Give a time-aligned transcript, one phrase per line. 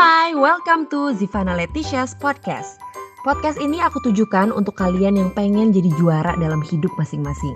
[0.00, 2.80] Hai, welcome to Zivana Letitia's podcast.
[3.20, 7.52] Podcast ini aku tujukan untuk kalian yang pengen jadi juara dalam hidup masing-masing.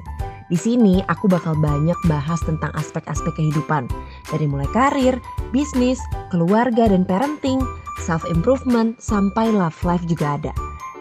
[0.52, 3.88] Di sini aku bakal banyak bahas tentang aspek-aspek kehidupan,
[4.29, 5.16] dari mulai karir,
[5.57, 5.96] bisnis,
[6.29, 7.64] keluarga dan parenting,
[8.04, 10.52] self-improvement, sampai love life juga ada.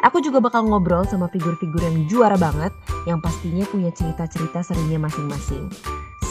[0.07, 2.71] Aku juga bakal ngobrol sama figur-figur yang juara banget,
[3.04, 5.68] yang pastinya punya cerita-cerita serunya masing-masing.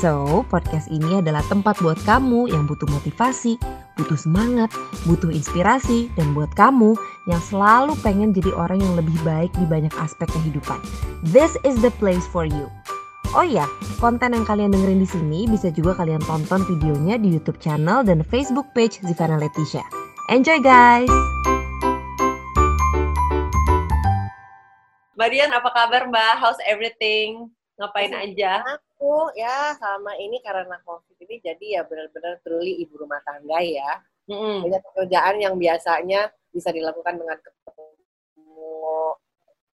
[0.03, 3.55] So, podcast ini adalah tempat buat kamu yang butuh motivasi,
[3.95, 4.75] butuh semangat,
[5.07, 6.99] butuh inspirasi, dan buat kamu
[7.31, 10.83] yang selalu pengen jadi orang yang lebih baik di banyak aspek kehidupan.
[11.23, 12.67] This is the place for you.
[13.31, 13.63] Oh iya,
[14.03, 18.27] konten yang kalian dengerin di sini bisa juga kalian tonton videonya di YouTube channel dan
[18.27, 19.87] Facebook page Zivana Leticia.
[20.35, 21.07] Enjoy guys!
[25.15, 26.43] Mbak Dian, apa kabar Mbak?
[26.43, 27.55] How's everything?
[27.79, 28.67] Ngapain aja?
[29.03, 33.99] Aku ya sama ini karena COVID ini jadi ya benar-benar truly ibu rumah tangga ya.
[34.63, 37.91] Banyak pekerjaan yang biasanya bisa dilakukan dengan ketemu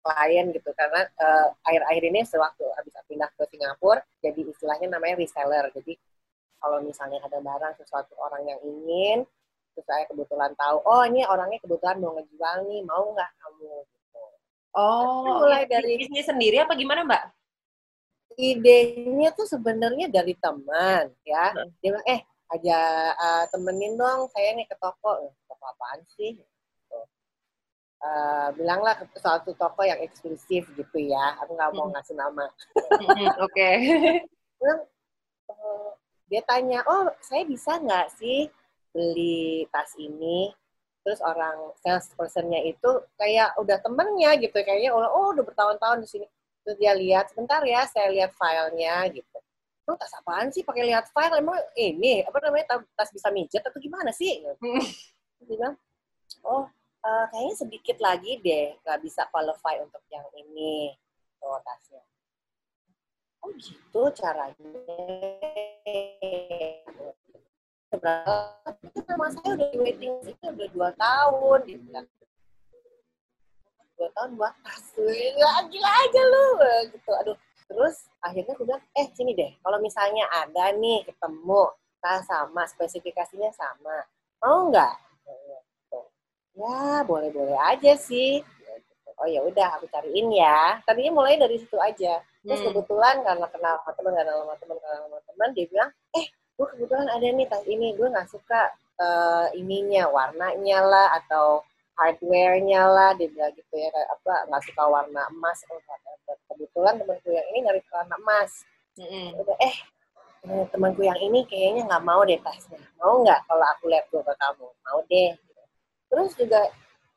[0.06, 5.74] klien gitu karena eh, akhir-akhir ini sewaktu habis pindah ke Singapura jadi istilahnya namanya reseller.
[5.74, 5.98] Jadi
[6.62, 9.26] kalau misalnya ada barang sesuatu orang yang ingin
[9.74, 14.22] terus saya kebetulan tahu oh ini orangnya kebetulan mau ngejual nih mau nggak kamu gitu.
[14.70, 17.35] Oh, mulai ini dari- bisnis sendiri apa gimana Mbak?
[18.36, 21.52] Idenya tuh sebenarnya dari teman ya.
[21.80, 22.78] Dia bilang eh aja
[23.16, 25.24] eh, temenin dong saya nih ke toko.
[25.26, 26.36] Eh, toko apaan sih?
[26.36, 26.98] Gitu.
[27.96, 31.40] Eh, bilanglah ke suatu toko yang eksklusif gitu ya.
[31.42, 31.96] Aku nggak mau Hmm.
[31.96, 32.46] ngasih nama.
[33.02, 33.68] Mm-mm, Oke.
[34.60, 34.80] bilang
[35.50, 35.90] eh,
[36.26, 38.48] dia tanya oh saya bisa nggak sih
[38.92, 40.52] beli tas ini?
[41.06, 46.26] Terus orang salespersonnya itu kayak udah temennya gitu kayaknya oh udah bertahun-tahun di sini
[46.66, 49.38] terus dia lihat sebentar ya saya lihat filenya gitu.
[49.86, 51.38] Lu tas apaan sih pakai lihat file?
[51.38, 54.42] Emang ini apa namanya tas, bisa mijet atau gimana sih.
[54.42, 54.58] Terus
[55.38, 55.78] dia bilang
[56.42, 56.66] oh
[57.06, 60.90] eh, kayaknya sedikit lagi deh nggak bisa qualify untuk yang ini.
[61.38, 62.02] Tuh tasnya.
[63.46, 64.66] Oh gitu caranya.
[67.86, 68.34] Seberapa
[68.82, 72.06] itu nama saya udah waiting list udah dua tahun dia bilang
[73.96, 76.46] dua tahun buat tas gila, gila aja lu
[76.92, 77.36] gitu aduh
[77.66, 83.50] terus akhirnya aku bilang eh sini deh kalau misalnya ada nih ketemu tas sama spesifikasinya
[83.50, 84.04] sama
[84.38, 84.94] mau nggak
[85.26, 85.98] Gitu.
[86.56, 89.10] ya boleh boleh aja sih Gitu.
[89.18, 92.70] oh ya udah aku cariin ya tadinya mulai dari situ aja terus Hmm.
[92.70, 96.66] kebetulan karena kenal sama teman kenal sama teman kenal sama teman dia bilang eh gue
[96.70, 101.60] kebetulan ada nih tas ini gue nggak suka eh, ininya warnanya lah atau
[101.96, 105.80] hardware-nya lah dia bilang gitu ya kayak apa nggak suka warna emas oh,
[106.52, 108.52] kebetulan temanku yang ini nyari warna emas.
[108.96, 109.36] Mm-mm.
[109.36, 109.76] udah eh
[110.48, 114.24] eh, temanku yang ini kayaknya nggak mau deh tasnya mau nggak kalau aku lihat dulu
[114.24, 114.66] ke kamu?
[114.68, 115.30] Mau deh.
[116.12, 116.60] Terus juga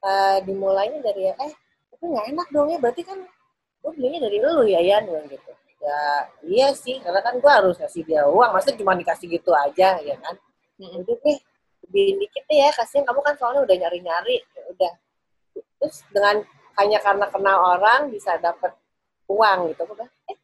[0.03, 1.53] eh, dimulainya dari eh
[1.91, 3.19] tapi nggak enak dong ya berarti kan
[3.79, 5.51] gue belinya dari lu ya Yan gitu.
[5.79, 5.99] Ya
[6.43, 10.15] iya sih karena kan gue harus ngasih dia uang maksudnya cuma dikasih gitu aja ya
[10.19, 10.35] kan?
[10.79, 11.03] Mm-mm.
[11.03, 11.39] udah deh
[11.87, 14.35] lebih dikit deh ya kasihan kamu kan soalnya udah nyari nyari
[14.69, 14.93] udah
[15.79, 16.45] terus dengan
[16.79, 18.71] hanya karena kenal orang bisa dapat
[19.27, 20.37] uang gitu bilang eh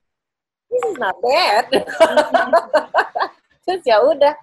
[0.67, 1.65] this is not bad
[3.65, 4.33] terus ya udah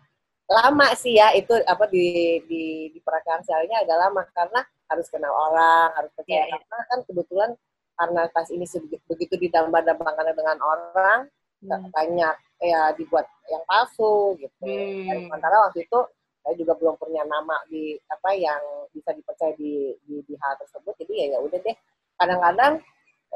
[0.48, 2.62] lama sih ya itu apa di di
[2.92, 4.60] di peragaan seharinya agak lama karena
[4.90, 6.58] harus kenal orang harus percaya Iya, iya.
[6.68, 7.50] karena kan kebetulan
[7.92, 8.66] karena tas ini
[9.08, 11.28] begitu ditambah-tambahkan dengan orang
[11.62, 11.86] Hmm.
[11.94, 14.50] banyak ya dibuat yang palsu gitu.
[14.66, 15.06] Hmm.
[15.06, 15.98] Dan sementara waktu itu
[16.42, 18.60] saya juga belum punya nama di apa yang
[18.90, 20.94] bisa dipercaya di di, di hal tersebut.
[20.98, 21.76] Jadi ya ya udah deh.
[22.18, 22.82] Kadang-kadang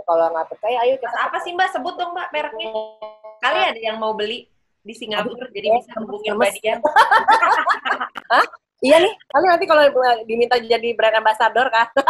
[0.04, 1.72] kalau nggak percaya, ayo kita apa sih Mbak?
[1.72, 2.68] Sebut dong Mbak mereknya.
[3.40, 4.44] Kali ada yang mau beli
[4.84, 6.78] di Singapura, jadi bisa hubungin Mbak Dian.
[8.84, 9.88] Iya nih, kali nanti kalau
[10.28, 11.88] diminta jadi brand ambassador kan.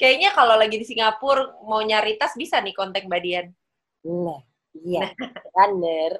[0.00, 3.52] Kayaknya kalau lagi di Singapura mau nyari tas bisa nih kontak Mbak Dian.
[4.08, 4.40] Nah,
[4.72, 5.12] iya,
[5.52, 6.16] bener.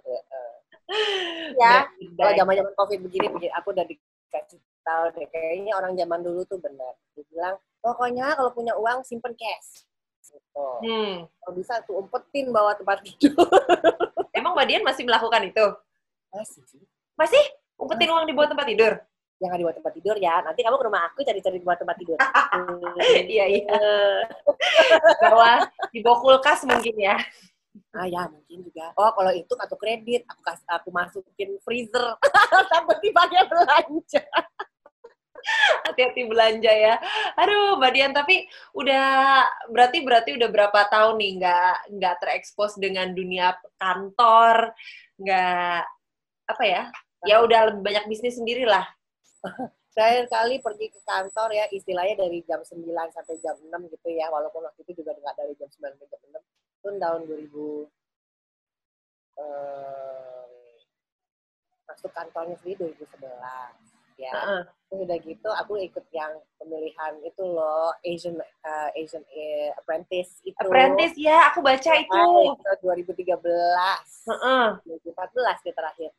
[1.54, 1.88] Ya,
[2.18, 2.38] kalau Baik.
[2.44, 5.26] zaman-zaman covid begini, begini, aku udah dikasih tahu deh.
[5.32, 6.92] Kayaknya orang zaman dulu tuh benar.
[7.16, 9.88] Dia bilang, pokoknya kalau punya uang simpen cash.
[10.24, 10.68] Gitu.
[10.84, 11.30] Hmm.
[11.30, 13.48] Kalau bisa tuh umpetin bawa tempat tidur.
[14.36, 15.66] Emang Mbak Dian masih melakukan itu?
[16.34, 16.82] Masih sih.
[17.14, 17.42] Masih?
[17.78, 18.92] Umpetin uang di bawah tempat tidur?
[19.42, 20.34] Jangan dibawa tempat tidur ya.
[20.40, 22.18] Nanti kamu ke rumah aku cari-cari bawah tempat tidur.
[23.34, 23.78] Iya, iya.
[25.22, 27.18] Bawa, di bawah kulkas mungkin ya.
[27.94, 28.90] Ah ya mungkin juga.
[28.98, 32.18] Oh kalau itu kartu kredit, aku kas, aku masukin freezer.
[32.74, 34.22] Takut dipakai belanja.
[35.86, 36.98] Hati-hati belanja ya.
[37.38, 39.06] Aduh, Mbak Dian, tapi udah
[39.70, 44.74] berarti berarti udah berapa tahun nih nggak nggak terekspos dengan dunia kantor,
[45.20, 45.80] nggak
[46.44, 46.82] apa ya
[47.24, 48.84] ya udah lebih banyak bisnis sendiri lah.
[49.94, 52.82] terakhir kali pergi ke kantor ya istilahnya dari jam 9
[53.14, 56.42] sampai jam 6 gitu ya walaupun waktu itu juga nggak dari jam 9 sampai jam
[56.42, 57.88] 6 itu tahun 2000
[59.40, 60.44] eh,
[61.88, 64.62] masuk kantornya sendiri 2011 ya Heeh.
[64.84, 70.54] Terus udah gitu aku ikut yang pemilihan itu loh Asian eh, Asian eh, Apprentice itu
[70.60, 72.20] Apprentice ya, aku baca Ah, itu.
[72.52, 74.66] itu 2013 Heeh.
[74.84, 76.10] 2014 nih terakhir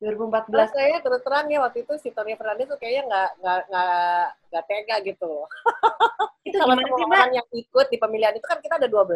[0.00, 0.48] 2014.
[0.48, 4.24] Terus kayaknya terus terang ya waktu itu si Tony Fernandez tuh kayaknya nggak nggak nggak
[4.48, 5.48] nggak tega gitu loh.
[6.48, 9.12] Itu Sama gimana semua sih, orang yang ikut di pemilihan itu kan kita ada 12.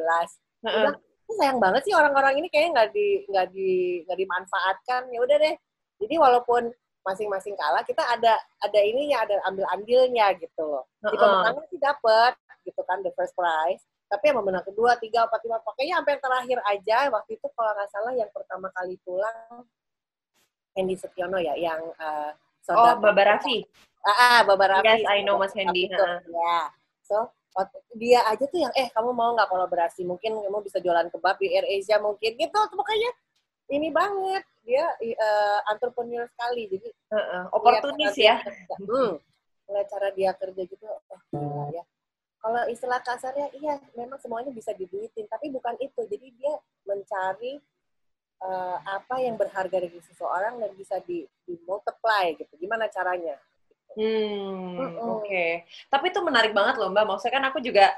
[0.60, 0.76] Heeh.
[0.76, 3.70] Udah, "Ini sayang banget sih orang-orang ini kayaknya nggak di nggak di
[4.04, 5.02] nggak dimanfaatkan.
[5.08, 5.54] Ya udah deh.
[6.04, 6.69] Jadi walaupun
[7.04, 10.84] masing-masing kalah, kita ada ada ininya, ada ambil andilnya gitu loh.
[11.00, 11.20] Di Heeh.
[11.20, 12.32] pemenangan sih dapet
[12.69, 13.81] gitu kan the first prize.
[14.12, 17.72] Tapi yang pemenang kedua, tiga, empat, lima, pokoknya sampai yang terakhir aja waktu itu kalau
[17.72, 19.64] nggak salah yang pertama kali pulang
[20.74, 22.34] Hendy Setiono ya, yang uh,
[22.72, 23.60] Oh, Baba Raffi.
[24.00, 24.88] Ah, ah, Baba Raffi.
[24.88, 25.92] Yes, I know Mas Hendy.
[25.92, 26.72] Ya.
[27.04, 30.00] So, waktu itu dia aja tuh yang, eh kamu mau nggak kolaborasi?
[30.08, 32.40] Mungkin kamu bisa jualan kebab di Air Asia mungkin.
[32.40, 33.10] Gitu, pokoknya
[33.68, 34.48] ini banget.
[34.64, 36.72] Dia eh, entrepreneur sekali.
[36.72, 37.42] Jadi, Heeh.
[37.44, 38.40] lihat Oportunis ya.
[38.40, 38.76] kerja.
[38.80, 39.12] Hmm.
[39.68, 41.84] Lihat cara dia kerja gitu, oh, ya.
[42.44, 45.28] Kalau istilah kasarnya, iya memang semuanya bisa diduitin.
[45.28, 46.00] Tapi bukan itu.
[46.08, 46.52] Jadi dia
[46.88, 47.60] mencari
[48.42, 52.50] eh, apa yang berharga dari seseorang dan bisa di, di multiply gitu.
[52.58, 53.38] Gimana caranya?
[53.94, 55.46] Hmm, oke.
[55.86, 57.06] Tapi itu menarik banget loh Mbak.
[57.06, 57.94] Maksudnya kan aku juga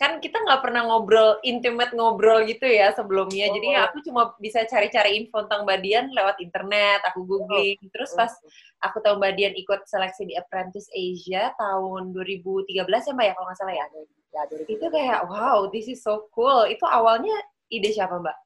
[0.00, 3.46] kan kita nggak pernah ngobrol intimate ngobrol gitu ya sebelumnya.
[3.54, 3.86] Jadi Oh.
[3.86, 7.06] aku cuma bisa cari-cari info tentang Mbak Dian lewat internet.
[7.14, 7.78] Aku googling.
[7.94, 8.34] Terus pas
[8.82, 13.46] aku tahu Mbak Dian ikut seleksi di Apprentice Asia tahun 2013 ya Mbak ya kalau
[13.46, 13.86] nggak salah ya.
[14.32, 16.66] Ya, dari Itu kayak wow, this is so cool.
[16.66, 17.36] Itu awalnya
[17.70, 18.36] ide siapa Mbak?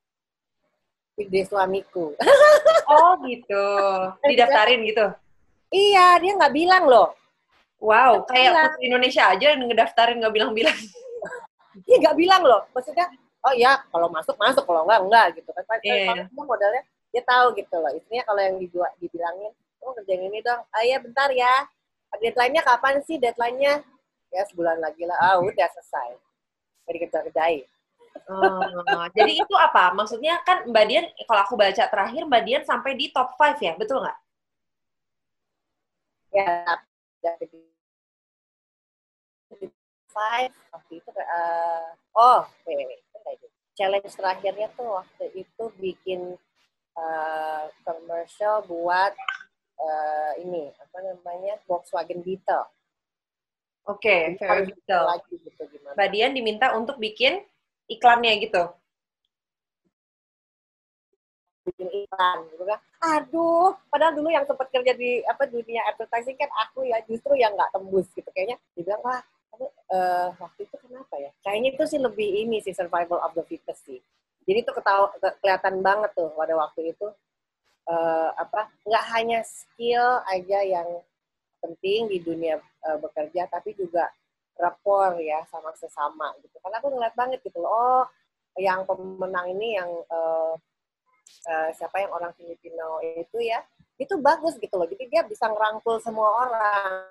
[1.16, 2.12] Ide suamiku.
[2.86, 3.64] Oh gitu.
[4.30, 5.06] Didaftarin gitu.
[5.72, 7.16] iya, dia nggak bilang loh.
[7.76, 8.66] Wow, kayak Bilang.
[8.72, 10.78] Putri Indonesia aja yang ngedaftarin nggak bilang-bilang.
[11.84, 12.64] Dia nggak bilang loh.
[12.72, 13.06] Maksudnya,
[13.44, 15.64] oh ya kalau masuk masuk, kalau enggak enggak gitu kan.
[15.68, 15.96] Kan Iya.
[16.08, 16.82] kalau dia modalnya
[17.12, 17.92] dia tahu gitu loh.
[17.92, 19.52] Istrinya kalau yang dibuat dibilangin,
[19.84, 20.60] oh kerjain ini dong.
[20.72, 21.68] Ah ya bentar ya.
[22.16, 23.84] Deadline-nya kapan sih deadline-nya?
[24.32, 25.18] Ya sebulan lagi lah.
[25.20, 26.16] Ah udah selesai.
[26.88, 27.66] Jadi kerja-kerjain.
[28.26, 29.94] Oh, jadi itu apa?
[29.98, 33.72] Maksudnya kan Mbak Dian, kalau aku baca terakhir Mbak Dian sampai di top 5 ya,
[33.78, 34.18] betul nggak?
[36.34, 36.78] Ya,
[37.22, 37.46] dari
[40.16, 41.86] five waktu itu eh,
[42.16, 43.46] oh wait, wait, wait, bentar itu.
[43.76, 46.20] challenge terakhirnya tuh waktu itu bikin
[46.96, 49.12] eh, commercial buat
[49.76, 52.64] eh, ini apa namanya Volkswagen Beetle
[53.86, 55.04] Oke, harus detail.
[55.06, 57.44] lagi gitu gimana Mbak Dian diminta untuk bikin
[57.94, 58.62] iklannya gitu.
[61.66, 62.78] bikin iklan gitu kan.
[63.18, 67.52] Aduh padahal dulu yang sempat kerja di apa dunia advertising kan aku ya justru yang
[67.58, 68.28] nggak tembus gitu.
[68.30, 71.30] Kayaknya dibilang wah kamu eh, waktu itu kenapa ya?
[71.42, 73.98] Kayaknya itu sih lebih ini sih survival of the fittest sih.
[74.46, 77.06] Jadi itu ketawa ke- kelihatan banget tuh pada waktu itu
[77.90, 80.88] eh, apa nggak hanya skill aja yang
[81.62, 84.10] penting di dunia eh, bekerja tapi juga
[84.56, 88.02] rapport ya sama sesama gitu karena aku ngeliat banget gitu loh oh
[88.56, 90.52] yang pemenang ini yang eh,
[91.46, 93.60] eh, siapa yang orang Filipino itu ya
[93.96, 97.04] itu bagus gitu loh jadi dia bisa ngerangkul semua orang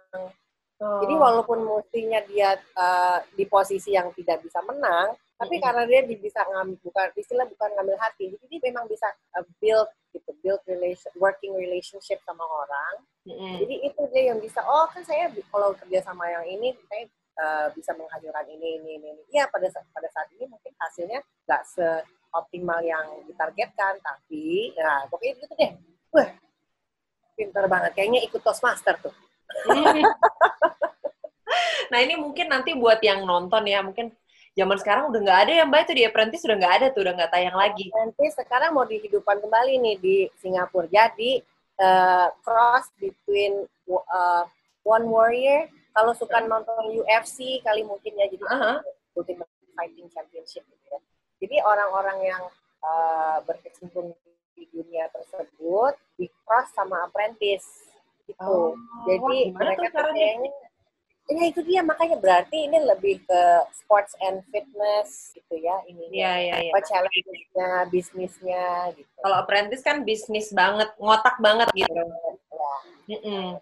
[0.75, 0.99] Oh.
[0.99, 5.63] jadi walaupun mestinya dia eh, di posisi yang tidak bisa menang tapi Mm-mm.
[5.63, 9.47] karena dia di- bisa ngambil bukan istilah bukan ngambil hati jadi dia memang bisa eh,
[9.63, 13.63] build gitu build relation working relationship sama orang Mm-mm.
[13.63, 17.67] jadi itu dia yang bisa oh kan saya kalau kerja sama yang ini saya eh,
[17.75, 19.23] bisa menghasilkan ini ini ini ini.
[19.35, 25.53] Iya pada pada saat ini mungkin hasilnya nggak seoptimal yang ditargetkan tapi nah pokoknya gitu
[25.59, 25.71] deh.
[26.15, 26.29] Wah
[27.35, 27.91] pintar banget.
[27.93, 29.15] Kayaknya ikut Toastmaster tuh.
[31.91, 34.11] Nah ini mungkin nanti buat yang nonton ya, mungkin
[34.57, 35.81] zaman sekarang udah nggak ada ya Mbak.
[35.85, 37.85] Itu di Apprentice udah nggak ada tuh, udah nggak tayang lagi.
[37.93, 40.89] nanti sekarang mau dihidupkan kembali nih di Singapura.
[40.89, 41.39] Jadi
[41.79, 44.43] eh, cross between eh,
[44.85, 48.73] One Warrior kalau suka nonton UFC kali mungkin ya jadi Aha.
[49.15, 50.99] Ultimate Fighting Championship gitu ya.
[51.39, 52.43] Jadi orang-orang yang
[52.83, 54.11] uh, berkecimpung
[54.55, 57.87] di dunia tersebut di cross sama apprentice
[58.27, 58.43] gitu.
[58.43, 58.75] Oh,
[59.07, 60.51] Jadi wah, mereka kayaknya
[61.25, 63.41] Ya itu dia makanya berarti ini lebih ke
[63.73, 66.05] sports and fitness gitu ya ini.
[66.13, 66.71] Iya, iya, iya.
[66.71, 69.09] Apa challenge-nya, bisnisnya gitu.
[69.25, 71.97] Kalau Apprentice kan bisnis banget, ngotak banget gitu.
[71.97, 72.73] Ya.
[73.09, 73.57] Mm-mm.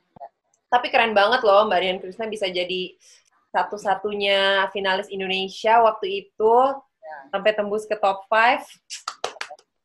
[0.73, 2.97] Tapi keren banget loh Mbak Dian Krisna bisa jadi
[3.53, 6.53] satu-satunya finalis Indonesia waktu itu
[7.03, 7.19] Ya.
[7.35, 8.63] sampai tembus ke top 5.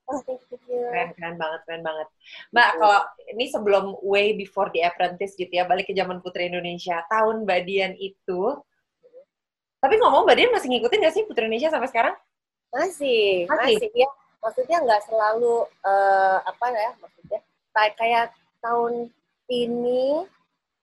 [0.09, 0.87] Oh, thank you.
[0.89, 2.07] Keren, keren banget, keren banget.
[2.55, 7.05] Mbak, kalau ini sebelum way before the apprentice gitu ya, balik ke zaman Putri Indonesia.
[7.11, 8.57] Tahun Mbak Dian itu,
[9.83, 12.15] tapi ngomong Mbak Dian masih ngikutin gak sih Putri Indonesia sampai sekarang?
[12.73, 13.77] Masih, Masih?
[13.77, 14.09] masih, ya.
[14.39, 17.41] Maksudnya nggak selalu eh, apa ya maksudnya
[17.75, 18.27] kayak kayak
[18.63, 19.11] tahun
[19.51, 20.23] ini.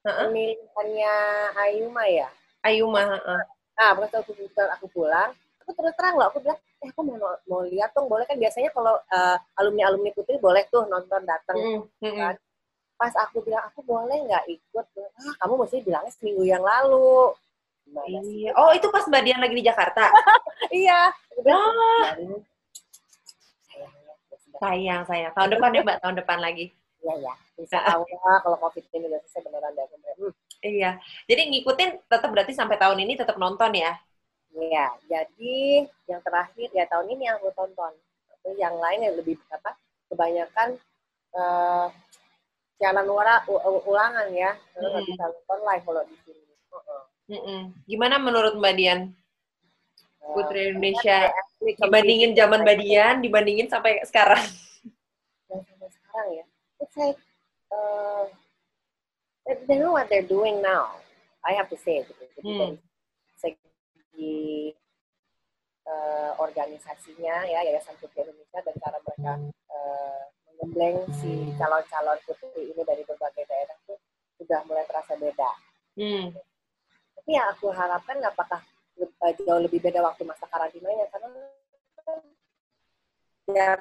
[0.05, 1.15] Pemilihannya
[1.57, 2.29] Ayuma ya.
[2.61, 3.41] Ayuma, heeh.
[3.75, 5.29] Nah, pas aku pulang, aku pulang,
[5.61, 7.17] aku terus terang loh, aku bilang, eh aku mau
[7.49, 8.95] mau lihat dong, boleh kan biasanya kalau
[9.59, 11.57] alumni alumni putri boleh tuh nonton datang.
[11.57, 12.33] Mm, mm, mm.
[12.95, 17.35] Pas aku bilang aku boleh nggak ikut, ah kamu mesti bilangnya seminggu yang lalu.
[17.85, 18.47] Gimana sih?
[18.47, 18.51] Iya.
[18.57, 20.09] Oh, itu pas Mbak Dian lagi di Jakarta.
[20.71, 21.11] Iya.
[21.11, 22.15] Ah.
[22.15, 22.41] "Biarin.
[23.69, 24.57] Sayangnya, ya.
[24.57, 25.31] Sayang, sayang.
[25.35, 25.97] Tahun depan ya, Mbak.
[26.01, 26.65] Tahun depan lagi.
[27.05, 30.33] Iya ya, insya Allah kalau covid ini udah selesai beneran bilang, "Hmm,
[30.65, 30.91] Iya.
[31.29, 33.93] Jadi ngikutin tetap berarti sampai tahun ini tetap nonton ya?
[34.55, 37.93] Iya, jadi yang terakhir ya tahun ini yang aku tonton.
[38.25, 39.77] Tapi yang lain yang lebih apa?
[40.09, 40.81] Kebanyakan
[41.35, 41.87] eh
[42.81, 43.45] siaran ura,
[43.85, 45.11] ulangan ya, karena nggak Hmm.
[45.13, 46.43] bisa nonton live kalau di sini.
[46.73, 47.01] Heeh.
[47.25, 47.61] Mm-mm.
[47.85, 49.01] Gimana menurut Mbak Dian?
[50.25, 51.29] Eh, Putri Indonesia
[51.61, 54.41] dibandingin YouTube, zaman Mbak Dian, dibandingin sampai sekarang.
[55.45, 56.45] sampai sekarang ya,
[56.81, 57.19] it's like
[57.71, 58.25] uh,
[59.45, 60.99] they- they know what they're doing now.
[61.45, 62.23] I have to say gitu.
[62.41, 62.59] Jadi Hmm.
[62.59, 62.77] dari
[63.37, 64.35] segi
[65.85, 69.33] eh, organisasinya ya Yayasan Putri Indonesia dan cara mereka
[69.69, 73.93] eh, menggembleng si calon-calon putri ini dari berbagai daerah itu
[74.41, 75.51] sudah mulai terasa beda.
[75.93, 76.33] Hmm.
[77.21, 78.65] Tapi yang aku harapkan apakah
[78.97, 81.29] eh, jauh lebih beda waktu masa karantinanya karena
[83.45, 83.77] ya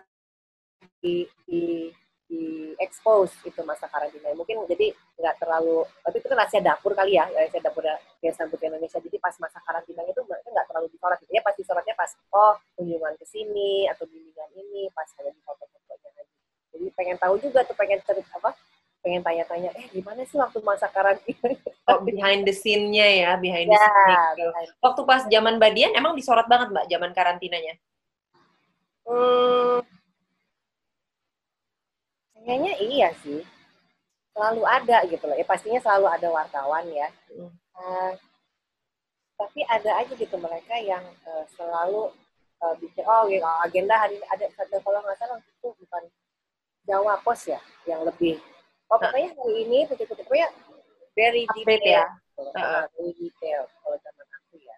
[1.01, 1.89] di, di,
[2.35, 4.91] di expose itu masa karantina mungkin jadi
[5.23, 7.87] nggak terlalu tapi itu kan rahasia dapur kali ya rahasia dapur
[8.19, 11.55] Yayasan Putri Indonesia jadi pas masa karantina itu mereka nggak terlalu disorot gitu ya pas
[11.55, 16.23] disorotnya pas oh kunjungan ke sini atau bimbingan ini pas hanya di foto-fotonya aja
[16.75, 18.51] jadi pengen tahu juga tuh pengen cerita apa
[19.05, 23.77] pengen tanya-tanya eh gimana sih waktu masa karantina Oh, behind the scene-nya ya, behind the
[23.77, 24.41] ya scene.
[24.41, 24.73] gitu.
[24.81, 27.77] Waktu pas zaman Mbak Dian, emang disorot banget Mbak, zaman karantinanya?
[29.05, 29.85] Hmm,
[32.45, 33.41] kayaknya iya sih.
[34.37, 35.37] Selalu ada gitu loh.
[35.39, 37.09] Ya pastinya selalu ada wartawan ya.
[37.33, 37.51] Hmm.
[37.75, 38.13] Eh,
[39.35, 42.11] tapi ada aja gitu mereka yang eh, selalu
[42.63, 44.47] eh, bikin oh gitu, agenda hari ini ada
[44.81, 46.03] kalau nggak salah itu bukan
[46.87, 47.59] Jawa Pos ya
[47.89, 48.39] yang lebih
[48.93, 50.49] oh pokoknya hari ini titik-titik pokoknya
[51.19, 52.05] very Update detail ya?
[52.07, 52.43] gitu.
[52.55, 52.63] Heeh.
[52.63, 54.77] Ah, very detail kalau zaman aku ya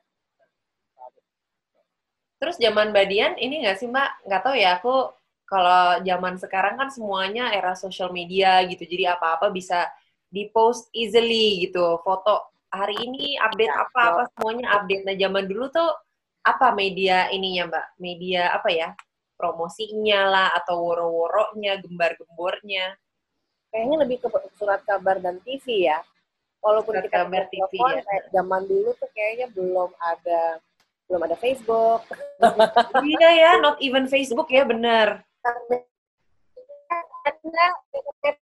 [2.37, 4.29] Terus zaman Mbak Dian, ini nggak sih Mbak?
[4.29, 5.09] Nggak tahu ya, aku
[5.47, 9.87] kalau zaman sekarang kan semuanya era social media gitu, jadi apa-apa bisa
[10.27, 12.03] di-post easily gitu.
[12.03, 15.07] Foto hari ini update Ya, apa-apa semuanya update.
[15.07, 15.91] Nah zaman dulu tuh
[16.43, 17.87] apa media ininya Mbak?
[18.03, 18.91] Media apa ya?
[19.37, 22.97] Promosinya lah, atau woro-woronya, gembar-gembornya.
[23.67, 26.01] kayaknya lebih ke surat kabar dan TV ya.
[26.65, 28.03] Walaupun Surat kita kabar TV, telepon, ya.
[28.09, 30.41] kayak zaman dulu tuh kayaknya belum ada
[31.07, 32.03] belum ada Facebook.
[33.05, 35.21] Iya ya, not even Facebook ya, bener.
[37.27, 37.65] Karena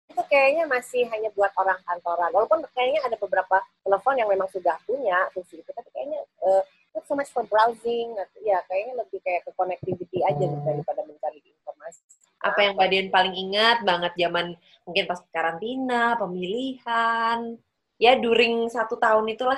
[0.09, 2.33] itu kayaknya masih hanya buat orang kantoran.
[2.33, 6.61] Walaupun kayaknya ada beberapa telepon yang memang sudah punya fungsi itu, tapi kayaknya eh,
[6.97, 8.17] not so much for browsing.
[8.41, 12.01] Ya, kayaknya lebih kayak ke connectivity aja gitu, daripada mencari informasi.
[12.41, 14.53] Apa yang Mbak Dian paling ingat banget zaman
[14.85, 17.57] mungkin pas karantina, pemilihan,
[17.97, 19.57] ya during satu tahun itulah.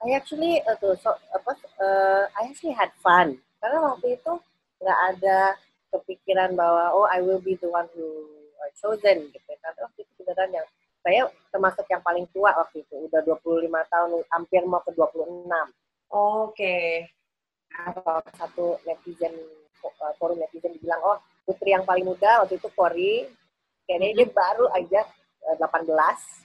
[0.00, 4.32] I actually uh, tuh, so, apa uh, I actually had fun karena waktu itu
[4.80, 5.60] nggak ada
[5.90, 8.06] kepikiran bahwa oh I will be the one who
[8.62, 10.66] are chosen gitu karena waktu itu beneran yang
[11.00, 15.48] saya termasuk yang paling tua waktu itu udah 25 tahun hampir mau ke 26
[16.10, 17.06] Oke.
[17.70, 17.94] Nah,
[18.34, 19.30] satu netizen
[19.80, 21.16] uh, forum netizen dibilang oh
[21.46, 23.30] putri yang paling muda waktu itu Kori
[23.86, 25.00] kayaknya dia baru aja
[25.46, 25.86] uh, 18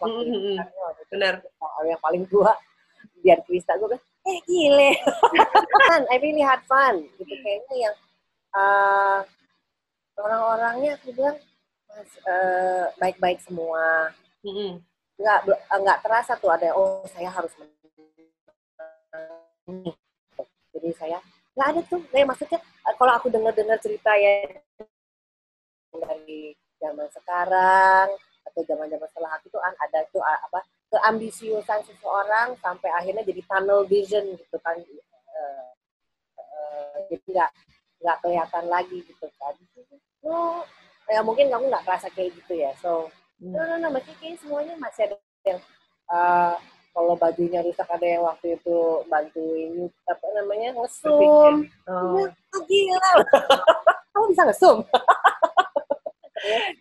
[0.02, 0.56] waktu itu Mhm.
[0.62, 1.34] Karena waktu itu Benar.
[1.86, 2.54] yang paling tua
[3.22, 4.92] biar Krista gue bilang eh gile
[6.14, 7.96] I really had fun gitu kayaknya yang
[8.56, 9.20] uh,
[10.16, 11.38] orang-orangnya aku bilang
[11.92, 14.12] mas uh, baik-baik semua
[14.44, 14.80] Mm-mm.
[15.20, 15.40] nggak
[15.80, 17.74] nggak terasa tuh ada yang, oh saya harus menang.
[20.76, 21.18] jadi saya
[21.56, 24.44] nggak ada tuh nah, maksudnya uh, kalau aku dengar-dengar cerita ya
[25.96, 26.52] dari
[26.84, 28.12] zaman sekarang
[28.46, 30.60] atau zaman-zaman setelah aku tuh an- ada tuh uh, apa
[30.92, 34.80] keambisiusan seseorang sampai akhirnya jadi tunnel vision gitu kan
[35.36, 35.68] Eh,
[36.40, 37.52] eh, jadi nggak
[38.02, 39.56] nggak kelihatan lagi gitu kan.
[40.26, 40.64] No
[41.06, 43.08] ya mungkin kamu nggak kerasa kayak gitu ya so.
[43.40, 45.60] No no no masih kayak semuanya masih ada yang
[46.12, 46.56] eh,
[46.96, 48.78] kalau bajunya rusak ada yang waktu itu
[49.12, 51.68] bantuin apa namanya ngesum.
[51.92, 52.24] Oh.
[52.24, 53.10] Ya, ah, gila.
[54.16, 54.78] Kamu bisa ngesum?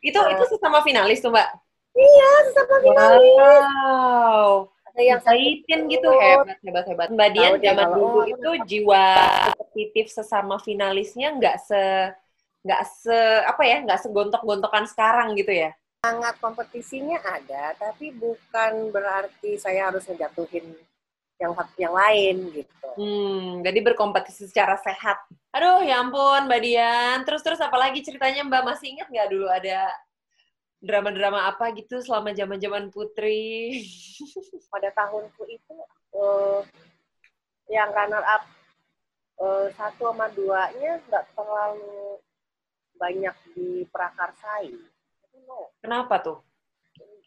[0.04, 1.48] Itu itu sesama finalis tuh mbak?
[1.94, 3.34] Iya, sesama finalis.
[3.38, 9.06] wow yang Exciting gitu hebat hebat hebat mbak Dian zaman dulu oh, itu jiwa
[9.58, 11.82] kompetitif sesama finalisnya nggak se
[12.62, 15.74] nggak se apa ya nggak segontok-gontokan sekarang gitu ya
[16.04, 20.76] sangat kompetisinya ada, tapi bukan berarti saya harus ngejatuhin
[21.40, 22.88] yang yang lain gitu.
[23.00, 25.16] Hmm, jadi berkompetisi secara sehat.
[25.56, 27.18] Aduh, ya ampun, Mbak Dian.
[27.24, 29.88] Terus-terus apalagi ceritanya Mbak masih ingat nggak dulu ada
[30.84, 33.80] drama-drama apa gitu selama zaman-zaman Putri?
[34.72, 35.76] Pada tahunku itu
[36.12, 36.60] eh,
[37.72, 38.44] yang runner up
[39.40, 42.20] eh, satu sama duanya nggak terlalu
[43.00, 44.76] banyak diprakarsai.
[45.48, 45.72] No.
[45.80, 46.38] Kenapa tuh?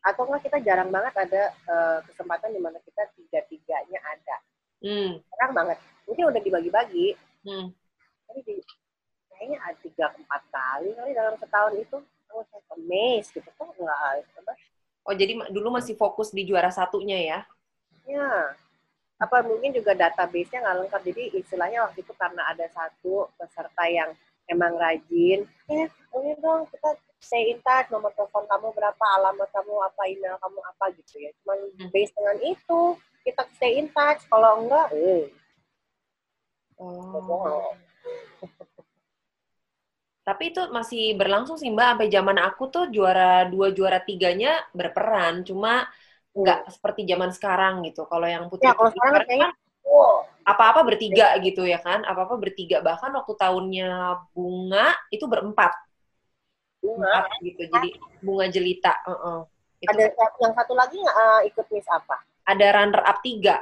[0.05, 4.37] Atau enggak kita jarang banget ada eh, kesempatan di mana kita tiga-tiganya ada.
[4.77, 5.77] Hmm, Jarang banget.
[6.05, 7.17] Mungkin udah dibagi-bagi,
[7.49, 7.67] hmm.
[8.29, 8.53] tapi di,
[9.33, 11.97] kayaknya ada tiga empat kali kali dalam setahun itu.
[12.87, 13.99] Amazed gitu kok nggak
[14.39, 14.53] apa
[15.07, 17.39] Oh, jadi dulu masih fokus di juara satunya ya?
[18.03, 18.51] Ya,
[19.15, 21.01] apa mungkin juga database-nya nggak lengkap.
[21.07, 24.11] Jadi istilahnya waktu itu karena ada satu peserta yang
[24.51, 29.73] emang rajin, eh ini dong kita stay in touch, nomor telepon kamu berapa, alamat kamu
[29.79, 31.31] apa, email kamu apa gitu ya.
[31.39, 31.89] Cuman Hmm.
[31.91, 32.79] based dengan itu
[33.23, 34.27] kita stay in touch.
[34.27, 35.31] Kalau enggak, eh,
[36.77, 37.73] Oh.
[40.27, 45.47] Tapi itu masih berlangsung sih Mbak, sampai zaman aku tuh juara dua, juara tiganya berperan,
[45.47, 45.87] cuma
[46.35, 48.03] nggak seperti zaman sekarang gitu.
[48.11, 49.51] Kalau yang Putri ya kalau sekarang kayaknya, kan
[49.87, 52.83] wow, apa-apa bertiga gitu ya kan, apa-apa bertiga.
[52.83, 53.89] Bahkan waktu tahunnya
[54.35, 55.71] Bunga itu berempat,
[56.83, 57.07] bunga.
[57.07, 57.61] empat gitu.
[57.71, 59.39] Jadi Bunga Jelita, heeh.
[59.79, 60.03] Itu Ada
[60.43, 62.17] yang satu lagi nggak eh, ikut Miss apa?
[62.47, 63.59] ada runner up tiga,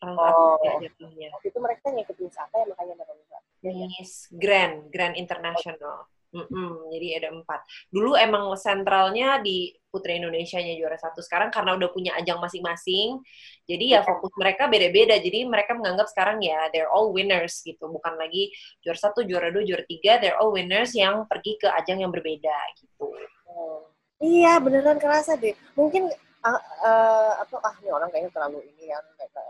[0.00, 0.56] runner up Oh.
[0.64, 1.28] tiga jatuhnya.
[1.36, 3.38] Waktu itu mereka ngikut Miss apa ya makanya mereka.
[3.72, 6.10] Miss Grand, Grand International.
[6.34, 7.62] Mm-mm, jadi ada empat.
[7.94, 11.22] Dulu emang sentralnya di Putri Indonesia-nya juara satu.
[11.22, 13.22] Sekarang karena udah punya ajang masing-masing,
[13.70, 15.14] jadi ya fokus mereka beda-beda.
[15.22, 17.86] Jadi mereka menganggap sekarang ya they're all winners gitu.
[17.86, 18.50] Bukan lagi
[18.82, 22.56] juara satu, juara dua, juara tiga, they're all winners yang pergi ke ajang yang berbeda
[22.82, 23.14] gitu.
[23.46, 23.86] Oh.
[24.18, 25.54] Iya, beneran kerasa deh.
[25.78, 26.10] Mungkin
[26.42, 28.98] ah, eh, apa ah ini orang kayaknya terlalu ini ya,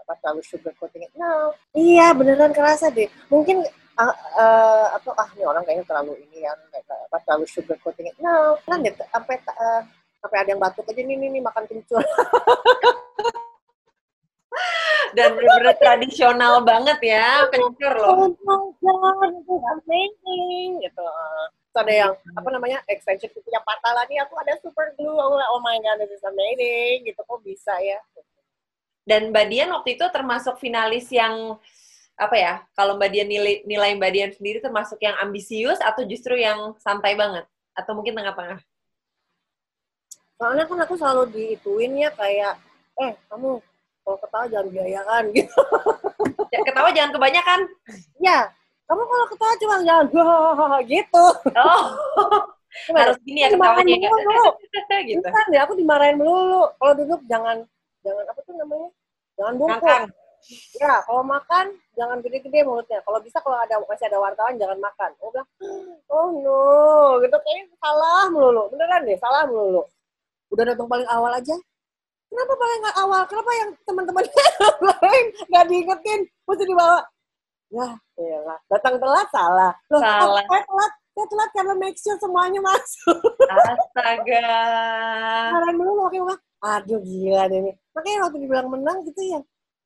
[0.05, 1.09] apa terlalu sugar coating.
[1.17, 1.57] No.
[1.73, 3.09] Iya, beneran kerasa deh.
[3.33, 3.65] Mungkin
[3.99, 8.11] ah, eh, apa ah ini orang kayaknya terlalu ini ya, kayak apa terlalu sugar coating.
[8.19, 8.59] No.
[8.67, 9.83] Kan deh sampai eh,
[10.19, 12.03] sampai ada yang batuk aja nih nih, nih makan kencur.
[15.15, 18.35] Dan bener-bener tradisional banget ya, kencur loh.
[18.35, 21.07] Oh my god, itu amazing gitu.
[21.71, 25.15] Terus ada yang apa namanya extension kukunya patah lah nih aku ada super glue.
[25.15, 27.21] Aku like, oh my god, this is amazing gitu.
[27.23, 27.99] Kok bisa ya?
[29.05, 31.61] Dan Mbak Dian waktu itu termasuk finalis yang
[32.15, 32.55] apa ya?
[32.79, 37.19] Kalau Mbak Dian nilai, nilai Mbak Dian sendiri termasuk yang ambisius atau justru yang santai
[37.19, 37.45] banget?
[37.75, 38.63] Atau mungkin tengah-tengah?
[40.39, 42.59] Soalnya kan aku selalu diituin ya kayak,
[43.03, 43.59] eh kamu
[44.05, 45.61] kalau ketawa jangan biayakan gitu.
[46.53, 47.61] Ya, Ketawa jangan kebanyakan.
[48.23, 48.39] ya,
[48.87, 50.07] kamu kalau ketawa cuma jangan
[50.93, 51.25] gitu.
[51.55, 51.83] Oh,
[52.95, 54.11] harus gini ya ketawanya ya.
[55.05, 55.23] Gitu.
[55.27, 56.71] Bukan ya, aku dimarahin melulu.
[56.79, 57.67] Kalau duduk jangan,
[58.07, 58.89] jangan apa tuh namanya?
[59.35, 60.01] Jangan bungkuk.
[60.77, 63.01] Ya, kalau makan jangan gede-gede mulutnya.
[63.01, 65.11] Kalau bisa kalau ada masih ada wartawan jangan makan.
[65.25, 65.49] Oh, bilang,
[66.13, 66.61] oh no,
[67.25, 68.69] gitu kayaknya salah melulu.
[68.69, 69.83] Beneran deh, salah melulu.
[70.53, 71.57] Udah datang paling awal aja.
[72.29, 73.23] Kenapa paling awal?
[73.31, 76.21] Kenapa yang teman-teman yang lain nggak diingetin?
[76.45, 77.01] Mesti dibawa.
[77.73, 77.89] Ya,
[78.21, 78.59] iyalah.
[78.71, 79.73] Datang telat salah.
[79.91, 80.45] Loh, Salah.
[80.47, 83.19] Saya telat, saya telat karena make sure semuanya masuk.
[83.49, 84.47] Astaga.
[85.57, 87.73] Marahin melulu makanya aduh gila deh ini.
[87.93, 89.41] Makanya waktu dibilang menang gitu ya,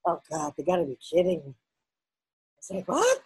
[0.07, 1.55] oh god, you gotta be kidding.
[2.63, 3.25] Saya what?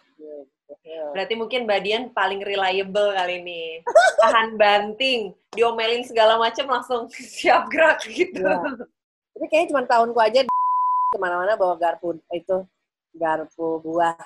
[1.13, 3.85] Berarti mungkin Mbak Dian paling reliable kali ini.
[4.19, 8.41] Tahan banting, diomelin segala macam langsung siap gerak gitu.
[8.41, 8.89] Iya.
[9.33, 12.65] Tapi kayaknya cuma tahunku aja ke mana-mana bawa garpu itu
[13.13, 14.17] garpu buah.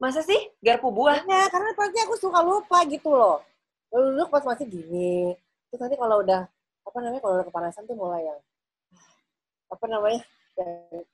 [0.00, 1.24] Masa sih garpu buah?
[1.24, 3.44] Ya, karena pasti aku suka lupa gitu loh.
[3.92, 5.34] Lalu dulu pas masih gini,
[5.68, 6.46] terus nanti kalau udah
[6.86, 8.40] apa namanya kalau udah kepanasan tuh mulai yang
[9.70, 10.22] apa namanya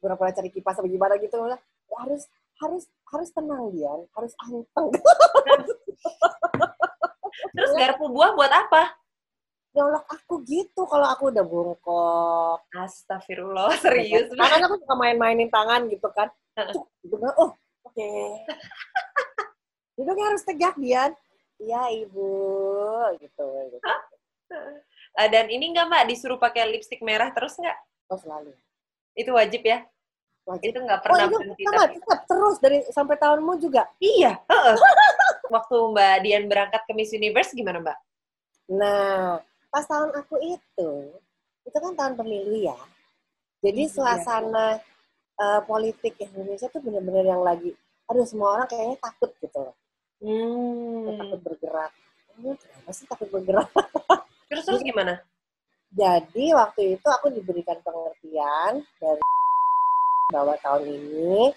[0.00, 1.58] pura-pura cari kipas apa gimana gitu lah.
[1.90, 2.22] Ya, harus
[2.62, 4.88] harus harus tenang Dian, harus anteng.
[7.56, 8.96] Terus garpu buah buat apa?
[9.76, 12.64] Nyolok aku gitu kalau aku udah bungkok.
[12.72, 14.32] Astagfirullah, serius.
[14.32, 16.32] Karena aku suka main-mainin tangan gitu kan.
[16.72, 17.32] Cuk, gitu kan.
[17.36, 17.52] Oh,
[17.84, 18.08] oke.
[20.00, 21.12] Duduknya harus tegak Dian.
[21.60, 22.32] Iya ibu,
[23.20, 23.48] gitu.
[23.72, 23.88] gitu.
[25.16, 27.76] Eh, Dan ini nggak Mbak disuruh pakai lipstick merah terus nggak?
[28.12, 28.52] Oh selalu.
[29.16, 29.82] Itu wajib ya?
[30.44, 30.70] Wajib.
[30.70, 31.62] Itu nggak Oh pernah itu berhenti.
[31.64, 33.82] sama, tapi- tetap terus dari sampai tahunmu juga.
[33.98, 34.38] Iya.
[35.50, 37.98] Waktu Mbak Dian berangkat ke Miss Universe gimana Mbak?
[38.68, 40.90] Nah, pas tahun aku itu,
[41.62, 42.76] itu kan tahun pemilu ya.
[43.60, 43.92] Jadi Iya.
[43.92, 44.78] suasana
[45.36, 47.76] eh, politik Indonesia tuh bener-bener yang lagi,
[48.06, 49.76] aduh semua orang kayaknya takut gitu loh.
[50.16, 51.12] Hmm.
[51.14, 51.92] Takut bergerak.
[52.32, 53.68] Hmm, kenapa sih takut bergerak?
[54.48, 55.20] Terus terus gimana?
[55.96, 59.22] Jadi waktu itu aku diberikan pengertian dari
[60.28, 61.48] bahwa tahun ini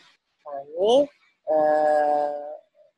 [0.47, 0.93] kami
[1.51, 2.49] eh,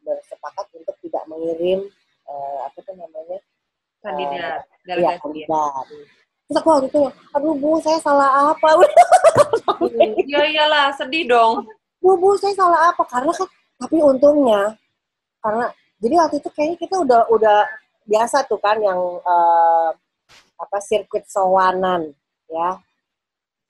[0.05, 1.81] bersepakat untuk tidak mengirim
[2.29, 3.41] eh, apa tuh namanya
[4.01, 5.13] Kandidat, delegasi.
[5.13, 5.21] ya?
[5.21, 5.85] kandidat.
[6.49, 7.01] Terus aku waktu itu,
[7.37, 8.69] aduh bu saya salah apa?
[10.29, 11.65] Iya iyalah, sedih dong.
[12.01, 13.01] bu bu saya salah apa?
[13.09, 13.49] Karena kan
[13.81, 14.77] tapi untungnya
[15.41, 15.65] karena
[16.01, 17.65] jadi waktu itu kayaknya kita udah udah
[18.05, 19.89] biasa tuh kan yang eh,
[20.61, 22.13] apa sirkuit sowanan
[22.47, 22.77] ya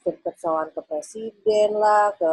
[0.03, 2.31] sirkuit sowan ke presiden lah ke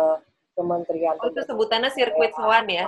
[0.59, 2.87] kementerian Oh, itu sebutannya sirkuit sowan ya?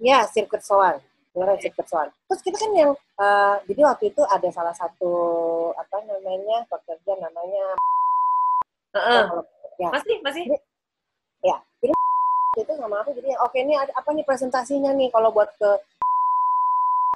[0.00, 0.96] ya sirkuit sowan
[1.36, 5.12] beneran sirkuit sowan terus kita kan yang eh, jadi waktu itu ada salah satu
[5.76, 7.66] apa namanya pekerja namanya
[8.96, 9.22] Heeh.
[9.78, 10.42] ya Masih, masih.
[11.44, 11.92] ya jadi
[12.58, 15.70] itu sama aku jadi oke ini ada apa nih presentasinya nih kalau buat ke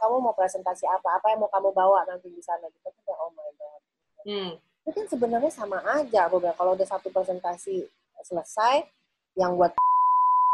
[0.02, 1.22] kamu mau presentasi apa?
[1.22, 2.66] Apa yang mau kamu bawa nanti di sana?
[2.66, 2.82] Gitu.
[2.82, 3.80] Kan oh my god.
[4.22, 4.52] Hmm.
[4.82, 7.86] itu kan sebenarnya sama aja aku bilang kalau udah satu presentasi
[8.26, 8.82] selesai
[9.38, 9.70] yang buat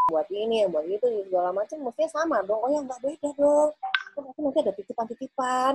[0.05, 2.61] buat ini yang buat itu segala macam mestinya sama dong.
[2.61, 3.69] Oh ya nggak beda dong.
[4.13, 5.73] Kan aku nanti ada titipan-titipan.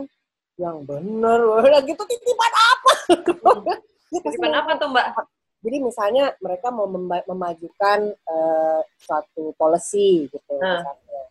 [0.55, 1.41] Yang bener
[1.75, 2.93] lah gitu titipan apa?
[4.15, 5.07] Titipan apa tuh, Mbak?
[5.65, 6.85] jadi misalnya mereka mau
[7.27, 10.79] memajukan eh, suatu policy gitu Nah.
[10.85, 11.23] misalnya.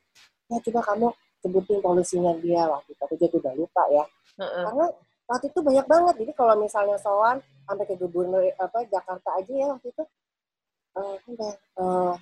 [0.52, 1.08] Ya coba kamu
[1.44, 4.04] sebutin polisinya dia waktu itu aku juga udah lupa ya.
[4.40, 4.64] Heeh.
[4.64, 4.86] Karena
[5.28, 6.16] waktu itu banyak banget.
[6.24, 10.04] Jadi kalau misalnya soal sampai ke gubernur apa Jakarta aja ya waktu itu
[10.94, 12.14] eh udah eh,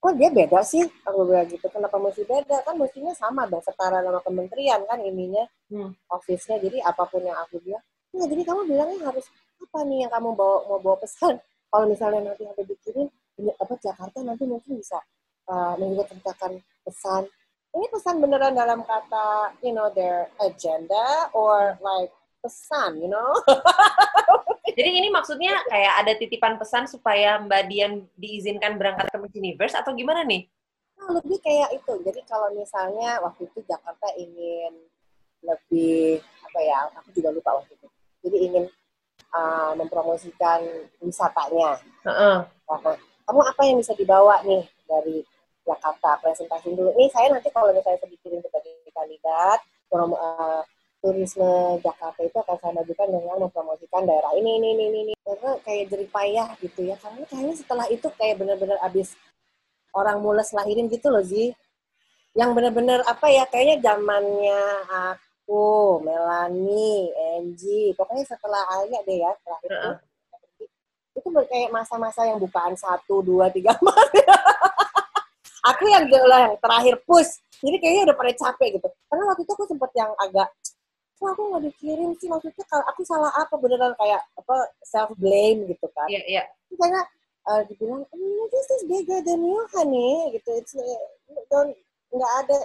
[0.00, 4.00] kok dia beda sih aku bilang gitu kenapa mesti beda kan mestinya sama dong setara
[4.04, 5.90] nama kementerian kan ininya Hmm.
[6.12, 7.82] office-nya jadi apa pun yang aku bilang
[8.14, 9.26] nah jadi kamu bilangnya harus
[9.58, 11.34] apa nih yang kamu bawa mau bawa pesan
[11.72, 13.08] kalau misalnya nanti sampai dikirim
[13.42, 15.02] ini apa Jakarta nanti mungkin bisa
[15.50, 17.26] uh, menceritakan pesan
[17.74, 23.34] ini pesan beneran dalam kata you know their agenda or like pesan you know
[24.74, 29.78] Jadi ini maksudnya kayak ada titipan pesan supaya Mbak Dian diizinkan berangkat ke Miss Universe
[29.78, 30.50] atau gimana nih?
[30.98, 31.94] Nah, lebih kayak itu.
[32.02, 34.74] Jadi kalau misalnya waktu itu Jakarta ingin
[35.46, 36.90] lebih apa ya?
[36.98, 37.88] Aku juga lupa waktu itu.
[38.26, 38.64] Jadi ingin
[39.30, 40.66] uh, mempromosikan
[40.98, 41.78] wisatanya.
[42.02, 42.36] Heeh.
[42.66, 42.92] Karena
[43.30, 45.22] kamu apa yang bisa dibawa nih dari
[45.64, 46.92] Jakarta presentasi dulu.
[46.94, 50.60] Nih saya nanti kalau misalnya dikirim sebagai kandidat promo, uh,
[51.00, 55.14] turisme Jakarta itu akan saya majukan dengan mempromosikan daerah ini ini ini ini.
[55.24, 56.96] Karena kayak jerih payah gitu ya.
[57.00, 59.16] Karena kayaknya setelah itu kayak benar-benar abis
[59.96, 61.52] orang mules lahirin gitu loh Zi.
[62.34, 69.70] Yang benar-benar apa ya kayaknya zamannya aku, Melanie, Angie, pokoknya setelah Alia deh ya terakhir
[69.70, 69.78] itu.
[69.80, 69.96] Heeh.
[71.14, 74.08] Itu ber- kayak masa-masa yang bukaan satu, dua, tiga, empat.
[75.64, 77.40] aku yang lah yang terakhir push.
[77.64, 78.88] Jadi kayaknya udah pada capek gitu.
[79.08, 80.48] Karena waktu itu aku sempet yang agak
[81.14, 82.28] kok aku nggak dikirim sih.
[82.28, 86.08] Maksudnya kalau aku salah apa beneran kayak apa self blame gitu kan.
[86.12, 86.42] Iya, iya.
[86.68, 87.00] Terus karena
[87.48, 90.36] uh, dibilang "Mm, this is bigger than you honey.
[90.36, 90.50] Gitu.
[90.60, 91.00] It's uh,
[91.48, 91.72] don't
[92.14, 92.58] nggak ada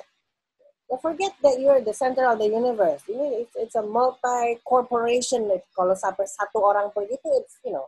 [0.97, 3.05] forget that you're the center of the universe.
[3.05, 7.85] Ini it's, it's a multi corporation kalau sampai satu orang pergi itu it's you know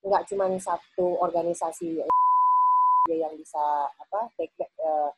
[0.00, 2.00] nggak cuma satu organisasi
[3.14, 5.10] yang bisa apa take back, uh,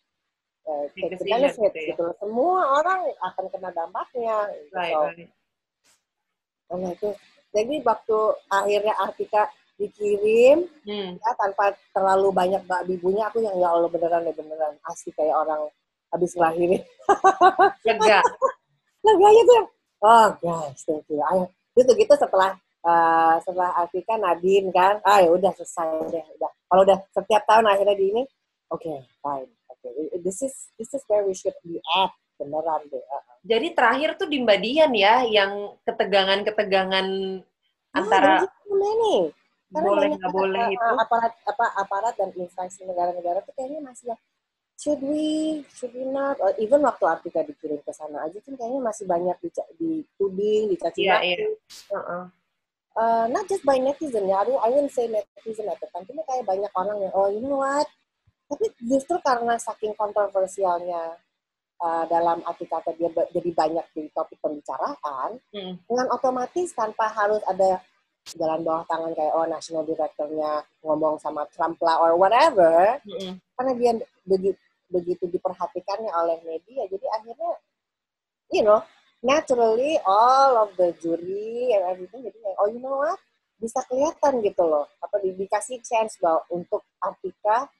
[0.64, 1.88] uh, Take the benefit gitu ya.
[1.92, 4.72] gitu semua orang akan kena dampaknya gitu.
[4.72, 5.30] Right, So, right.
[6.72, 7.10] Nah, itu.
[7.52, 9.42] Jadi waktu akhirnya Artika
[9.76, 11.20] dikirim Hmm.
[11.20, 15.36] ya, tanpa terlalu banyak bak bibunya aku yang ya Allah beneran deh beneran asli kayak
[15.36, 15.68] orang
[16.08, 16.80] habis ngelahirin.
[17.84, 18.20] Lega.
[19.04, 19.62] Leganya tuh
[20.00, 21.20] oh guys thank you.
[21.28, 26.50] Ayo gitu gitu setelah eh, setelah Artika Nadine kan, ah ya udah selesai deh udah.
[26.68, 28.22] Kalau udah setiap tahun akhirnya di ini,
[28.70, 28.92] oke
[29.22, 29.88] fine, oke
[30.22, 33.02] this is this is where we should be at beneran deh.
[33.06, 37.06] Uh, Jadi terakhir tuh di Mbak Dian ya yang ketegangan-ketegangan
[37.92, 39.22] antara nih.
[39.72, 40.84] Karena boleh nggak boleh uh, itu.
[40.84, 44.20] uh, aparat apa aparat dan instansi negara-negara tuh kayaknya masih yang
[44.76, 48.80] should we should we not or even waktu Artika dikirim ke sana aja kan kayaknya
[48.84, 51.36] masih banyak dica- dituding dicaci Iya, maki iya.
[51.88, 52.04] Heeh.
[52.04, 52.24] Uh,
[53.28, 56.44] not just by netizen ya I, I wouldn't say netizen at the time cuma kayak
[56.44, 57.88] banyak orang yang oh you know what
[58.50, 61.16] tapi justru karena saking kontroversialnya
[61.80, 65.76] uh, dalam arti kata dia jadi banyak di topik pembicaraan Hmm.
[65.88, 67.80] dengan otomatis tanpa harus ada
[68.38, 73.34] jalan bawah tangan kayak oh national directornya ngomong sama Trump lah or whatever Mm-mm.
[73.58, 74.60] karena dia begitu
[74.92, 77.52] begitu diperhatikannya oleh media jadi akhirnya
[78.52, 78.78] you know
[79.22, 83.16] naturally all of the jury and everything jadi oh you know what?
[83.56, 84.90] Bisa kelihatan gitu loh.
[84.98, 87.70] Apa di- dikasih chance bahwa untuk Artika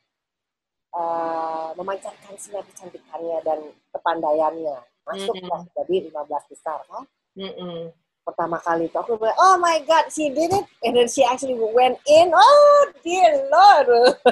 [0.95, 3.59] uh, memancarkan sinar kecantikannya dan
[3.91, 4.79] kepandaiannya.
[5.03, 5.51] Masuk Mhm.
[5.51, 7.05] lah jadi 15 besar kan?
[7.35, 7.91] Mm-mm.
[8.23, 10.63] pertama kali itu aku bilang oh my god she did it!
[10.87, 12.31] And then she actually went in.
[12.31, 14.15] Oh dear lord!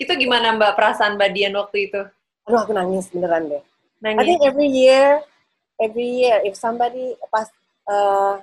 [0.00, 0.76] Itu gimana Mbak?
[0.76, 2.00] Perasaan Mbak Dian waktu itu?
[2.44, 3.62] aduh aku nangis beneran deh
[4.04, 4.26] I Nangis.
[4.28, 5.24] think every year,
[5.80, 7.48] every year, if somebody pas
[7.88, 8.36] uh,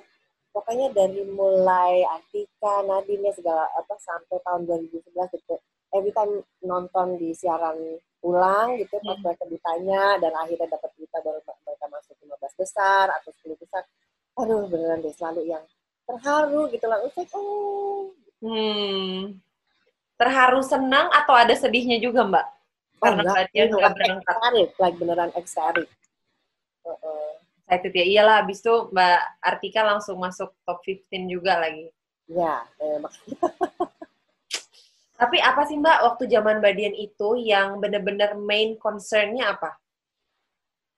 [0.50, 5.54] pokoknya dari mulai Atika, Nadine segala apa sampai tahun 2011 gitu,
[5.94, 7.78] every time nonton di siaran
[8.22, 9.22] ulang gitu, pas Hmm.
[9.22, 13.82] mereka ditanya dan akhirnya dapat berita baru mereka masuk 15 besar atau 10 besar,
[14.38, 15.62] aduh beneran deh selalu yang
[16.06, 18.10] terharu gitu lah, oh,
[18.42, 19.38] Hmm.
[20.18, 22.46] Terharu senang atau ada sedihnya juga Mbak?
[23.02, 24.34] Karena enggak, Mbak Dian ini nggak berangkat.
[24.34, 25.88] ecstatic, like beneran ecstatic.
[26.86, 27.30] Uh-uh.
[27.66, 28.04] Excited ya.
[28.06, 31.90] Iyalah, abis itu Mbak Artika langsung masuk top 15 juga lagi.
[32.30, 32.98] Ya, eh,
[35.18, 39.78] Tapi apa sih Mbak waktu zaman Mbak Dian itu yang bener-bener main concernnya apa?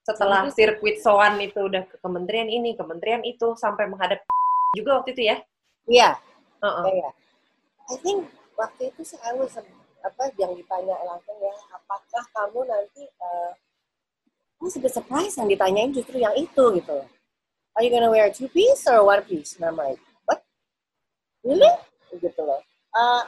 [0.05, 4.21] Setelah sirkuit soan itu udah ke kementerian ini, kementerian itu, sampai menghadap
[4.77, 5.37] juga waktu itu ya?
[5.89, 6.11] Iya,
[6.65, 6.85] Heeh.
[7.01, 7.11] Iya.
[7.93, 8.19] I think
[8.57, 9.57] waktu itu sih I was
[10.05, 13.51] apa yang ditanya langsung ya, apakah kamu nanti uh,
[14.61, 16.99] aku sedikit surprise yang ditanyain justru yang itu gitu.
[17.75, 19.57] Are you gonna wear two piece or one piece?
[19.59, 20.45] And I'm like, what?
[21.43, 21.73] Really?
[22.15, 22.63] Gitu loh.
[22.95, 23.27] Uh,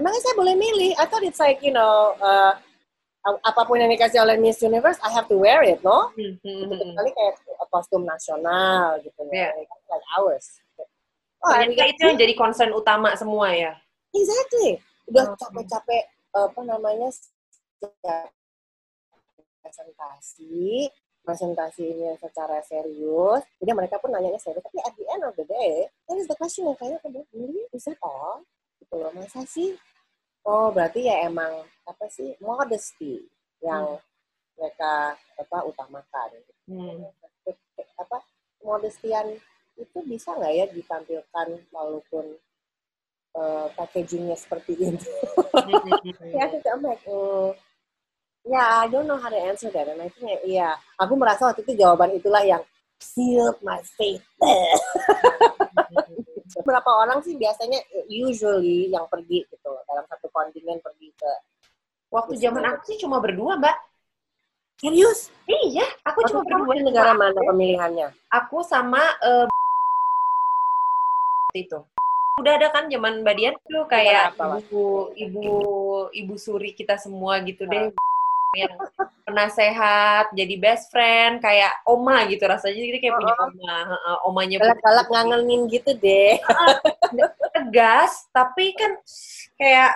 [0.00, 0.98] emangnya saya boleh milih?
[0.98, 2.58] I thought it's like, you know, uh,
[3.24, 6.12] apa pun yang dikasih oleh Miss Universe, I have to wear it, no?
[6.12, 7.34] Hmm, hmm, Gitu, kayak
[7.72, 9.70] kostum nasional gitu ya, like
[10.20, 10.60] ours.
[11.44, 13.72] Oh, Ternyata itu yang jadi concern utama semua ya?
[14.12, 14.80] Exactly.
[15.10, 15.38] Udah Oke.
[15.40, 16.02] capek-capek
[16.34, 17.08] apa namanya
[19.62, 20.88] presentasi,
[21.24, 23.44] presentasi ini secara serius.
[23.60, 24.64] Jadi mereka pun nanyanya serius.
[24.64, 27.64] Tapi at the end of the day, that is the question yang kayaknya bilang, really?
[27.72, 28.44] Is that all?
[28.80, 29.12] Gitu loh.
[29.12, 29.76] Masa sih?
[30.44, 32.36] Oh, berarti ya emang apa sih?
[32.44, 33.24] Modesty
[33.64, 33.96] yang
[34.60, 36.30] mereka apa utamakan.
[36.68, 37.08] Hmm.
[37.96, 38.20] Apa
[38.60, 39.36] modestian
[39.74, 42.38] itu bisa nggak ya ditampilkan walaupun
[43.34, 44.98] uh, packagingnya seperti ini?
[46.34, 47.50] ya aku kayak like, mm,
[48.48, 50.68] ya I don't know how to answer that and I think ya, iya
[50.98, 52.62] aku merasa waktu itu jawaban itulah yang
[53.02, 54.22] sealed my fate
[56.64, 57.76] berapa orang sih biasanya
[58.08, 61.32] usually yang pergi gitu dalam satu kontingen pergi ke
[62.14, 63.74] Waktu zaman aku sih cuma berdua, Mbak.
[64.78, 66.74] serius Iya, aku Waktu cuma itu berdua.
[66.78, 69.50] di negara mana pemilihannya Aku sama eh,
[71.58, 71.78] itu.
[72.34, 75.46] Udah ada kan zaman Mbak Dian tuh kayak apa, ibu ibu
[76.10, 77.94] ibu suri kita semua gitu deh
[78.54, 78.74] yang
[79.26, 85.06] penasehat jadi best friend kayak oma gitu rasanya jadi kayak punya oma Heeh, omanya galak-galak
[85.10, 86.38] ngangenin gitu deh
[87.54, 88.94] tegas tapi kan
[89.58, 89.94] kayak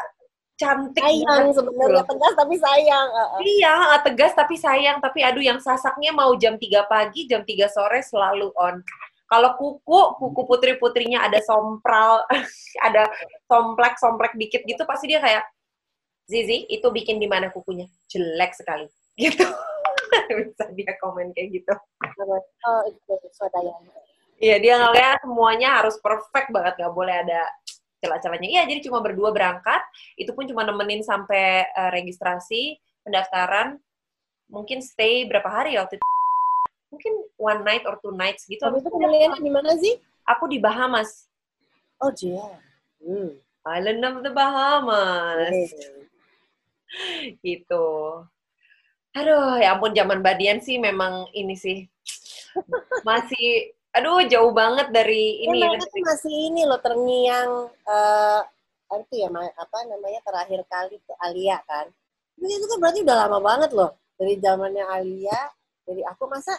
[0.59, 2.11] cantik sayang banget sebenarnya gitu.
[2.11, 3.41] tegas tapi sayang Uh, uh.
[3.41, 4.99] Iya, tegas tapi sayang.
[4.99, 8.83] Tapi aduh yang sasaknya mau jam 3 pagi, jam 3 sore selalu on.
[9.29, 12.25] Kalau kuku, kuku putri-putrinya ada sompral,
[12.87, 13.13] ada
[13.45, 15.45] somplek-somplek dikit gitu, pasti dia kayak,
[16.29, 17.89] Zizi, itu bikin di mana kukunya?
[18.09, 18.89] Jelek sekali.
[19.19, 19.43] Gitu.
[20.31, 21.75] Bisa dia komen kayak gitu.
[22.65, 23.13] oh itu
[24.39, 27.43] Iya, dia ngeliat semuanya harus perfect banget, nggak boleh ada
[27.99, 28.47] celah-celahnya.
[28.47, 29.83] Iya, jadi cuma berdua berangkat,
[30.15, 33.83] itu pun cuma nemenin sampai eh, registrasi, pendaftaran,
[34.47, 36.07] mungkin stay berapa hari ya waktu itu?
[36.89, 38.65] Mungkin one night or two nights gitu.
[38.65, 39.95] tapi itu pemilihannya di mana sih
[40.29, 41.25] Aku di Bahamas,
[42.05, 42.37] oh dia
[43.01, 43.33] hmm.
[43.65, 45.73] Island of the Bahamas,
[47.45, 47.87] gitu.
[49.17, 51.89] Aduh, ya ampun zaman Badian sih memang ini sih
[53.09, 55.81] masih, aduh jauh banget dari Ya, ini.
[55.81, 58.43] tuh masih ini loh terngiang eh
[58.89, 61.89] itu ya apa namanya terakhir kali ke Alia kan.
[62.37, 65.41] Itu, itu kan berarti udah lama banget loh dari zamannya Alia.
[65.89, 66.53] Dari aku masa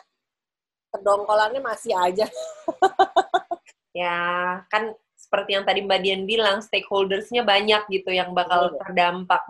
[0.94, 2.26] kedongkolannya masih aja.
[3.94, 4.20] Ya,
[4.70, 8.80] kan seperti yang tadi Mbak Dian bilang, stakeholders-nya banyak gitu yang bakal Betul.
[8.86, 9.44] terdampak.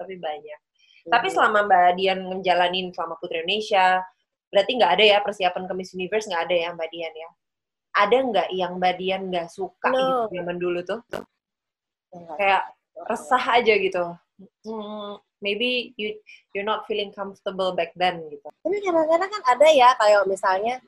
[0.00, 0.58] Tapi banyak.
[1.04, 4.00] Tapi selama Mbak Dian ngejalanin selama Putri Indonesia,
[4.48, 7.30] berarti nggak ada ya persiapan ke Miss Universe, nggak ada ya Mbak Dian ya?
[7.94, 9.98] Ada nggak yang Mbak Dian nggak suka No.
[10.28, 11.00] gitu zaman dulu tuh?
[12.14, 12.36] Enggak.
[12.40, 12.62] Kayak
[13.10, 14.04] resah aja gitu.
[14.64, 16.16] Hmm, maybe you
[16.56, 18.48] you're not feeling comfortable back then gitu.
[18.64, 20.80] Tapi kadang-kadang kan ada ya kayak misalnya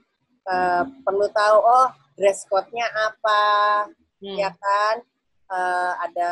[0.46, 3.42] eh, perlu tahu oh dress code-nya apa,
[4.16, 4.32] Hmm.
[4.40, 4.96] ya kan?
[5.52, 6.30] Eh, ada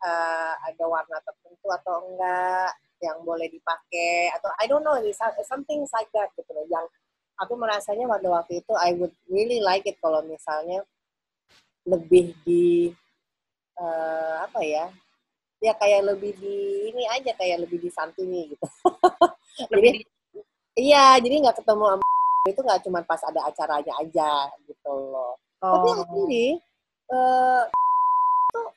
[0.00, 2.72] eh, ada warna tertentu atau enggak.
[3.00, 5.00] yang boleh dipakai atau I don't know
[5.48, 6.84] something like that gitu loh yang
[7.40, 10.84] aku merasanya pada waktu itu I would really like it kalau misalnya
[11.88, 12.92] lebih di
[13.80, 14.92] uh, apa ya
[15.60, 18.66] ya kayak lebih di ini aja kayak lebih disantuni gitu.
[19.70, 20.00] Jadi
[20.80, 22.06] iya jadi nggak ketemu sama
[22.52, 25.36] itu nggak cuma pas ada acaranya aja gitu loh.
[25.60, 25.76] Oh.
[25.76, 26.48] tapi actually
[27.12, 27.68] uh,
[28.48, 28.68] tuh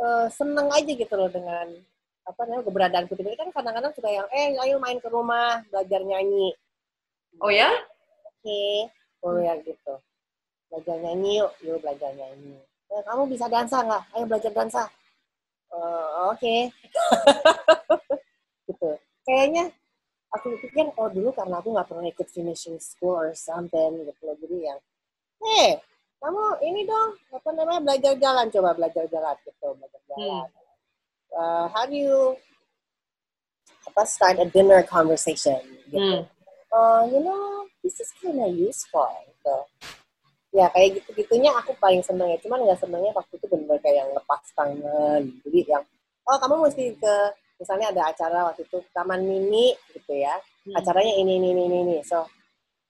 [0.00, 1.68] uh, seneng aja gitu loh dengan
[2.24, 3.36] apa namanya keberadaan putri ini.
[3.36, 6.56] Kan kadang-kadang suka yang eh ayo main ke rumah belajar nyanyi.
[7.44, 7.68] Oh ya?
[8.24, 8.74] Oke okay.
[9.28, 9.94] oh ya gitu.
[10.72, 12.56] Belajar nyanyi yuk yuk belajar nyanyi.
[12.88, 14.02] Eh, kamu bisa dansa nggak?
[14.16, 14.88] Ayo belajar dansa
[15.72, 16.68] uh, oke okay.
[18.68, 18.90] gitu
[19.24, 19.72] kayaknya
[20.34, 24.36] aku pikir oh dulu karena aku nggak pernah ikut finishing school or something gitu loh
[24.42, 24.80] jadi yang
[25.40, 25.80] hey
[26.20, 30.64] kamu ini dong apa namanya belajar jalan coba belajar jalan gitu belajar jalan hmm
[31.36, 32.36] uh, how do you
[33.86, 35.98] apa start a dinner conversation gitu.
[35.98, 36.20] Hmm.
[36.74, 39.56] Uh, you know, this is kind of useful gitu.
[40.54, 42.38] Ya kayak gitu-gitunya aku paling seneng ya.
[42.38, 45.22] Cuman nggak senengnya waktu itu benar kayak yang lepas tangan.
[45.42, 45.82] Jadi yang
[46.30, 47.14] oh kamu mesti ke
[47.58, 50.38] misalnya ada acara waktu itu taman mini gitu ya.
[50.64, 50.78] Hmm.
[50.78, 51.98] Acaranya ini ini ini ini.
[52.06, 52.30] So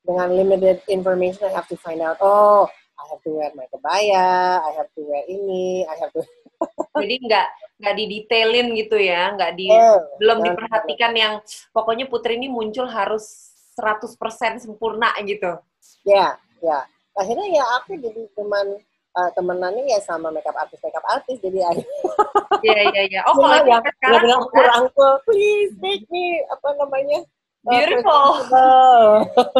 [0.04, 2.20] dengan limited information I have to find out.
[2.20, 6.22] Oh, I have to wear my kebaya, I have to wear ini, I have to.
[7.02, 7.46] Jadi nggak
[7.82, 11.34] nggak didetailin gitu ya, nggak di oh, belum diperhatikan yang
[11.74, 14.14] pokoknya Putri ini muncul harus 100%
[14.62, 15.58] sempurna gitu.
[16.06, 16.86] Ya, ya.
[17.14, 18.78] Akhirnya ya aku jadi teman
[19.14, 21.38] uh, temenannya ya sama makeup artis makeup artis.
[21.38, 21.62] Jadi
[22.66, 23.20] Iya iya iya.
[23.28, 27.22] Oh kalau yang sekarang bilang aku please make me apa namanya
[27.64, 28.44] beautiful,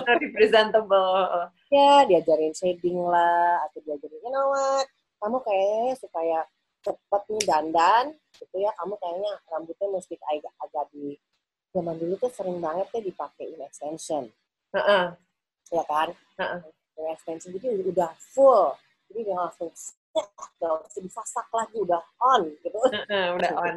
[0.05, 1.17] representable.
[1.75, 4.87] Ya diajarin shading lah, atau diajarin you know what,
[5.19, 6.39] kamu kayaknya supaya
[6.87, 8.05] cepet nih dandan
[8.39, 8.71] gitu ya.
[8.79, 11.19] Kamu kayaknya rambutnya mesti agak agak di
[11.75, 14.31] zaman dulu tuh sering banget ya dipakein extension.
[14.71, 15.05] Uh -uh.
[15.75, 16.15] ya kan?
[16.39, 16.61] Uh -uh.
[17.11, 18.75] Extension jadi udah full.
[19.11, 19.71] Jadi udah langsung
[20.63, 22.79] udah bisa disasak lagi udah on gitu.
[22.79, 23.75] Uh udah on.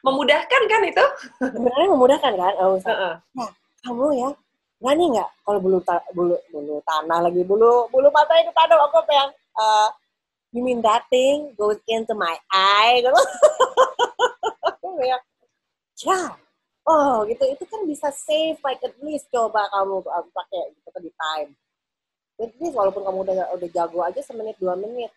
[0.00, 1.04] Memudahkan kan itu?
[1.38, 2.52] Sebenarnya memudahkan kan?
[2.64, 3.14] Oh, uh -uh.
[3.36, 3.50] nah
[3.84, 4.28] kamu ya
[4.80, 9.04] berani nggak kalau bulu ta bulu bulu tanah lagi bulu bulu mata itu tanah aku
[9.04, 9.28] pengen
[9.60, 9.92] uh,
[10.56, 13.04] you mean that thing goes into my eye?
[13.04, 13.12] Gitu
[14.68, 15.20] aku ya
[16.88, 21.50] oh gitu itu kan bisa save like at least coba kamu pakai gitu di time
[22.40, 25.12] at least walaupun kamu udah udah jago aja semenit dua menit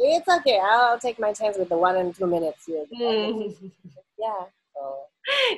[0.00, 2.96] it's okay I'll take my chance with the one and two minutes ya gitu.
[2.96, 3.52] hmm.
[4.16, 4.80] ya yeah, so.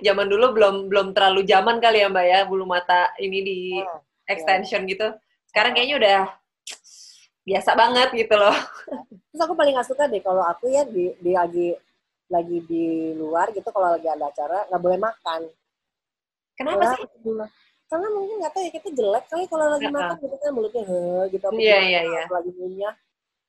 [0.03, 3.99] zaman dulu belum belum terlalu zaman kali ya mbak ya bulu mata ini di yeah,
[4.27, 4.91] extension yeah.
[4.91, 5.09] gitu
[5.55, 6.21] sekarang kayaknya udah
[7.45, 8.57] biasa banget gitu loh.
[9.31, 11.77] Terus aku paling gak suka deh kalau aku ya di, di lagi
[12.33, 15.41] lagi di luar gitu kalau lagi ada acara nggak boleh makan.
[16.55, 17.05] Kenapa sih?
[17.85, 19.99] Karena mungkin nggak tahu ya kita jelek kali kalau lagi uh-huh.
[20.01, 21.03] makan gitu kan mulutnya he
[21.37, 21.47] gitu.
[21.55, 22.23] Iya iya iya.
[22.31, 22.91] Lagi punya.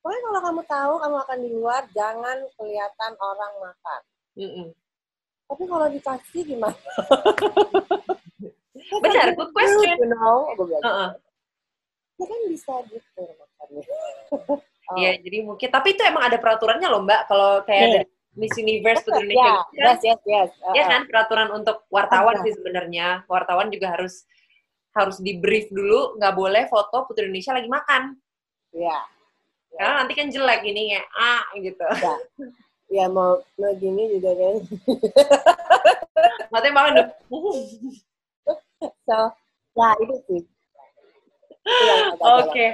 [0.03, 4.01] Pokoknya kalau kamu tahu kamu akan di luar jangan kelihatan orang makan.
[4.35, 4.67] Mm -mm.
[5.45, 6.77] Tapi kalau dikasih gimana?
[9.01, 9.97] Benar, good question.
[9.97, 11.09] You know, uh -uh.
[12.15, 13.23] Ya kan bisa gitu
[14.95, 15.21] Iya, oh.
[15.25, 17.93] jadi mungkin tapi itu emang ada peraturannya loh Mbak kalau kayak yeah.
[17.99, 19.95] dari Miss Universe Putri Indonesia yeah.
[19.95, 20.50] Yes, yes, yes.
[20.60, 23.24] Uh, ya kan peraturan untuk wartawan sih sebenarnya.
[23.32, 24.28] Wartawan juga harus
[24.95, 28.15] harus di brief dulu, nggak boleh foto Putri Indonesia lagi makan.
[28.76, 28.91] Iya.
[28.91, 29.04] Yeah.
[29.76, 31.88] Karena nanti kan jelek ini kayak ah gitu.
[32.00, 32.15] Ya,
[32.91, 34.56] ya mau mau gini juga kan.
[36.52, 37.12] Matanya makan dong.
[39.08, 39.19] so,
[39.76, 40.41] ya itu sih.
[42.24, 42.52] Oke.
[42.52, 42.69] Okay.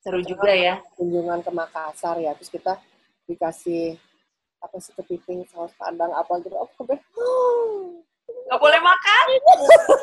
[0.00, 0.08] Iya.
[0.08, 0.74] Seru juga ya.
[0.96, 2.80] Kunjungan ke Makassar ya, terus kita
[3.28, 4.00] dikasih
[4.60, 6.56] apa sih kepiting saus padang apa gitu.
[6.56, 6.96] Oh, gue,
[8.48, 9.24] Gak boleh makan.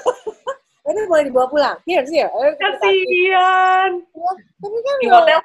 [0.88, 1.77] Ini boleh dibawa pulang.
[1.83, 2.31] Here, here.
[2.55, 3.91] Kasihan.
[3.99, 4.31] Ya,
[4.63, 5.39] tapi kan di hotel.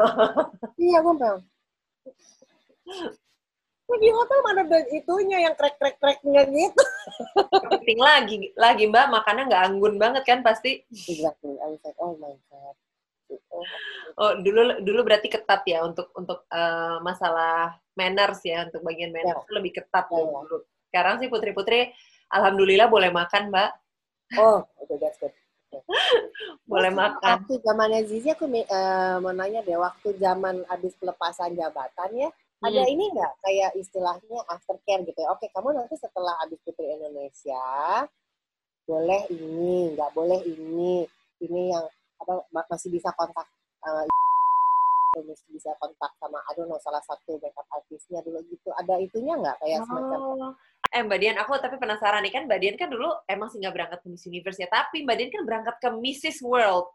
[0.86, 1.40] iya, gue bilang.
[3.92, 6.84] di hotel mana ada itunya yang krek krek kreknya gitu.
[7.76, 10.80] Penting lagi, lagi mbak makannya nggak anggun banget kan pasti.
[10.88, 11.60] Exactly.
[11.60, 12.72] I was like, oh my god.
[13.32, 13.58] Gitu.
[14.20, 19.40] Oh dulu dulu berarti ketat ya untuk untuk uh, masalah manners ya untuk bagian manners
[19.40, 19.56] yeah.
[19.56, 20.20] lebih ketat ya.
[20.20, 20.60] dulu.
[20.92, 21.88] Sekarang sih putri-putri,
[22.28, 23.72] alhamdulillah boleh makan mbak.
[24.36, 25.32] Oh, okay, that's good.
[26.72, 27.36] boleh Terus, makan.
[27.40, 32.28] Waktu zamannya Zizi aku uh, mau nanya deh, waktu zaman habis pelepasan jabatan ya,
[32.62, 32.92] ada hmm.
[32.92, 35.32] ini nggak kayak istilahnya aftercare gitu ya?
[35.32, 38.04] Oke, kamu nanti setelah habis Putri Indonesia
[38.84, 41.08] boleh ini, nggak boleh ini,
[41.40, 41.86] ini yang
[42.22, 43.46] apa masih bisa kontak
[43.82, 44.06] uh,
[45.20, 49.36] mesti bisa kontak sama I don't know salah satu makeup artisnya dulu gitu ada itunya
[49.36, 50.52] nggak kayak semacam Oh.
[50.92, 53.72] Eh Mbak Dian, aku tapi penasaran nih kan Mbak Dian kan dulu emang sih nggak
[53.72, 56.44] berangkat ke Miss Universe ya, tapi Mbak Dian kan berangkat ke Mrs.
[56.44, 56.92] World,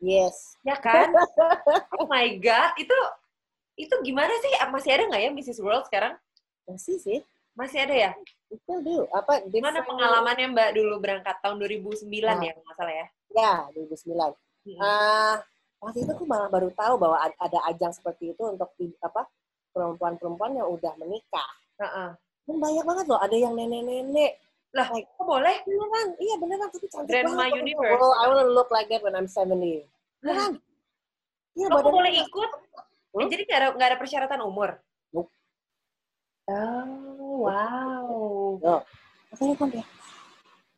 [0.00, 1.12] yes ya kan?
[2.00, 2.96] oh my God, itu
[3.76, 4.52] itu gimana sih?
[4.72, 5.60] Masih ada nggak ya Mrs.
[5.60, 6.16] World sekarang?
[6.66, 7.20] masih sih
[7.54, 8.10] Masih ada ya?
[8.46, 13.06] itu dulu apa Gimana pengalamannya Mbak dulu berangkat tahun 2009 ya, kalau nggak salah ya?
[13.36, 14.82] ya 2009 Hmm.
[14.82, 15.34] Ah,
[15.78, 18.66] waktu itu aku malah baru tahu bahwa ad- ada ajang seperti itu untuk
[18.98, 19.22] apa
[19.70, 21.46] perempuan-perempuan yang udah menikah.
[22.46, 24.42] Dan banyak banget loh, ada yang nenek-nenek.
[24.74, 25.56] Lah, Like, kok boleh?
[25.62, 27.62] beneran, iya beneran, tapi cantik Grandma banget.
[27.62, 28.00] Universe.
[28.02, 29.86] Oh, I wanna look like that when I'm 70.
[30.20, 30.58] Beneran.
[31.56, 32.50] Iya, Kamu badannya boleh kayak- ikut?
[33.16, 33.20] Hmm?
[33.22, 34.70] Eh, jadi nggak ada, nggak ada persyaratan umur?
[35.14, 35.30] Nope.
[36.46, 38.84] Oh, wow.
[39.32, 39.84] Makanya kan ya.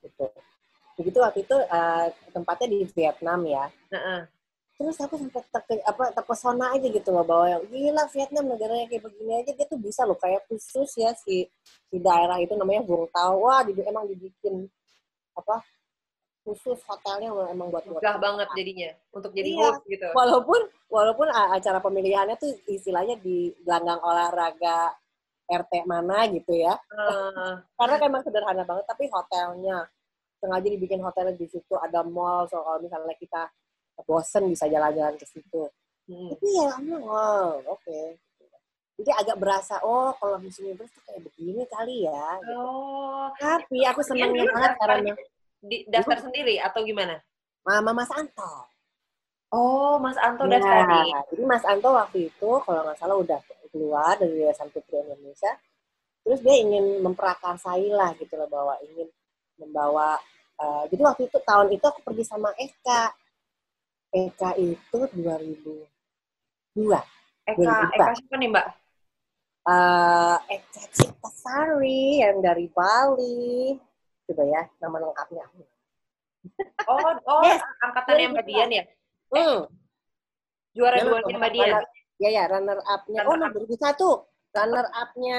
[0.00, 0.24] Gitu.
[0.98, 3.64] Begitu waktu itu eh, tempatnya di Vietnam ya.
[3.94, 4.20] Heeh.
[4.78, 9.10] terus aku sampai ter, apa terpesona aja gitu loh bahwa yang gila Vietnam negaranya kayak
[9.10, 11.50] begini aja dia tuh bisa loh kayak khusus ya si
[11.90, 14.70] si daerah itu namanya Vung Tau wah di, emang dibikin
[15.34, 15.66] apa
[16.46, 19.66] khusus hotelnya emang buat buat Megah banget jadinya untuk jadi Iya.
[19.66, 20.06] host gitu.
[20.14, 24.94] walaupun walaupun acara pemilihannya tuh istilahnya di gelanggang olahraga
[25.50, 29.90] RT mana gitu ya Eh, karena emang sederhana banget tapi hotelnya
[30.38, 32.46] sengaja dibikin hotelnya di situ ada mall.
[32.46, 33.50] So kalau misalnya kita
[34.06, 35.66] bosen bisa jalan-jalan ke situ.
[36.08, 36.32] Hmm.
[36.32, 36.72] tapi ya
[37.04, 38.00] wow oke.
[38.98, 42.56] Jadi agak berasa oh kalau Miss Universe tuh kayak begini kali ya gitu.
[42.56, 45.12] Oh, tapi aku senangnya banget karena
[45.62, 47.20] di, daftar sendiri atau gimana?
[47.66, 48.72] Mama Mas Anto.
[49.52, 54.16] Oh, Mas Anto Ya, daftar jadi Mas Anto waktu itu kalau nggak salah udah keluar
[54.16, 55.52] dari Yayasan Putri Indonesia.
[56.24, 59.08] Terus dia ingin memprakarsai lah gitu loh bahwa ingin
[59.58, 60.16] membawa
[60.58, 63.12] eh, jadi waktu itu tahun itu aku pergi sama Eka
[64.08, 65.84] Eka itu 2002
[67.44, 68.66] Eka, Boleh Eka siapa nih Mbak?
[69.68, 73.76] eh Eka Citasari yang dari Bali.
[74.24, 75.44] Coba ya, nama lengkapnya.
[76.88, 77.60] Oh, oh Yes.
[77.80, 78.84] angkatannya Mbak Dian ya?
[79.28, 79.68] Hmm.
[80.72, 81.84] Juara Nama- duanya Mbak Dian.
[82.18, 83.20] Ya, ya, runner up-nya.
[83.28, 84.24] Oh, Runner no, 2001.
[84.56, 85.38] Runner up-nya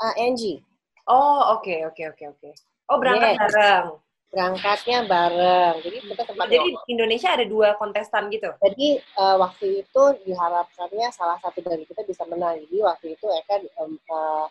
[0.00, 0.60] uh, Angie.
[1.04, 2.50] Oh, oke, oke, oke, oke.
[2.90, 3.38] Oh, berangkat Yes.
[3.38, 3.86] bareng.
[4.30, 5.74] Berangkatnya bareng.
[5.82, 6.86] Jadi kita sempat Jadi ngomong.
[6.90, 8.50] Indonesia ada dua kontestan gitu?
[8.62, 12.58] Jadi uh, waktu itu diharapkannya salah satu dari kita bisa menang.
[12.66, 14.46] Jadi waktu itu Eka um, uh,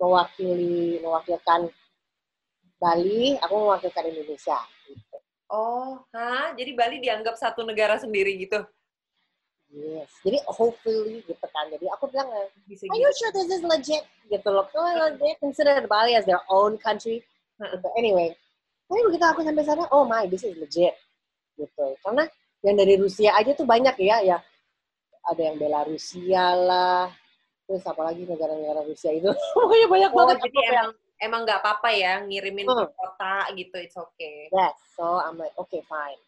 [0.00, 1.68] mewakili mewakilkan
[2.76, 4.60] Bali, aku mewakilkan Indonesia.
[4.88, 5.16] Gitu.
[5.48, 6.52] Oh, hah?
[6.52, 8.60] Jadi Bali dianggap satu negara sendiri gitu?
[9.72, 10.12] Yes.
[10.20, 11.66] Jadi hopefully gitu kan.
[11.72, 13.00] Jadi aku bilang, eh, Bisa are gitu.
[13.00, 14.04] you sure this is legit?
[14.28, 14.68] Gitu loh.
[14.68, 17.24] Kalau they consider Bali as their own country.
[17.54, 17.88] Gitu.
[17.94, 18.34] Anyway,
[18.84, 20.94] tapi begitu aku sampai sana, oh my, this is legit.
[21.54, 21.86] Gitu.
[22.02, 22.26] Karena
[22.66, 24.38] yang dari Rusia aja tuh banyak ya, ya
[25.24, 27.08] ada yang Belarusia lah,
[27.64, 30.36] terus apalagi negara-negara Rusia itu, pokoknya banyak Oh, banget.
[30.44, 30.88] jadi emang
[31.22, 32.92] emang nggak apa-apa ya ngirimin ke Hmm.
[32.92, 34.52] kota gitu, it's okay.
[34.52, 36.20] Yes, so I'm like, okay fine.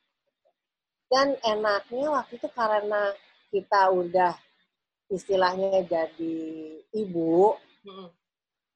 [1.07, 3.13] Dan enaknya waktu itu karena
[3.53, 4.33] kita udah
[5.07, 6.39] istilahnya jadi
[6.97, 7.55] ibu,
[7.87, 8.09] Mm-mm.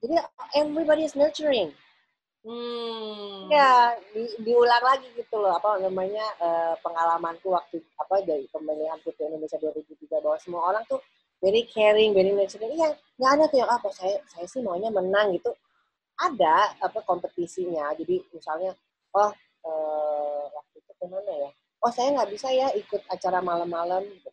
[0.05, 0.15] jadi
[0.55, 1.73] everybody is nurturing.
[2.41, 3.53] Hmm.
[3.53, 9.28] Ya, di, diulang lagi gitu loh, apa namanya eh, pengalamanku waktu apa dari pemilihan Putri
[9.28, 11.05] Indonesia 2003 bahwa semua orang tuh
[11.45, 12.72] very caring, very nurturing.
[12.72, 15.53] Iya, nggak ada tuh yang apa saya saya sih maunya menang gitu.
[16.16, 17.93] Ada apa kompetisinya.
[18.01, 18.72] Jadi misalnya,
[19.12, 19.30] oh
[19.68, 21.51] eh, waktu itu ke mana ya?
[21.84, 24.30] Oh saya nggak bisa ya ikut acara malam-malam gitu.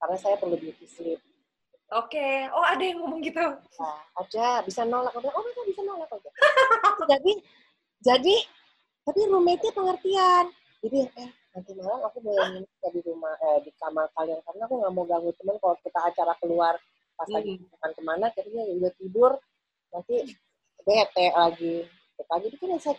[0.00, 1.20] Karena saya perlu beauty sleep.
[1.94, 2.50] Oke.
[2.50, 3.38] Oh, ada yang ngomong gitu.
[3.78, 5.14] Nah, ada bisa nolak.
[5.14, 6.30] Aku bilang, oh mereka bisa nolak aja.
[7.14, 7.32] jadi,
[8.02, 8.36] jadi,
[9.06, 10.44] tapi roommate-nya pengertian.
[10.82, 14.74] Jadi, eh nanti malam aku boleh nginep di rumah, eh, di kamar kalian karena aku
[14.76, 16.76] nggak mau ganggu teman kalau kita acara keluar
[17.16, 17.64] pas lagi Hmm.
[17.72, 19.32] makan ke mana, jadi udah tidur,
[19.88, 20.16] nanti
[20.84, 21.76] bete lagi.
[21.88, 22.22] Gitu.
[22.28, 22.96] Jadi kan saya,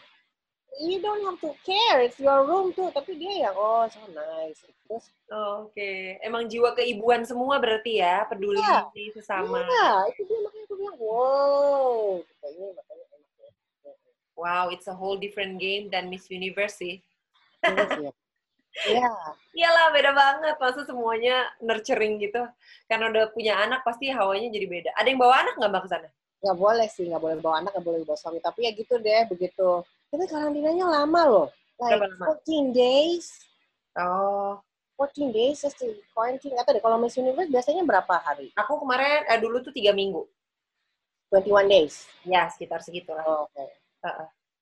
[0.84, 2.92] you don't have to care, it's your room tuh.
[2.92, 4.62] Tapi dia yang, oh so nice.
[4.88, 6.20] Terus, Oke.
[6.24, 8.88] Emang jiwa keibuan semua berarti ya, peduli Iya.
[9.16, 9.60] sesama.
[9.64, 11.98] ya, itu dia makanya aku bilang, wow.
[12.24, 13.92] Makanya enak ya.
[14.38, 17.02] Wow, it's a whole different game dan Miss Universe sih.
[17.66, 18.12] Yes, ya.
[18.86, 19.10] Iya,
[19.58, 20.56] Iyalah, beda banget.
[20.62, 22.46] Masa semuanya nurturing gitu.
[22.86, 24.90] Karena udah punya anak, pasti hawanya jadi beda.
[24.94, 26.10] Ada yang bawa anak nggak Mbak ke sana?
[26.38, 28.38] nggak boleh sih, nggak boleh bawa anak, nggak boleh bawa suami.
[28.38, 29.82] Tapi ya gitu deh, begitu.
[30.08, 31.48] Tapi karantinanya lama loh.
[31.78, 32.40] Like lama?
[32.42, 33.28] 14 days.
[33.98, 34.58] Oh,
[35.00, 36.58] 14 days just to quarantine.
[36.58, 38.50] Atau deh, kalau Miss Universe biasanya berapa hari?
[38.58, 40.26] aku kemarin, eh, dulu tuh tiga minggu.
[41.30, 42.08] 21 days.
[42.24, 43.24] Ya, sekitar segitulah.
[43.28, 43.66] Oh, Oke.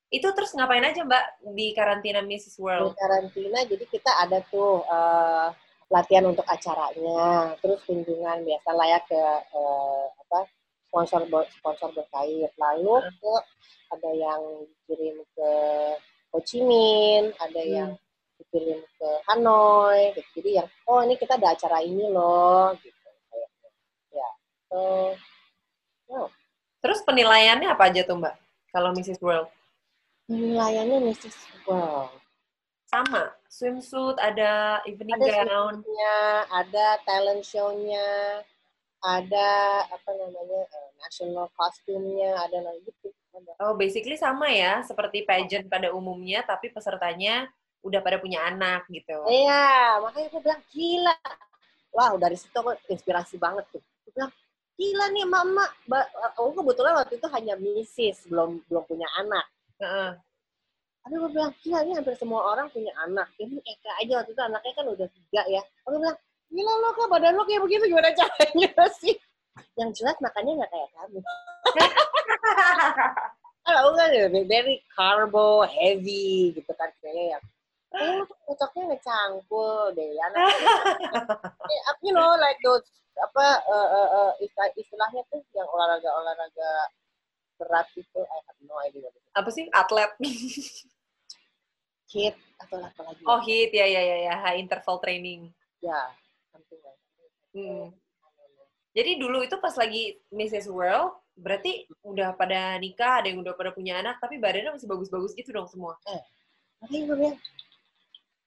[0.09, 2.57] Itu terus ngapain aja Mbak di karantina Mrs.
[2.57, 2.93] Di World?
[2.97, 5.49] karantina, jadi kita ada tuh, eh,
[5.89, 9.21] latihan untuk acaranya, terus kunjungan biasa lah ya ke
[9.53, 10.49] uh, apa
[10.95, 11.27] sponsor
[11.59, 12.47] sponsor berkait.
[12.55, 13.35] Lalu ke
[13.91, 14.41] ada yang
[14.87, 15.51] kirim ke
[16.31, 17.75] Ho Chi Minh, ada hmm.
[17.75, 17.91] yang
[18.39, 20.39] dikirim ke Hanoi, gitu.
[20.39, 23.09] jadi yang oh ini kita ada acara ini loh, gitu.
[24.15, 24.29] Ya,
[24.71, 24.79] so,
[26.11, 26.31] no.
[26.79, 28.35] Terus penilaiannya apa aja tuh Mbak?
[28.71, 29.19] Kalau Mrs.
[29.23, 29.47] World?
[30.27, 31.35] Penilaiannya Mrs.
[31.63, 32.11] World.
[32.85, 35.81] Sama, swimsuit, ada evening ada gown.
[36.51, 38.43] Ada talent show-nya,
[39.05, 39.49] ada
[39.85, 43.13] apa namanya uh, national costume-nya, ada lagi gitu.
[43.61, 47.45] Oh, basically sama ya, seperti pageant pada umumnya, tapi pesertanya
[47.85, 49.13] udah pada punya anak gitu.
[49.29, 51.15] Iya, makanya aku bilang gila.
[51.93, 53.83] Wow, dari situ aku inspirasi banget tuh.
[53.83, 54.31] Aku bilang
[54.73, 55.65] gila nih mama.
[56.33, 59.45] Aku kebetulan waktu itu hanya misis, belum belum punya anak.
[59.77, 60.11] Uh-uh.
[61.05, 63.29] Tapi aku bilang gila nih hampir semua orang punya anak.
[63.37, 65.61] Ini Eka aja waktu itu anaknya kan udah tiga ya.
[65.85, 66.17] Aku bilang
[66.51, 68.69] gila lo kak badan lo kayak begitu gimana caranya
[69.01, 69.15] sih?
[69.75, 71.19] Yang jelas makannya nggak kayak kamu.
[73.65, 74.13] Kalau kan
[74.45, 77.43] very carbo, heavy gitu kan kayaknya yang
[77.95, 80.27] oh cocoknya ngecangkul deh ya
[82.03, 82.83] you know like those
[83.15, 86.71] apa uh, uh, uh, istilah, istilahnya tuh yang olahraga olahraga
[87.55, 89.67] berat itu I have no idea apa sih?
[89.71, 90.11] Atlet.
[92.11, 93.23] Hit atau apa lagi?
[93.27, 93.75] Oh hit.
[93.75, 94.35] Ya ya ya ya.
[94.55, 95.51] Interval training.
[95.83, 95.99] Ya
[97.55, 97.85] hmm.
[98.95, 100.71] jadi dulu itu pas lagi Mrs.
[100.71, 105.35] World berarti udah pada nikah ada yang udah pada punya anak tapi badannya masih bagus-bagus
[105.35, 106.23] gitu dong semua eh
[106.79, 107.37] makanya gue bilang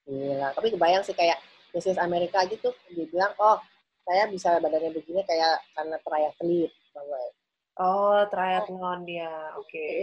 [0.09, 0.49] Gila.
[0.57, 1.37] Tapi kebayang sih kayak
[1.77, 2.01] Mrs.
[2.01, 3.61] Amerika aja tuh dia bilang, oh
[4.01, 6.73] saya bisa badannya begini kayak karena triathlete.
[7.79, 9.53] Oh, triathlon dia.
[9.55, 9.69] Oke.
[9.69, 9.95] Okay.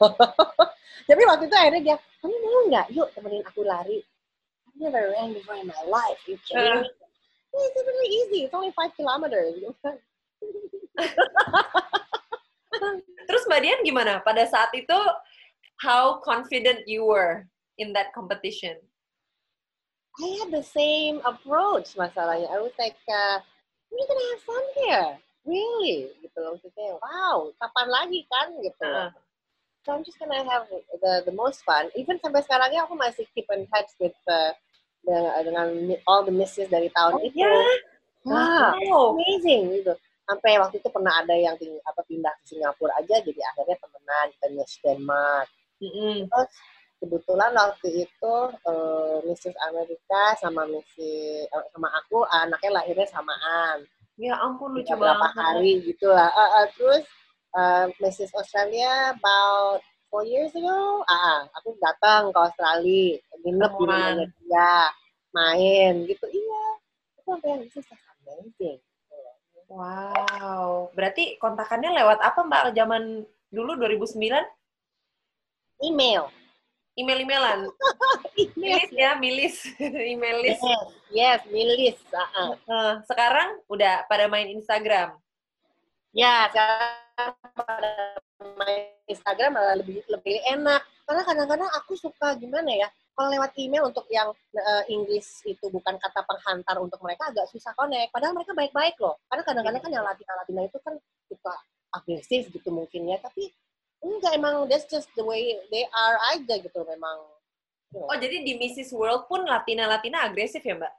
[1.08, 2.86] Tapi waktu itu akhirnya dia, kamu mau nggak?
[2.96, 4.00] Yuk temenin aku lari.
[4.72, 6.18] I never ran before in my life.
[6.24, 6.88] You kidding me?
[7.52, 7.68] Uh.
[7.68, 8.44] It's really easy.
[8.44, 9.60] It's only five kilometers.
[13.28, 14.24] Terus Mbak Dian gimana?
[14.24, 14.96] Pada saat itu,
[15.80, 17.46] how confident you were
[17.76, 18.76] in that competition?
[20.20, 22.48] I had the same approach masalahnya.
[22.52, 23.40] I was like, uh,
[23.88, 25.10] we're gonna have fun here.
[25.48, 26.12] Really?
[26.20, 26.56] Gitu loh.
[26.56, 28.48] Maksudnya, wow, kapan lagi kan?
[28.60, 28.84] Gitu.
[28.88, 29.10] Uh.
[29.82, 31.90] So I'm just gonna have the the most fun.
[31.98, 34.54] Even sampai sekarangnya aku masih keep in touch with uh,
[35.02, 35.66] dengan, dengan
[36.06, 37.42] all the misses dari tahun oh, itu.
[37.42, 37.62] Yeah?
[38.22, 38.72] Wow.
[38.78, 39.04] wow.
[39.18, 39.92] Amazing gitu.
[40.22, 44.26] Sampai waktu itu pernah ada yang ting apa pindah ke Singapura aja, jadi akhirnya temenan
[44.38, 45.48] kita Miss Denmark.
[45.82, 46.16] Mm -hmm.
[46.30, 46.50] Terus
[47.02, 49.56] kebetulan waktu itu uh, Mrs.
[49.66, 51.50] Amerika sama Mrs.
[51.50, 53.82] Uh, sama aku anaknya lahirnya samaan.
[54.14, 55.02] Ya ampun lucu banget.
[55.02, 56.30] Berapa hari gitu lah.
[56.30, 57.04] Uh, uh, terus
[57.58, 58.30] uh, Mrs.
[58.38, 59.82] Australia about
[60.12, 64.76] four years ago, ah, aku datang ke Australia, nginep di rumahnya dia,
[65.32, 66.28] main gitu.
[66.28, 66.64] Iya,
[67.16, 67.88] itu apa yang Mrs.
[68.20, 68.78] amazing.
[69.72, 74.44] Wow, berarti kontakannya lewat apa Mbak zaman dulu 2009?
[75.80, 76.28] Email
[76.96, 77.72] email-emailan.
[78.60, 79.56] milis ya, milis.
[80.12, 80.60] Email list.
[80.60, 81.98] Yes, yes milis.
[82.12, 82.92] Uh -uh.
[83.08, 85.16] sekarang udah pada main Instagram.
[86.12, 88.20] Ya, sekarang pada
[88.58, 90.82] main Instagram malah lebih lebih enak.
[91.02, 95.98] Karena kadang-kadang aku suka gimana ya, kalau lewat email untuk yang uh, Inggris itu bukan
[95.98, 98.14] kata penghantar untuk mereka agak susah connect.
[98.14, 99.18] Padahal mereka baik-baik loh.
[99.26, 100.94] Karena kadang-kadang kan yang Latina-Latina itu kan
[101.26, 101.54] suka
[101.92, 103.18] agresif gitu mungkin ya.
[103.20, 103.50] Tapi
[104.02, 107.22] enggak emang that's just the way they are aja gitu memang
[107.94, 108.90] oh jadi di Mrs.
[108.92, 110.92] World pun Latina Latina agresif ya mbak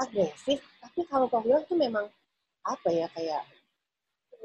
[0.00, 2.08] agresif tapi kalau kau bilang tuh memang
[2.64, 3.44] apa ya kayak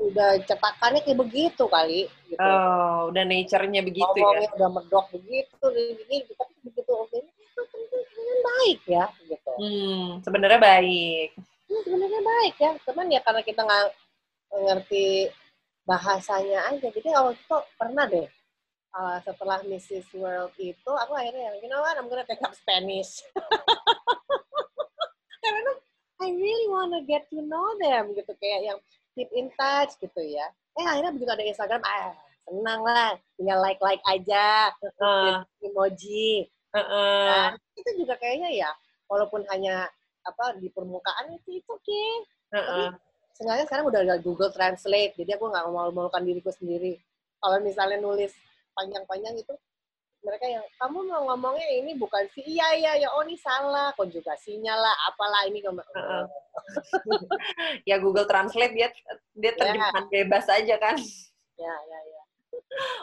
[0.02, 2.42] udah cetakannya kayak begitu kali gitu.
[2.42, 4.26] oh udah nature-nya begitu ya?
[4.26, 7.82] Ngomongnya ya udah medok begitu begini tapi begitu oke itu kan
[8.42, 13.88] baik ya gitu hmm sebenarnya baik hmm, sebenarnya baik ya cuman ya karena kita nggak
[14.52, 15.32] ngerti
[15.88, 16.88] bahasanya aja.
[16.92, 18.28] Jadi awal itu pernah deh
[18.96, 20.08] uh, setelah Mrs.
[20.16, 23.20] World itu aku akhirnya yang you know what I'm gonna take up Spanish.
[25.44, 25.72] Karena
[26.22, 28.80] I really wanna get to know them gitu kayak yang
[29.16, 30.48] keep in touch gitu ya.
[30.80, 32.16] Eh akhirnya begitu ada Instagram, ah
[32.48, 35.44] senang lah, tinggal like like aja, uh.
[35.62, 36.48] emoji.
[36.72, 37.24] Uh -uh.
[37.28, 38.70] Nah, itu juga kayaknya ya,
[39.12, 39.88] walaupun hanya
[40.24, 41.84] apa di permukaan itu itu oke.
[41.84, 42.10] Okay.
[42.52, 42.88] Uh -uh.
[42.92, 47.00] Tapi Seenggaknya sekarang udah ada Google Translate, jadi aku nggak mau malukan diriku sendiri.
[47.42, 48.30] Kalau misalnya nulis
[48.78, 49.54] panjang-panjang itu,
[50.22, 54.74] mereka yang kamu mau ngomongnya ini bukan si iya iya ya oh ini salah konjugasinya
[54.78, 56.26] lah apalah ini uh -uh.
[57.90, 58.88] ya Google Translate dia
[59.34, 59.58] dia ya.
[59.58, 60.14] terjemahan yeah.
[60.14, 60.96] bebas aja kan
[61.58, 62.22] ya ya ya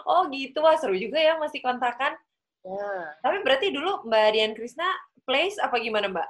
[0.06, 2.14] oh gitu wah seru juga ya masih kontakan
[2.62, 2.90] ya
[3.22, 4.86] tapi berarti dulu Mbak Dian Krisna
[5.26, 6.28] place apa gimana Mbak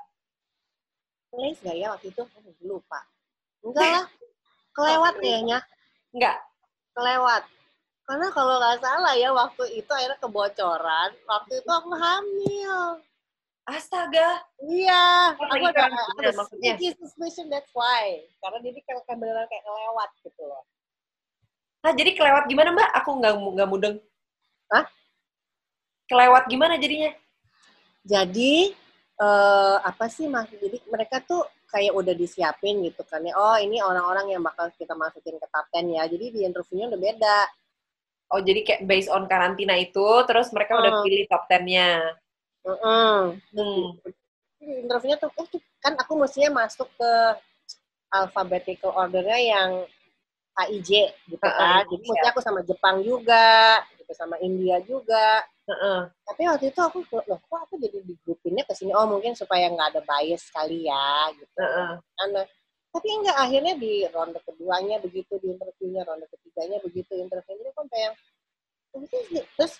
[1.32, 2.22] place gak ya waktu itu?
[2.24, 3.01] Oh, lupa.
[3.66, 4.07] Enggak lah.
[4.72, 5.59] Kelewat kayaknya.
[6.14, 6.36] Enggak.
[6.97, 7.43] Kelewat.
[8.09, 11.12] Karena kalau nggak salah ya waktu itu akhirnya kebocoran.
[11.28, 13.04] Waktu itu aku hamil.
[13.68, 14.48] Astaga.
[14.64, 15.36] Iya.
[15.36, 16.80] Oh, aku ada ada maksudnya.
[16.80, 18.24] sneaky suspicion that's why.
[18.40, 20.64] Karena dia kayak kayak beneran kayak kelewat gitu loh.
[21.84, 22.90] Nah, jadi kelewat gimana, Mbak?
[23.04, 23.96] Aku nggak nggak mudeng.
[24.72, 24.88] Hah?
[26.09, 27.12] Kelewat gimana jadinya?
[28.09, 28.72] Jadi
[29.20, 30.48] eh apa sih mas?
[30.48, 33.36] Jadi mereka tuh kayak udah disiapin gitu kan ya.
[33.36, 36.09] Oh ini orang-orang yang bakal kita masukin ke top 10 ya.
[36.09, 37.38] Jadi di interviewnya udah beda.
[38.29, 41.05] Oh, jadi kayak based on karantina itu, terus mereka udah Hmm.
[41.05, 42.12] pilih top 10-nya.
[42.68, 43.41] Mm-mm.
[43.57, 43.87] Hmm.
[44.61, 45.49] Jadi interviewnya tuh eh,
[45.81, 47.12] kan aku mestinya masuk ke
[48.12, 49.70] alphabetical ordernya yang
[50.59, 51.89] AIJ gitu Ah, kan.
[51.89, 55.47] Jadi mestinya aku sama Jepang juga, gitu sama India juga.
[55.68, 56.01] Heeh.
[56.29, 59.68] Tapi waktu itu aku loh kok aku jadi di grupinnya ke sini oh mungkin supaya
[59.68, 61.61] nggak ada bias kali ya gitu.
[61.61, 61.91] Heeh.
[62.16, 62.43] Karena
[62.89, 68.12] tapi enggak akhirnya di ronde keduanya begitu di interviewnya ronde ketiganya begitu interviewnya kok kayak
[69.55, 69.76] terus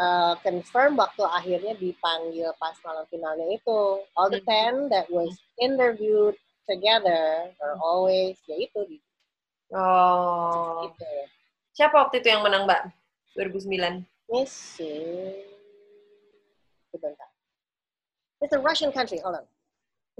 [0.00, 4.04] uh, confirm waktu akhirnya dipanggil pas malam finalnya itu.
[4.18, 5.30] All the ten that was
[5.60, 6.36] interviewed
[6.68, 8.98] together are always ya itu di
[9.70, 10.90] Oh.
[10.90, 11.06] gitu.
[11.78, 12.90] Siapa waktu itu yang menang, Mbak?
[13.38, 14.02] 2009.
[14.26, 14.98] Missy
[16.90, 17.30] sebentar.
[18.42, 19.46] It's a Russian country hold on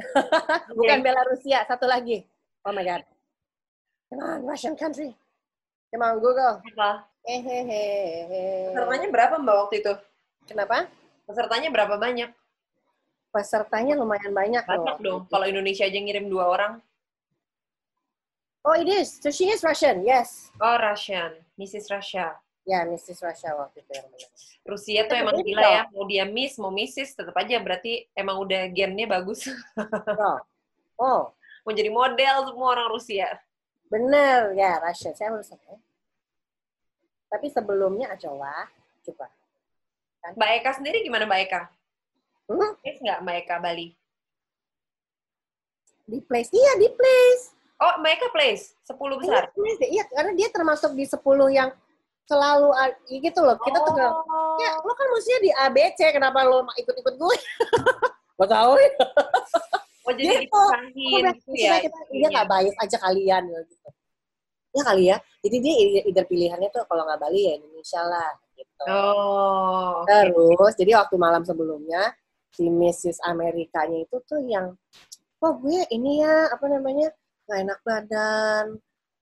[0.79, 2.25] bukan Belarusia satu lagi
[2.65, 3.03] oh my god
[4.09, 5.13] come on Russian country
[5.93, 7.07] come on Google Apa?
[7.21, 8.73] Hehehe.
[8.73, 9.93] Pesertanya berapa, Mbak, waktu itu?
[10.49, 10.89] Kenapa?
[11.29, 12.33] Pesertanya berapa banyak?
[13.29, 15.05] Pesertanya lumayan banyak Banyak loh.
[15.05, 15.21] dong.
[15.29, 16.73] Kalau Indonesia aja ngirim dua orang.
[18.65, 19.21] Oh, it is.
[19.21, 20.49] So she is Russian, yes.
[20.65, 21.45] Oh, Russian.
[21.61, 21.93] Mrs.
[21.93, 22.41] Russia.
[22.69, 23.25] Ya, Mrs.
[23.25, 24.33] Russia waktu itu yang menang.
[24.69, 25.83] Rusia tuh emang gila ya.
[25.91, 29.49] Mau dia Miss, mau Mrs, tetap aja berarti emang udah gennya bagus.
[30.21, 30.39] Oh.
[31.01, 31.23] oh,
[31.65, 33.41] mau jadi model semua orang Rusia.
[33.89, 34.53] bener.
[34.53, 35.17] Ya, Russia.
[35.17, 35.77] Saya harus ya.
[37.33, 38.69] Tapi sebelumnya coba.
[39.09, 39.27] Coba.
[40.37, 41.61] Mbak Eka sendiri gimana Mbak Eka?
[42.53, 42.77] Hmm?
[42.85, 43.89] Miss nggak Mbak Eka Bali?
[46.05, 46.53] Di place.
[46.53, 47.57] Iya, di place.
[47.81, 48.77] Oh, Mbak Eka place.
[48.85, 49.43] 10 besar.
[49.49, 49.89] Iya, place.
[49.89, 51.71] Iya, karena dia termasuk di 10 yang
[52.31, 53.59] selalu a- gitu loh.
[53.59, 54.55] Kita tuh Oh.
[54.63, 57.37] ya, lo kan mestinya di ABC, kenapa lo ikut-ikut gue?
[58.39, 58.91] Gak tahu ya.
[60.01, 60.49] Oh, jadi Gitu.
[60.49, 61.77] dipisahin gitu ya.
[61.85, 63.89] kita, dia nggak bias aja kalian ya, gitu.
[64.73, 65.17] Ya kali ya.
[65.45, 65.75] Jadi dia
[66.09, 68.85] either pilihannya tuh kalau nggak Bali ya Indonesia lah gitu.
[68.89, 70.09] Oh, oke.
[70.57, 72.17] Terus jadi waktu malam sebelumnya
[72.51, 73.21] si Mrs.
[73.23, 74.73] Amerikanya itu tuh yang
[75.39, 77.13] oh gue ini ya apa namanya
[77.47, 78.65] nggak enak badan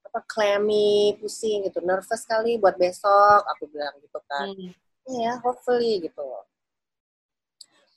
[0.08, 4.72] apa clammy pusing gitu nervous kali buat besok aku bilang gitu kan Hmm.
[5.20, 6.24] ya hopefully gitu.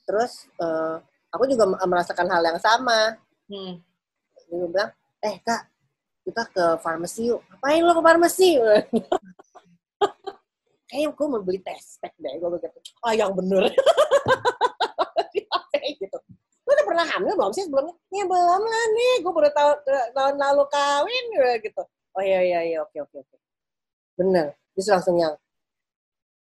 [0.03, 0.95] Terus eh,
[1.31, 3.15] aku juga merasakan hal yang sama
[3.47, 3.79] Hmm.
[4.47, 5.67] dia bilang, eh kak,
[6.23, 7.43] kita ke farmasi yuk.
[7.47, 8.59] Ngapain lo ke farmasi?
[10.87, 12.35] Kayaknya gue mau beli tes pack deh.
[12.35, 12.79] Gue begitu.
[12.99, 13.67] Ah yang bener.
[15.81, 16.17] Gitu.
[16.63, 17.95] Lo udah pernah hamil belum sih sebelumnya?
[18.11, 19.13] Ya belum lah nih.
[19.23, 19.71] Gue baru tahu
[20.15, 21.25] tahun lalu kawin
[21.63, 21.83] gitu.
[22.17, 23.37] Oh iya iya iya oke oke oke.
[24.19, 24.55] Bener.
[24.75, 25.35] Terus langsung yang,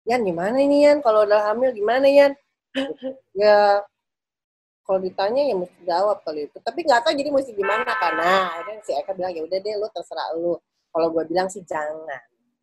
[0.09, 1.03] Yan gimana ini Yan?
[1.05, 2.33] Kalau udah hamil gimana Yan?
[3.43, 3.83] ya
[4.87, 8.83] kalau ditanya ya mesti jawab kali itu tapi nggak tahu jadi mesti gimana karena akhirnya
[8.83, 10.55] si Eka bilang ya udah deh lu terserah lu
[10.91, 12.07] kalau gue bilang sih jangan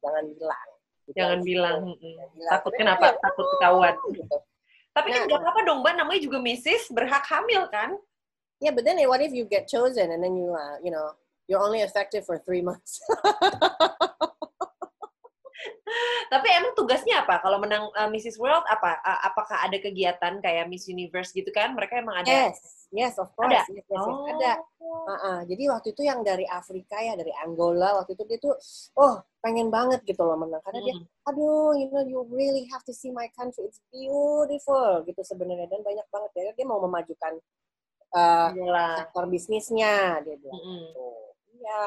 [0.03, 0.67] jangan bilang
[1.07, 1.79] Gitu Jangan bilang.
[1.87, 2.35] Jangan mm-mm.
[2.35, 2.51] bilang.
[2.51, 3.05] Takut Tapi kenapa?
[3.07, 3.93] ya, Takut oh, ketahuan.
[4.11, 4.37] gitu.
[4.91, 5.27] Tapi kan Nah.
[5.31, 5.93] nggak apa-apa dong, Mbak.
[6.03, 6.83] Namanya juga Mrs.
[6.91, 7.89] Berhak hamil kan?
[8.59, 11.13] yeah but then what if you get chosen and then you uh, you know
[11.47, 12.99] you're only effective for three months
[16.27, 17.39] Tapi emang tugasnya apa?
[17.39, 18.35] Kalau menang uh, Mrs.
[18.35, 18.99] World apa?
[18.99, 21.71] A- apakah ada kegiatan kayak Miss Universe gitu kan?
[21.71, 22.27] Mereka emang ada.
[22.27, 22.59] yes
[22.91, 23.63] yes of course Ada?
[23.71, 24.03] yes, yes, yes.
[24.03, 24.27] Oh.
[24.27, 24.51] ada
[25.07, 25.39] Uh-uh.
[25.47, 28.55] Jadi waktu itu yang dari Afrika ya, dari Angola, waktu itu dia tuh,
[28.99, 30.59] oh pengen banget gitu loh menang.
[30.63, 31.07] Karena dia, Hmm.
[31.27, 35.71] aduh, you know, you really have to see my country, it's beautiful gitu sebenarnya.
[35.71, 37.39] Dan banyak banget ya, dia mau memajukan
[38.11, 38.51] uh,
[38.99, 40.55] sektor bisnisnya, dia bilang.
[40.59, 40.79] Mm-mm.
[40.91, 41.07] Gitu.
[41.57, 41.83] Iya,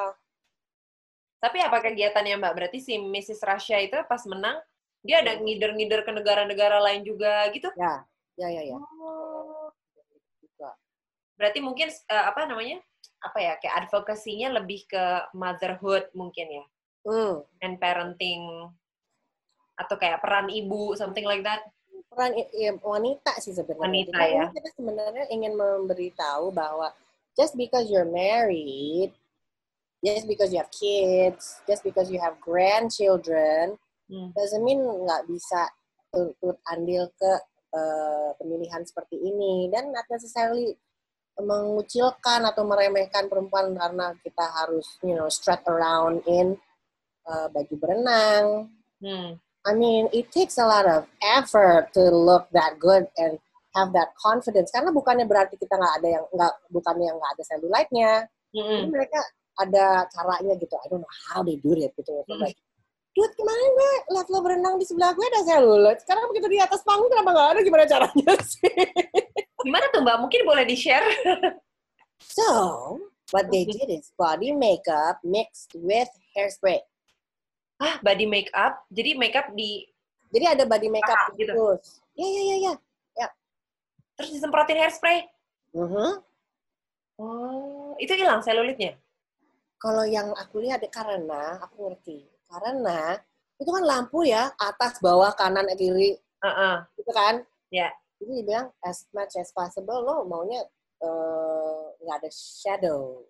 [1.41, 2.53] Tapi apa kegiatannya Mbak?
[2.53, 3.41] Berarti si Mrs.
[3.41, 4.61] Russia itu pas menang,
[5.01, 7.73] dia ada ngider-ngider ke negara-negara lain juga gitu?
[7.79, 8.05] ya,
[8.37, 8.77] ya, ya, ya.
[8.77, 9.73] Oh.
[11.41, 12.85] Berarti mungkin uh, apa namanya?
[13.25, 13.57] Apa ya?
[13.57, 16.64] Kayak advokasinya lebih ke motherhood mungkin ya?
[17.09, 17.41] Hmm.
[17.64, 18.68] And parenting
[19.81, 21.64] atau kayak peran ibu, something like that.
[22.12, 23.89] Peran i- wanita sih sebenarnya.
[23.89, 24.45] Wanita, Jadi ya.
[24.53, 26.93] Kita sebenarnya ingin memberitahu bahwa
[27.41, 29.16] just because you're married,
[30.01, 33.79] just because you have kids, just because you have grandchildren,
[34.11, 34.35] Hmm.
[34.35, 35.71] doesn't mean nggak bisa
[36.11, 37.33] turut andil ke
[37.71, 40.75] eh, pemilihan seperti ini dan not necessarily
[41.39, 46.59] mengucilkan atau meremehkan perempuan karena kita harus you know strut around in
[47.31, 48.45] uh, baju berenang.
[48.99, 49.39] Hmm.
[49.63, 53.39] I mean, it takes a lot of effort to look that good and
[53.77, 54.73] have that confidence.
[54.75, 58.13] Karena bukannya berarti kita nggak ada yang nggak bukannya yang nggak ada cellulite-nya.
[58.57, 58.67] Mm-mm.
[58.67, 59.21] Jadi mereka
[59.61, 60.75] ada caranya gitu.
[60.75, 62.25] I don't know how they do it gitu.
[62.25, 62.41] Hmm.
[62.41, 62.57] like,
[63.11, 65.99] Dude, kemarin gue liat lo berenang di sebelah gue ada cellulite.
[66.07, 67.61] Sekarang begitu di atas panggung kenapa nggak ada?
[67.61, 68.71] Gimana caranya sih?
[69.61, 70.17] Gimana tuh Mbak?
[70.23, 71.05] Mungkin boleh di-share?
[72.23, 72.49] So,
[73.35, 76.79] what they did is body makeup mixed with hairspray.
[77.81, 78.87] ah, body makeup.
[78.89, 79.83] Jadi makeup di
[80.31, 81.51] Jadi ada body makeup Ah, gitu.
[81.51, 81.99] terus.
[82.15, 82.57] Ya, ya, ya,
[83.19, 83.29] ya.
[84.15, 85.27] terus disemprotin hairspray.
[85.75, 86.23] Mhm.
[87.19, 88.95] Oh, itu hilang selulitnya.
[89.81, 92.28] Kalau yang aku lihat karena aku ngerti.
[92.45, 93.16] Karena
[93.57, 96.76] itu kan lampu ya, atas, bawah, kanan, kiri, Heeh.
[97.01, 97.41] gitu kan?
[97.72, 97.89] Ya.
[98.20, 100.61] Jadi dibilang as much as possible lo maunya
[101.01, 103.24] eh, nggak ada shadow.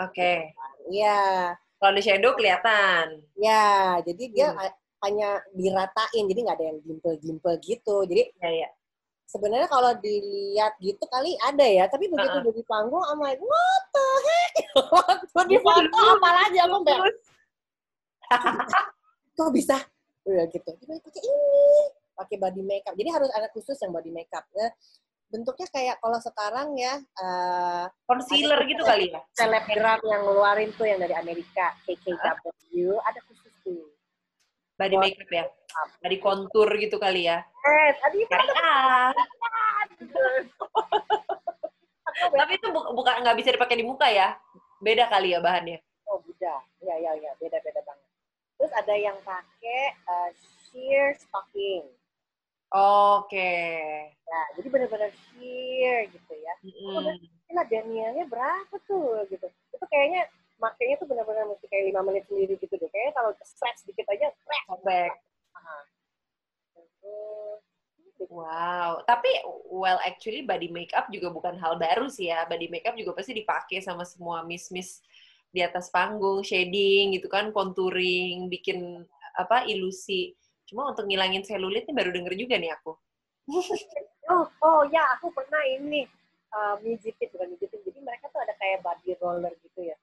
[0.00, 0.56] Oke.
[0.88, 3.20] Iya, Kalau di shadow kelihatan.
[3.36, 4.00] ya.
[4.00, 4.56] Jadi dia Hmm.
[4.56, 8.08] ha- hanya diratain, jadi nggak ada yang dimple-dimple gitu.
[8.08, 8.68] Jadi Ya, ya.
[9.30, 12.42] Sebenarnya kalau dilihat gitu kali ada ya, tapi begitu Uh-uh.
[12.42, 14.54] udah di panggung, I'm like, what the heck?
[14.98, 16.18] Waktu di foto dulu.
[16.18, 16.76] apa lagi aku
[19.38, 19.76] kok bisa?
[20.26, 20.70] Udah gitu.
[20.82, 21.74] Jadi pakai ini,
[22.18, 22.94] pakai body makeup.
[22.98, 24.44] Jadi harus ada khusus yang body makeup.
[24.52, 24.68] Ya,
[25.30, 29.22] bentuknya kayak kalau sekarang ya, eh, concealer gitu kali ya?
[29.38, 32.42] selebgram yang ngeluarin tuh yang dari Amerika, KKW,
[33.06, 33.49] ada khusus.
[34.80, 35.44] Body makeup ya?
[36.00, 37.44] Body contour gitu kali ya?
[37.44, 38.24] Eh, tadi
[38.64, 39.12] ah.
[42.32, 44.40] Tapi itu bu- bukan nggak bisa dipakai di muka ya?
[44.80, 45.84] Beda kali ya bahannya?
[46.08, 46.64] Oh, beda.
[46.80, 48.08] Ya, ya, ya, beda-beda banget.
[48.56, 50.30] Terus ada yang pakai eh,
[50.72, 51.84] sheer stocking.
[52.72, 53.52] Oke.
[54.24, 56.54] Nah, jadi benar-benar sheer gitu ya.
[56.64, 57.20] Mm-mm.
[57.50, 59.44] Gila, Danielnya berapa tuh gitu.
[59.76, 60.24] Itu kayaknya
[60.60, 62.88] makanya tuh benar-benar mesti kayak lima menit sendiri gitu deh.
[62.92, 64.28] Kayaknya kalau stretch dikit aja.
[65.56, 65.84] Ah.
[66.76, 67.60] Terus,
[68.28, 69.00] Wow.
[69.08, 69.32] Tapi,
[69.72, 72.44] well actually body makeup juga bukan hal baru sih ya.
[72.44, 75.00] Body makeup juga pasti dipakai sama semua miss-miss
[75.50, 79.02] di atas panggung, shading gitu kan, contouring, bikin
[79.34, 80.36] apa ilusi.
[80.68, 82.92] Cuma untuk ngilangin selulit ini baru denger juga nih aku.
[84.30, 86.06] Oh, oh ya, aku pernah ini
[86.54, 87.82] uh, mijitin, bukan mijitin.
[87.82, 89.98] Jadi mereka tuh ada kayak body roller gitu ya.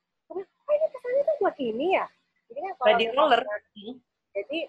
[0.67, 2.05] Oh ini kesannya tuh buat ini ya.
[2.51, 3.41] Jadi kan kalau Body roller?
[3.43, 3.95] Hmm.
[4.35, 4.59] Jadi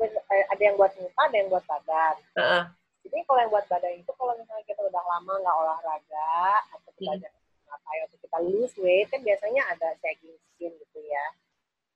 [0.00, 2.16] eh, ada yang buat muka, ada yang buat badan.
[2.38, 2.62] Heeh.
[3.04, 6.34] Jadi kalau yang buat badan itu kalau misalnya kita udah lama nggak olahraga
[6.76, 7.16] atau Hmm.
[7.16, 7.32] banyak
[7.64, 11.26] ngapain atau kita lose weight kan biasanya ada sagging skin gitu ya.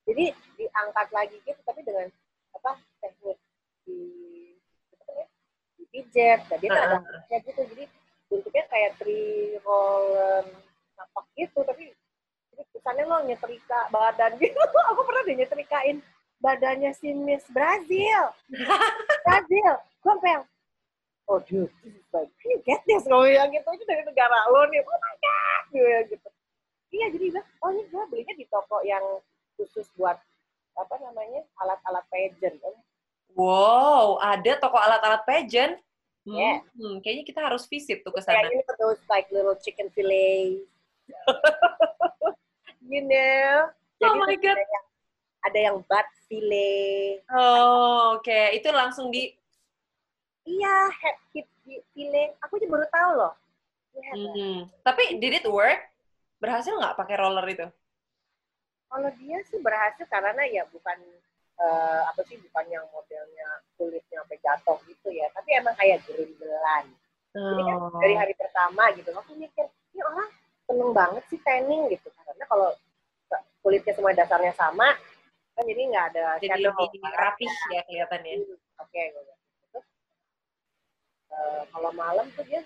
[0.04, 0.24] Jadi
[0.60, 2.08] diangkat lagi gitu tapi dengan
[2.54, 3.38] apa teknik
[3.84, 4.00] di
[5.04, 5.26] ya,
[5.80, 6.40] dipijet.
[6.48, 7.20] Nah, dia ada Heeh.
[7.28, 7.60] kayak gitu.
[7.74, 7.84] Jadi
[8.32, 10.44] bentuknya kayak three roller
[10.96, 11.92] napak gitu tapi
[12.54, 14.54] jadi kesannya lo nyetrika badan gitu.
[14.94, 15.98] Aku pernah deh nyetrikain
[16.38, 18.30] badannya si Miss Brazil.
[19.26, 19.72] Brazil.
[19.98, 20.44] Gue sampai yang,
[21.26, 23.02] oh dude, this is like, can you get this?
[23.02, 24.80] Gue bilang gitu, itu dari negara lo nih.
[24.80, 25.62] Oh my God!
[25.72, 26.28] Gue gitu.
[26.94, 29.02] Iya, jadi bilang, oh ini gue belinya di toko yang
[29.58, 30.14] khusus buat,
[30.74, 32.58] apa namanya, alat-alat pageant.
[33.34, 35.74] Wow, ada toko alat-alat pageant.
[36.24, 36.64] Hmm, Yeah.
[36.72, 38.48] hmm, kayaknya kita harus visit tuh ke Kayak sana.
[38.48, 40.64] ini for those like little chicken fillet.
[42.90, 43.70] you know?
[44.02, 44.58] Oh Jadi my tuh God.
[44.58, 44.86] Ada yang,
[45.46, 47.24] ada yang butt fillet.
[47.38, 48.38] Oh, oke.
[48.56, 49.20] Itu langsung di
[50.52, 51.46] Iya, head hip
[51.92, 52.30] fillet.
[52.44, 53.32] Aku juga baru tahu loh.
[53.96, 54.70] Iya, Hmm.
[54.86, 55.80] Tapi did it work?
[56.42, 57.66] Berhasil nggak pakai roller itu?
[58.90, 60.98] Kalau dia sih berhasil karena ya bukan
[61.64, 66.84] eh, apa sih bukan yang modelnya kulitnya sampai jatuh gitu ya, tapi emang kayak gerindelan.
[67.50, 67.90] Jadi kan Oh.
[68.02, 70.28] dari hari pertama gitu, aku mikir ini orang
[70.64, 72.68] seneng banget sih tanning gitu karena kalau
[73.60, 74.92] kulitnya semua dasarnya sama
[75.54, 76.74] kan jadi nggak ada Jadi shadow.
[76.74, 78.32] lebih rapih ya kelihatannya.
[78.82, 79.40] Oke, gue bilang.
[79.70, 79.86] Terus
[81.30, 82.60] eh, kalau malam tuh dia,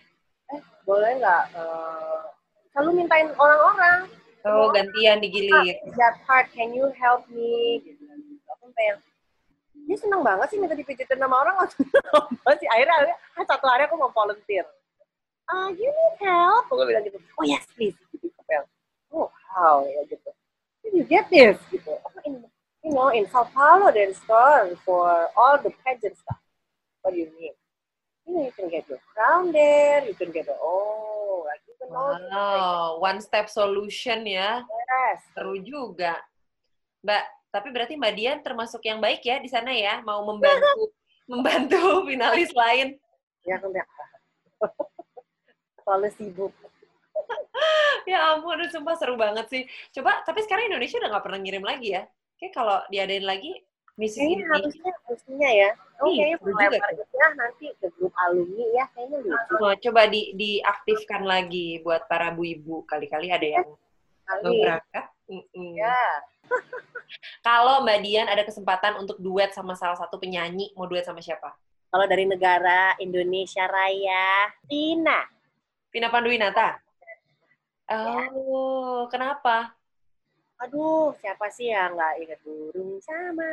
[0.49, 2.21] eh boleh nggak eh,
[2.73, 4.09] selalu mintain orang-orang
[4.49, 5.77] Oh, gantian digilir.
[5.99, 7.83] that part, can you help me?
[7.85, 8.01] Gitu.
[8.57, 8.99] Aku sampai yang,
[9.85, 11.85] dia seneng banget sih minta dipijitin sama orang langsung
[12.57, 12.69] sih.
[12.73, 14.65] Akhirnya, ah, satu hari aku mau volunteer.
[15.49, 16.69] Ah, you need help?
[16.69, 17.97] Aku bilang gitu, oh yes please.
[19.09, 20.31] Oh how, ya gitu.
[20.85, 21.57] Did you get this?
[21.73, 21.89] Gitu.
[21.89, 22.45] Oh, in,
[22.85, 26.37] you know, in Sao Paulo there's store for all the pageant stuff.
[27.01, 27.57] What do you mean?
[28.29, 31.73] You know, you can get your crown there, you can get the, oh, like you
[31.81, 34.61] can all Wow, one step solution ya.
[34.69, 35.25] yes.
[35.33, 36.21] Seru juga.
[37.01, 40.93] Mbak, tapi berarti Mbak Dian termasuk yang baik ya di sana ya, mau membantu
[41.33, 43.01] membantu finalis lain.
[43.49, 43.73] Ya, aku
[45.89, 46.53] selalu sibuk.
[48.11, 49.63] ya ampun, sumpah seru banget sih.
[49.97, 52.05] Coba, tapi sekarang Indonesia udah nggak pernah ngirim lagi ya.
[52.37, 53.65] Kayak kalau diadain lagi.
[53.99, 54.45] Kayaknya ini.
[54.47, 55.71] harusnya, harusnya ya.
[55.99, 58.85] Oh, Iya, kayaknya melempar ya nanti ke grup alumni ya.
[58.95, 59.55] Kayaknya lucu.
[59.59, 62.87] Oh, coba di, diaktifkan lagi buat para bu ibu.
[62.87, 65.07] Kali-kali ada yang mau berangkat.
[65.27, 65.75] Mm-mm.
[65.75, 65.99] Ya.
[67.47, 71.59] Kalau Mbak Dian ada kesempatan untuk duet sama salah satu penyanyi, mau duet sama siapa?
[71.89, 75.38] Kalau dari negara Indonesia Raya, Tina.
[75.89, 76.77] Vina Panduwinata?
[77.89, 79.73] Oh, kenapa?
[80.61, 83.49] Aduh, siapa sih yang nggak ingat burung sama?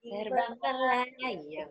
[0.00, 1.68] Terbangkanlah ya.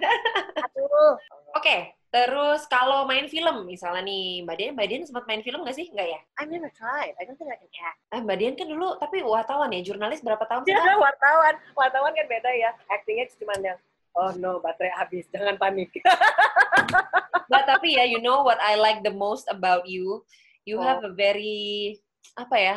[0.64, 1.12] Aduh.
[1.52, 5.76] Oke, terus kalau main film, misalnya nih, Mbak Dian, Mbak Dian sempat main film nggak
[5.76, 5.92] sih?
[5.92, 6.20] Nggak ya?
[6.40, 7.12] I never tried.
[7.20, 7.98] I don't think I can act.
[8.14, 10.72] Eh, Mbak Dian kan dulu, tapi wartawan ya, jurnalis berapa tahun sih?
[10.72, 11.54] Ya, wartawan.
[11.76, 12.70] Wartawan kan beda ya.
[12.88, 13.76] Actingnya cuma yang,
[14.14, 15.26] oh no, baterai habis.
[15.30, 15.90] Jangan panik.
[17.50, 20.22] Mbak, tapi ya, you know what I like the most about you?
[20.62, 20.86] You Oh.
[20.86, 21.98] have a very,
[22.38, 22.76] apa ya,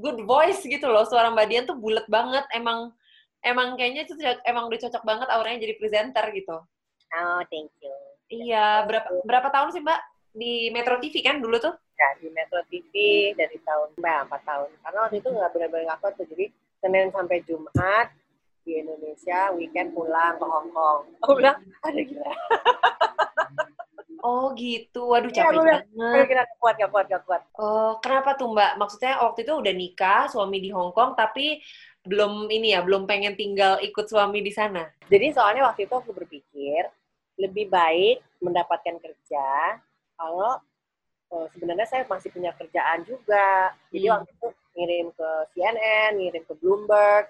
[0.00, 1.04] good voice gitu loh.
[1.04, 2.48] Suara Mbak Dian tuh bulat banget.
[2.56, 2.96] Emang,
[3.44, 4.16] emang kayaknya itu
[4.48, 6.56] emang udah cocok banget auranya jadi presenter gitu.
[7.12, 7.92] Oh, thank you.
[8.26, 10.00] Iya, berapa berapa tahun sih Mbak
[10.34, 11.74] di Metro TV kan dulu tuh?
[11.96, 12.92] Ya, di Metro TV
[13.32, 14.68] dari tahun, mbak, 4 tahun.
[14.84, 16.26] Karena waktu itu nggak benar-benar ngaku tuh.
[16.28, 16.46] Jadi,
[16.76, 18.12] Senin sampai Jumat
[18.66, 21.00] di Indonesia, weekend pulang ke Hong Kong.
[21.22, 21.56] Aku bilang,
[21.86, 22.30] ada gila.
[24.26, 26.26] Oh gitu, waduh Iya, capek bilang, banget.
[26.26, 27.40] Gila, gak kuat, gak kuat, gak kuat.
[27.62, 28.72] Oh, kenapa tuh Mbak?
[28.80, 31.62] Maksudnya waktu itu udah nikah, suami di Hong Kong, tapi
[32.02, 34.82] belum ini ya, belum pengen tinggal ikut suami di sana.
[35.06, 36.82] Jadi soalnya waktu itu aku berpikir
[37.38, 39.46] lebih baik mendapatkan kerja
[40.16, 40.58] kalau
[41.34, 43.74] eh, sebenarnya saya masih punya kerjaan juga.
[43.94, 44.12] Jadi Hmm.
[44.16, 47.26] waktu itu ngirim ke CNN, ngirim ke Bloomberg.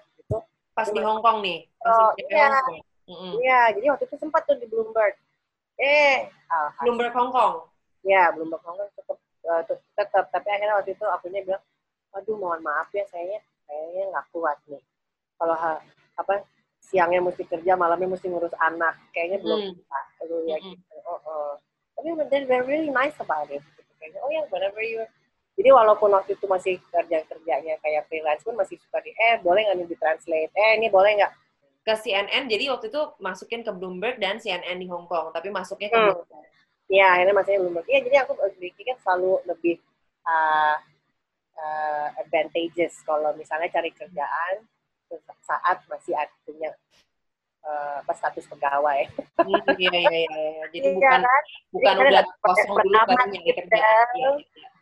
[0.77, 1.65] Pas di Hong Kong nih.
[1.81, 2.45] Pas Oh, di iya.
[2.53, 2.77] Hong Kong.
[3.07, 3.31] Mm-mm.
[3.39, 5.15] Iya, jadi waktu itu sempat tuh di Bloomberg.
[5.81, 6.29] Eh.
[6.85, 7.65] Bloomberg Hong Kong.
[8.05, 9.63] Ya, Bloomberg Hong Kong tetap, eh,
[9.97, 10.25] tetap.
[10.29, 11.63] Tapi akhirnya waktu itu akunya bilang,
[12.13, 14.83] aduh mohon maaf ya, saya kayaknya nggak kuat nih.
[15.39, 15.55] Kalau
[16.17, 16.33] apa
[16.83, 19.73] siangnya mesti kerja, malamnya mesti ngurus anak, kayaknya belum Hmm.
[19.75, 19.99] bisa.
[20.23, 20.75] Aduh, ya Mm-mm.
[20.77, 20.95] gitu.
[21.07, 21.49] Oh, oh.
[21.97, 23.63] Tapi they're they're really nice about it.
[23.63, 23.91] Gitu.
[23.97, 25.01] Kayaknya, oh ya, whatever you.
[25.57, 29.77] Jadi walaupun waktu itu masih kerja-kerjanya kayak freelance pun masih suka di, eh boleh nggak
[29.81, 30.53] nih di-translate?
[30.53, 31.33] Eh ini boleh nggak?
[31.81, 35.89] Ke CNN, jadi waktu itu masukin ke Bloomberg dan CNN di Hong Kong, tapi masuknya
[35.89, 36.13] ke Hmm.
[36.13, 36.45] Bloomberg.
[36.87, 37.83] Ya, akhirnya masanya belum.
[37.83, 39.75] Iya, jadi aku berpikir kan selalu lebih
[40.23, 40.77] uh,
[41.57, 44.55] uh, advantageous kalau misalnya cari kerjaan
[45.43, 46.69] saat masih ada punya
[47.63, 49.03] uh, apa, status pegawai.
[49.47, 50.21] Iya, iya, iya.
[50.21, 50.63] iya.
[50.71, 51.43] Jadi Iya bukan kan?
[51.75, 54.07] bukan Jadi udah kosong dulu baru nyari kerjaan.
[54.15, 54.67] Iya, iya.
[54.69, 54.76] Hmm.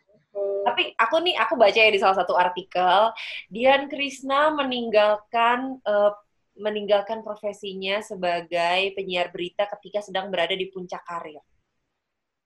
[0.66, 3.14] Tapi aku nih, aku baca ya di salah satu artikel,
[3.48, 6.12] Dian Krishna meninggalkan eh,
[6.56, 11.44] meninggalkan profesinya sebagai penyiar berita ketika sedang berada di puncak karir.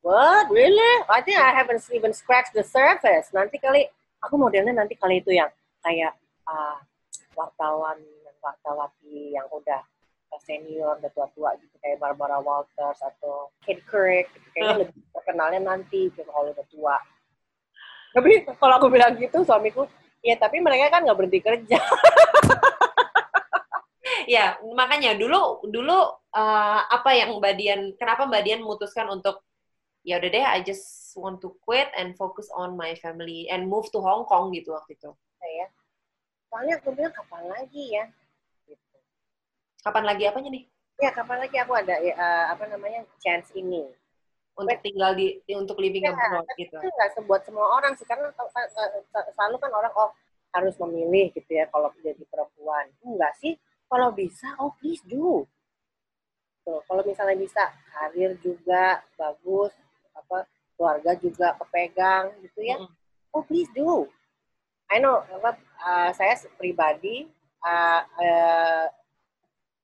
[0.02, 0.50] What?
[0.50, 1.04] Really?
[1.06, 3.30] I think I haven't even scratched the surface.
[3.30, 3.86] Nanti kali,
[4.18, 5.52] aku modelnya nanti kali itu yang
[5.84, 6.16] kayak
[6.48, 6.80] uh,
[7.38, 8.00] wartawan
[8.40, 9.84] wartawati yang udah
[10.40, 14.48] senior, udah tua-tua gitu kayak Barbara Walters atau Kate Couric gitu.
[14.56, 16.96] kayaknya lebih terkenalnya nanti gitu kalau udah tua.
[18.10, 19.86] Tapi kalau aku bilang gitu suamiku,
[20.20, 21.78] ya tapi mereka kan nggak berhenti kerja.
[24.30, 25.98] Ya, makanya dulu dulu
[26.38, 29.42] eh, apa yang Mbak Dian, kenapa Mbak Dian memutuskan untuk
[30.06, 33.90] ya udah deh, I just want to quit and focus on my family and move
[33.90, 35.10] to Hong Kong gitu waktu itu.
[35.42, 35.66] ya.
[36.46, 38.04] Soalnya aku bilang kapan lagi ya?
[38.70, 38.96] Gitu.
[39.82, 40.64] Kapan lagi apanya nih?
[41.00, 43.90] Ya kapan lagi aku ada ya, uh, apa namanya chance ini.
[44.58, 46.76] Untuk tinggal di untuk living Ya, abroad gitu.
[46.76, 48.28] itu nggak sebuat semua orang sih karena
[49.32, 50.10] selalu kan orang oh
[50.50, 53.54] harus memilih gitu ya kalau jadi perempuan enggak sih
[53.86, 55.46] kalau bisa oh please do
[56.60, 59.72] Tuh, kalau misalnya bisa karir juga bagus
[60.12, 60.44] apa
[60.76, 62.90] keluarga juga kepegang gitu ya Mm-mm.
[63.32, 64.10] oh please do
[64.90, 67.30] I know apa uh, saya pribadi
[67.62, 68.86] uh, uh,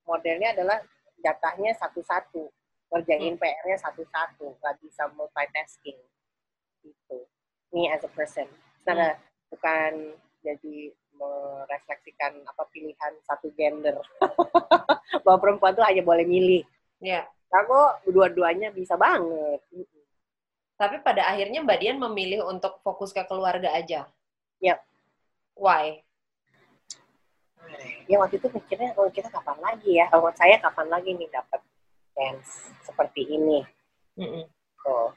[0.05, 0.83] modelnya adalah
[1.23, 2.51] jatahnya satu-satu
[2.93, 5.99] ngerjain PR-nya satu-satu nggak bisa multitasking.
[6.83, 7.19] Gitu.
[7.75, 8.47] Me as a person.
[8.87, 9.19] Karena
[9.51, 13.99] bukan jadi merefleksikan apa pilihan satu gender.
[15.25, 16.63] Bahwa perempuan tuh hanya boleh milih.
[17.03, 17.27] Ya.
[17.47, 19.63] aku dua-duanya bisa banget.
[20.77, 24.05] Tapi pada akhirnya Mbak Dian memilih untuk fokus ke keluarga aja.
[24.61, 24.83] Yap.
[25.57, 26.05] Why?
[28.07, 30.07] ya waktu itu mikirnya oh kita kapan lagi ya?
[30.11, 31.61] Kalau saya kapan lagi nih dapat
[32.17, 33.61] chance seperti ini
[34.17, 34.49] Mm-mm.
[34.81, 35.13] tuh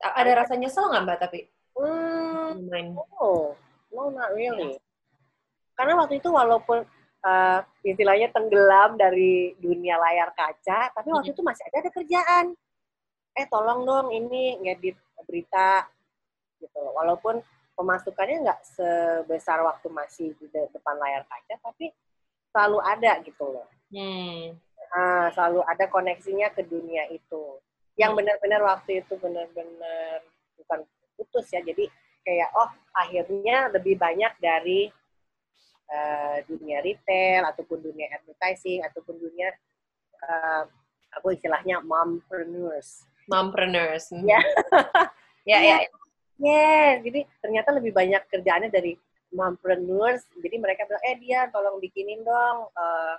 [0.00, 1.38] A- Ada rasa nyesel nggak Mbak tapi?
[1.76, 2.92] hmm, Main.
[3.16, 3.52] Oh,
[3.88, 4.76] no, not really.
[5.72, 6.84] Karena waktu itu walaupun
[7.24, 12.44] uh, istilahnya tenggelam dari dunia layar kaca, tapi waktu itu masih ada, ada kerjaan.
[13.34, 14.94] Eh, tolong dong ini ngedit
[15.24, 15.88] berita.
[16.60, 16.92] gitu loh.
[16.96, 17.40] Walaupun
[17.74, 21.90] pemasukannya nggak sebesar waktu masih di de- depan layar kaca, tapi
[22.52, 23.66] selalu ada gitu loh.
[23.90, 24.54] Hmm.
[24.94, 27.58] Ah, selalu ada koneksinya ke dunia itu.
[27.98, 28.18] Yang Hmm.
[28.22, 30.22] benar-benar waktu itu benar-benar
[30.54, 30.86] bukan
[31.18, 31.58] putus ya.
[31.66, 31.90] Jadi
[32.22, 34.88] kayak oh akhirnya lebih banyak dari
[35.84, 39.50] eh, dunia retail ataupun dunia advertising ataupun dunia
[40.22, 40.62] eh,
[41.14, 43.02] apa istilahnya mompreneurs.
[43.26, 44.14] Mompreneurs.
[44.14, 44.26] Hmm.
[44.26, 44.40] Ya.
[45.50, 45.76] ya, ya.
[46.34, 48.98] Yes, jadi ternyata lebih banyak kerjaannya dari
[49.30, 50.26] mompreneurs.
[50.38, 53.14] Jadi mereka bilang, eh dia tolong bikinin dong eh,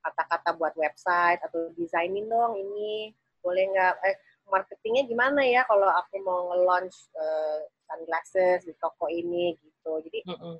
[0.00, 3.12] kata-kata buat website atau desainin dong ini.
[3.40, 3.94] Boleh nggak?
[4.04, 4.16] Eh,
[4.50, 9.92] marketingnya gimana ya kalau aku mau nge-launch eh, sunglasses di toko ini gitu.
[10.04, 10.56] Jadi Mm-mm.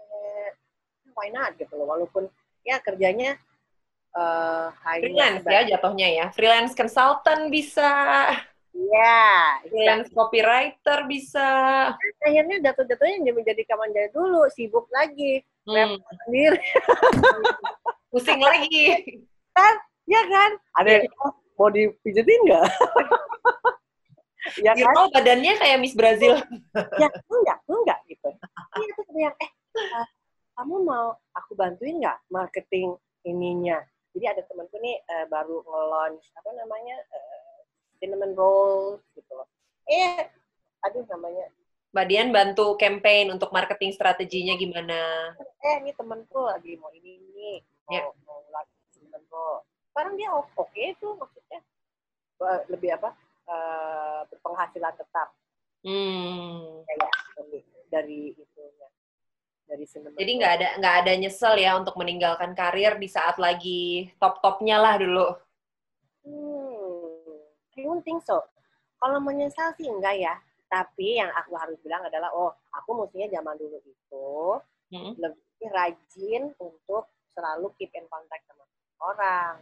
[0.00, 0.48] eh,
[1.14, 1.86] why not gitu loh.
[1.90, 2.26] Walaupun
[2.64, 3.36] ya kerjanya
[4.10, 6.26] eh hanya Freelance ya jatuhnya ya.
[6.34, 7.92] Freelance consultant bisa,
[8.70, 11.50] Ya, freelance copywriter bisa.
[12.22, 15.94] akhirnya jatuh-jatuhnya jadi menjadi kaman jadi dulu, sibuk lagi, Hmm.
[16.26, 16.58] sendiri.
[18.10, 18.86] Pusing lagi.
[20.10, 20.50] Ya kan?
[20.82, 22.66] Ada yang, "Oh, mau dipijetin nggak?
[24.66, 24.94] ya kan?
[25.14, 26.34] Badannya kayak Miss Brazil.
[26.98, 28.28] Ya, enggak, enggak gitu.
[28.80, 30.06] Iya, terus ada yang, eh, eh,
[30.58, 33.78] kamu mau aku bantuin nggak marketing ininya?
[34.10, 37.62] Jadi ada temanku nih eh, baru nge-launch, apa namanya, eh,
[38.02, 39.46] cinnamon roll gitu loh.
[39.86, 40.26] Eh,
[40.82, 41.46] aduh namanya,
[41.90, 45.34] Mbak Dian bantu campaign untuk marketing strateginya gimana?
[45.60, 47.56] eh ini temanku lagi mau ini nih,
[47.90, 48.02] mau, Ya.
[48.22, 48.74] mau lagi
[49.26, 49.66] roll.
[49.90, 51.60] Sekarang dia oke oke tuh maksudnya.
[52.40, 53.10] Eh, lebih apa,
[53.50, 55.28] eh, berpenghasilan tetap.
[55.80, 56.84] Hmm.
[56.84, 57.08] kayak
[57.88, 58.88] dari, itunya
[59.64, 64.12] dari cinnamon Jadi nggak ada nggak ada nyesel ya untuk meninggalkan karir di saat lagi
[64.20, 65.40] top-topnya lah dulu.
[66.20, 67.40] Hmm,
[67.74, 68.44] I don't think so.
[69.00, 70.36] Kalau menyesal sih enggak ya.
[70.70, 74.30] Tapi yang aku harus bilang adalah, oh, aku mestinya zaman dulu itu
[74.90, 75.14] Hmm.
[75.22, 78.66] lebih rajin untuk selalu keep in contact sama
[79.06, 79.54] orang.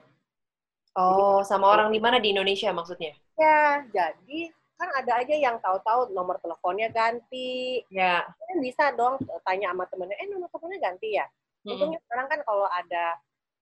[0.97, 3.13] Oh, sama orang di mana di Indonesia maksudnya?
[3.37, 4.51] Ya, jadi
[4.81, 7.85] kan ada aja yang tahu-tahu nomor teleponnya ganti.
[7.93, 8.25] Ya.
[8.25, 11.27] Kan bisa dong tanya sama temennya, eh nomor teleponnya ganti ya?
[11.63, 11.77] Mm-mm.
[11.77, 13.05] Untungnya sekarang kan kalau ada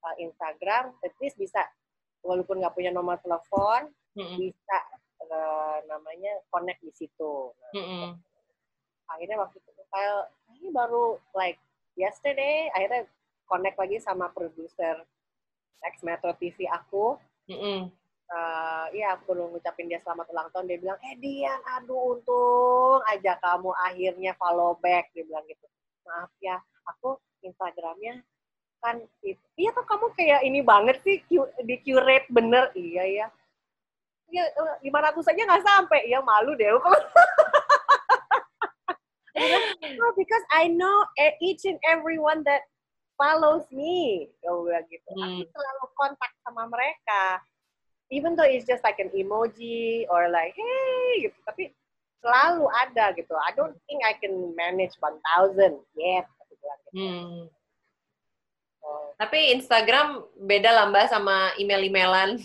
[0.07, 1.67] uh, Instagram, at least bisa
[2.23, 4.37] walaupun nggak punya nomor telepon, Mm-mm.
[4.39, 4.77] bisa
[5.31, 7.51] uh, namanya connect di situ.
[7.53, 8.09] Nah, Mm-mm.
[9.11, 10.27] akhirnya waktu itu file
[10.59, 11.59] ini baru like
[11.95, 13.07] yesterday, akhirnya
[13.47, 15.03] connect lagi sama produser
[15.83, 17.17] X Metro TV aku.
[17.47, 17.91] Mm-mm.
[18.27, 20.67] Uh, Iya, aku baru ngucapin dia selamat ulang tahun.
[20.71, 25.11] Dia bilang, eh Dian, aduh untung aja kamu akhirnya follow back.
[25.15, 25.67] Dia bilang gitu.
[26.07, 28.23] Maaf ya, aku Instagramnya
[28.83, 29.41] kan, itu.
[29.59, 31.19] iya tuh kamu kayak ini banget sih,
[31.67, 32.71] di curate bener.
[32.79, 33.27] Iya ya.
[34.27, 36.01] Iya, eh, 500 aja nggak sampai.
[36.07, 36.67] Iya, malu deh.
[36.73, 37.01] Kalau
[40.01, 42.65] no, because I know e- each and everyone that
[43.15, 44.27] follows me.
[44.41, 45.09] Gue bilang gitu.
[45.13, 45.47] Aku Hmm.
[45.47, 47.41] selalu kontak sama mereka.
[48.09, 51.39] Even though it's just like an emoji or like, hey, gitu.
[51.45, 51.75] Tapi
[52.23, 53.35] selalu ada gitu.
[53.35, 55.21] I don't think I can manage 1,000
[55.95, 56.27] yet.
[56.43, 56.95] Aku bilang gitu.
[56.97, 57.41] Hmm.
[58.81, 62.39] Oh, Tapi Instagram beda lah Mbak sama email-emailan.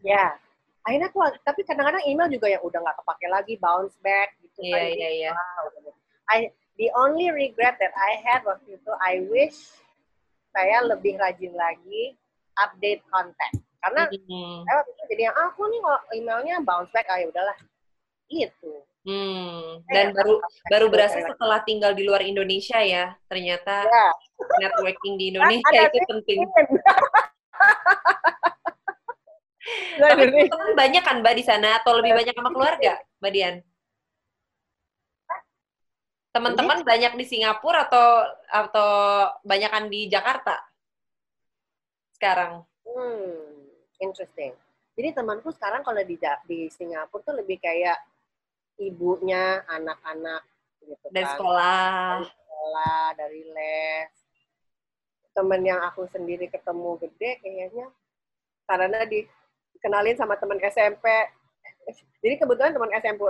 [0.00, 0.38] Ya.
[0.84, 4.76] Akhirnya aku, tapi kadang-kadang email juga yang udah nggak kepake lagi, bounce back gitu Iya,
[4.76, 4.84] kan.
[4.92, 5.30] iya, iya.
[5.32, 5.96] Wow.
[6.28, 9.56] I, the only regret that I had waktu itu, I wish
[10.52, 12.12] saya lebih rajin lagi
[12.60, 13.52] update konten.
[13.80, 14.60] Karena Hmm.
[14.64, 17.56] saya waktu itu jadi yang "Ah, aku nih kalau emailnya bounce back, ah ya udahlah.
[18.28, 18.84] Itu.
[19.04, 19.84] Hmm.
[19.88, 24.08] Dan baru baru berasa setelah tinggal di luar Indonesia ya, ternyata Ya.
[24.60, 26.40] networking di Indonesia ada itu penting.
[29.96, 33.56] Luar Tapi teman banyak kan Mbak di sana atau lebih banyak sama keluarga, Mbak Dian?
[36.34, 38.90] Teman-teman banyak di Singapura atau atau
[39.46, 40.58] banyakan di Jakarta
[42.18, 42.66] sekarang?
[42.82, 43.70] Hmm,
[44.02, 44.52] interesting.
[44.94, 46.18] Jadi temanku sekarang kalau di
[46.50, 47.98] di Singapura tuh lebih kayak
[48.82, 50.42] ibunya anak-anak
[50.82, 51.32] gitu Dari kan.
[51.38, 52.18] sekolah.
[52.18, 54.12] Dari sekolah, dari les.
[55.34, 57.90] Temen yang aku sendiri ketemu gede kayaknya
[58.64, 59.02] karena
[59.84, 61.04] dikenalin sama teman SMP.
[62.24, 63.20] Jadi kebetulan teman SMP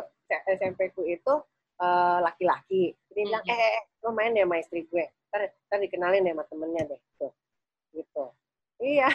[0.54, 1.34] SMP ku itu
[1.82, 2.94] eh, laki-laki.
[3.10, 5.02] Jadi dia bilang, eh, eh, lo main deh sama istri gue.
[5.34, 7.00] Ntar, ntar dikenalin deh sama temennya deh.
[7.18, 7.34] Tuh.
[7.90, 8.24] Gitu.
[8.78, 9.06] Iya,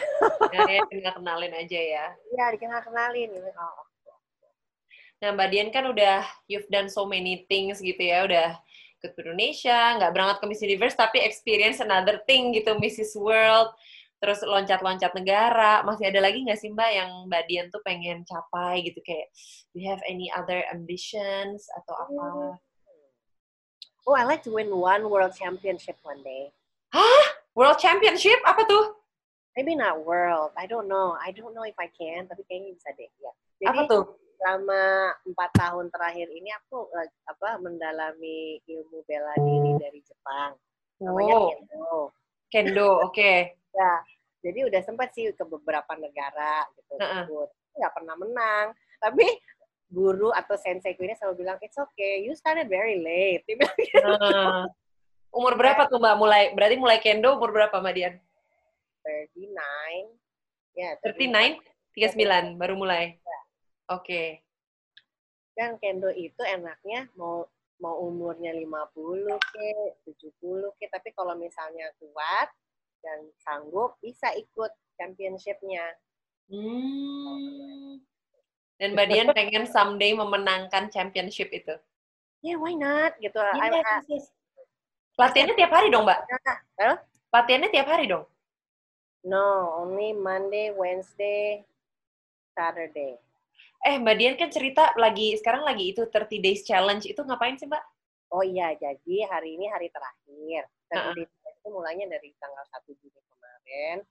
[0.52, 2.04] Ya, ya, kenal kenalin aja ya.
[2.32, 3.28] iya dikenal-kenalin.
[3.32, 3.48] Gitu.
[3.56, 3.84] Oh,
[5.20, 8.56] Nah, Mbak Dian kan udah you've done so many things gitu ya, udah
[9.00, 13.12] ikut Indonesia, nggak berangkat ke Miss Universe, tapi experience another thing gitu, Mrs.
[13.20, 13.68] World,
[14.20, 15.80] terus loncat-loncat negara.
[15.82, 19.32] Masih ada lagi nggak sih Mbak yang Mbak Dian tuh pengen capai gitu, kayak
[19.72, 22.26] do you have any other ambitions atau apa?
[24.04, 26.52] Oh, I like to win one world championship one day.
[27.54, 28.94] World Championship apa tuh?
[29.58, 30.54] Maybe not world.
[30.54, 31.18] I don't know.
[31.18, 33.10] I don't know if I can, tapi kayaknya bisa deh.
[33.18, 33.32] Ya.
[33.60, 34.04] Jadi Apa tuh?
[34.40, 34.82] selama
[35.28, 40.56] empat tahun terakhir ini aku eh, apa mendalami ilmu bela diri dari Jepang.
[41.04, 41.92] Namanya Oh, kendo.
[42.48, 43.32] kendo, oke.
[43.70, 43.92] Ya,
[44.40, 47.48] jadi udah sempat sih ke beberapa negara gitu ikut.
[47.76, 48.66] Nggak pernah menang.
[49.00, 49.26] Tapi
[49.90, 53.42] guru atau senseiku ini selalu bilang, it's okay, you started very late.
[53.46, 54.10] Dia bilang gitu.
[55.30, 56.42] Umur berapa tuh Mbak mulai?
[56.54, 58.14] Berarti mulai kendo umur berapa Mbak Dian?
[59.34, 60.18] 39.
[60.74, 61.62] Ya, 39?
[61.94, 63.18] 39 baru mulai.
[63.90, 64.42] Oke.
[65.58, 67.44] kan kendo itu enaknya mau
[67.84, 69.68] mau umurnya 50 ke
[70.08, 72.48] 70 ke tapi kalau misalnya kuat
[73.00, 75.84] dan sanggup bisa ikut championship-nya.
[76.50, 78.00] Hmm.
[78.80, 81.76] Dan Mbak Dian pengen someday memenangkan championship itu.
[82.40, 83.36] Ya, why not gitu.
[83.36, 84.32] I- Iya, I- sis.
[85.20, 86.20] Latihannya tiap hari dong, Mbak?
[86.80, 86.96] Hah?
[87.30, 88.24] Latihannya tiap hari dong?
[89.20, 91.60] no, only Monday, Wednesday,
[92.56, 93.20] Saturday.
[93.84, 97.04] Eh, Mbak Dian kan cerita lagi, sekarang lagi itu 30 days challenge.
[97.04, 97.84] Itu ngapain sih, Mbak?
[98.32, 100.62] Oh iya, jadi hari ini hari terakhir.
[100.88, 101.12] Uh-uh.
[101.12, 101.39] Dan itu
[101.70, 104.02] mulainya dari tanggal 1 Juni kemarin.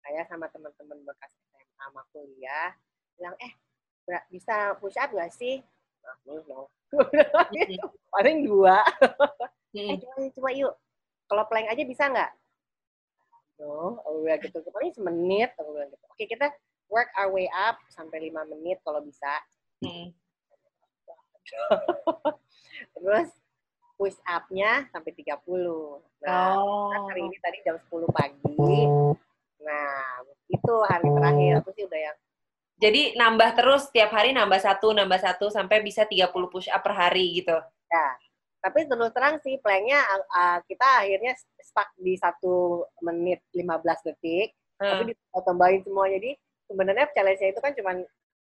[0.00, 2.72] Saya sama teman-teman bekas SMA sama kuliah
[3.20, 3.52] bilang, eh
[4.32, 5.60] bisa push up gak sih?
[6.00, 6.16] Nah,
[6.48, 6.70] no.
[6.90, 7.78] Mm-mm.
[8.14, 8.82] Paling dua.
[9.76, 10.00] eh Mm-mm.
[10.02, 10.74] coba, coba yuk.
[11.30, 12.30] Kalau plank aja bisa nggak?
[13.60, 14.58] No, aku bilang gitu.
[14.72, 16.04] Paling semenit, aku bilang gitu.
[16.10, 16.48] Oke, kita
[16.90, 19.30] work our way up sampai lima menit kalau bisa.
[19.84, 20.10] Mm-mm.
[22.96, 23.30] Terus
[24.00, 26.00] push up-nya sampai 30.
[26.24, 26.88] Nah, Oh.
[26.88, 28.56] kan hari ini tadi jam 10 pagi.
[29.60, 31.52] Nah, itu hari terakhir.
[31.60, 32.16] Aku sih udah yang,
[32.80, 36.96] Jadi nambah terus tiap hari nambah satu, nambah satu sampai bisa 30 push up per
[36.96, 37.52] hari gitu.
[37.92, 38.08] ya.
[38.64, 40.00] Tapi terus terang sih, planknya
[40.32, 44.56] uh, kita akhirnya stuck di satu menit 15 detik.
[44.80, 44.96] Hmm.
[44.96, 47.92] tapi di tambahin semua jadi sebenarnya challenge-nya itu kan cuma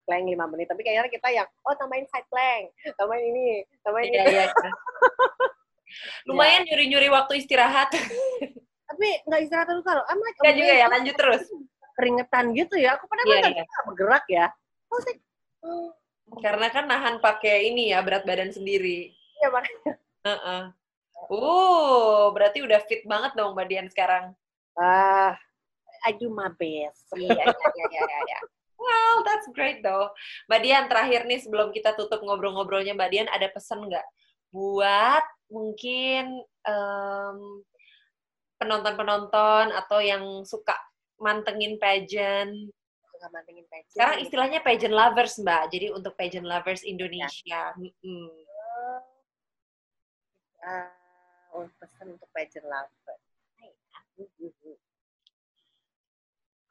[0.10, 3.46] plank 5 menit tapi kayaknya kita yang oh tambahin side plank tambahin ini
[3.80, 4.46] tambahin Iya, itu iya.
[4.50, 4.72] iya.
[6.30, 7.90] Lumayan nyuri-nyuri waktu istirahat.
[8.86, 10.94] tapi nggak istirahat terus kalau I'm like Enggak juga ya, amazed.
[10.98, 11.44] lanjut terus.
[11.94, 13.64] keringetan gitu ya aku Iya, nggak iya.
[13.68, 14.46] bisa bergerak ya
[15.62, 15.92] oh,
[16.40, 19.14] Karena kan nahan pakai ini ya, berat badan sendiri.
[19.36, 20.64] iya makanya Heeh.
[21.28, 24.32] Uh, berarti udah fit banget dong Mbak Dian sekarang.
[24.74, 25.36] ah
[26.02, 28.40] I do my best Iya, iya, iya, iya, iya.
[28.80, 30.08] Well, that's great though.
[30.48, 34.08] Mbak Dian, terakhir nih sebelum kita tutup ngobrol-ngobrolnya, Mbak Dian ada pesan nggak
[34.50, 35.22] buat
[35.52, 37.38] mungkin em,
[38.58, 40.74] penonton-penonton atau yang suka
[41.20, 42.72] mantengin pageant?
[43.20, 45.64] suka mantengin pageant Sekarang istilahnya pageant lovers, Mbak.
[45.76, 47.76] Jadi untuk pageant lovers Indonesia.
[47.76, 48.32] Mm-mm.
[50.64, 50.92] Ah,
[51.52, 53.18] oh, pesan untuk pageant lover.
[53.60, 54.80] Hai, aku-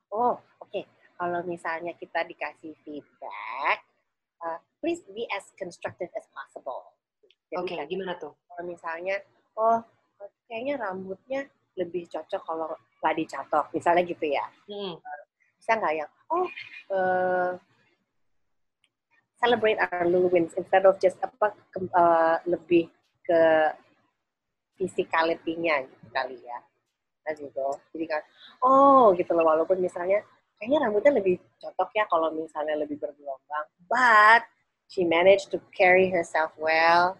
[0.09, 0.41] Oh.
[1.19, 3.83] Kalau misalnya kita dikasih feedback,
[4.39, 6.95] uh, please be as constructive as possible.
[7.59, 8.37] Oke, kan gimana tuh?
[8.59, 9.19] kalau misalnya,
[9.55, 9.79] oh
[10.51, 11.47] kayaknya rambutnya
[11.79, 14.47] lebih cocok kalau nggak dicatok, misalnya gitu ya.
[14.67, 14.99] Mm.
[15.59, 16.47] Bisa nggak yang, oh
[16.91, 17.53] uh,
[19.39, 22.91] celebrate our little wins instead of just apa ke- uh, lebih
[23.23, 23.41] ke
[24.75, 26.59] physicality-nya gitu kali ya.
[27.23, 27.69] Nah gitu.
[27.95, 28.23] Jadi kan,
[28.67, 30.27] oh gitu loh, walaupun misalnya
[30.59, 33.67] kayaknya rambutnya lebih cocok ya kalau misalnya lebih bergelombang.
[33.87, 34.45] But
[34.91, 37.17] she managed to carry herself well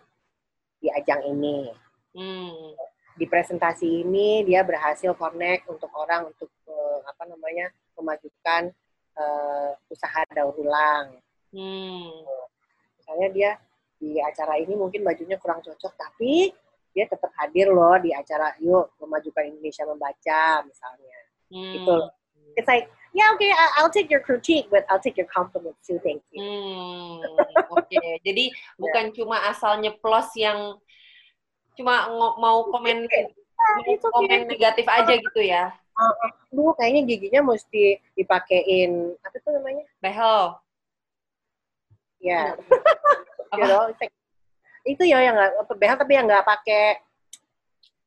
[0.83, 1.71] di ajang ini.
[2.19, 2.75] Mm.
[3.19, 8.75] Di presentasi ini dia berhasil connect untuk orang untuk eh, apa namanya memajukan
[9.15, 11.15] eh, usaha daur ulang.
[11.55, 12.27] Mm.
[12.99, 13.51] Misalnya dia
[13.99, 16.51] di acara ini mungkin bajunya kurang cocok, tapi
[16.95, 21.19] dia tetap hadir loh di acara yuk memajukan Indonesia membaca misalnya.
[21.51, 22.11] Gitu loh.
[22.59, 26.23] It's like, yeah, okay, I'll take your critique, but I'll take your compliments too, thank
[26.33, 26.43] you.
[26.43, 27.21] Hmm,
[27.73, 27.89] oke.
[28.27, 30.77] Jadi bukan cuma asal nyeplos yang
[31.79, 33.07] cuma mau komen
[33.59, 34.15] Ah, mau it's okay.
[34.15, 35.75] komen negatif aja gitu ya.
[36.55, 39.83] Duh, kayaknya giginya mesti dipakein apa tuh namanya?
[39.99, 40.43] Behel.
[42.23, 42.55] Ya,
[43.51, 43.59] Apa?
[43.59, 43.83] you know,
[44.87, 47.03] itu ya yang nggak behel tapi yang nggak pakai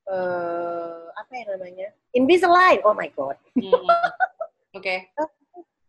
[0.07, 1.87] eh apa ya namanya?
[2.15, 2.79] Invisalign.
[2.87, 3.35] Oh my god.
[3.59, 3.75] Hmm.
[4.75, 5.11] Oke.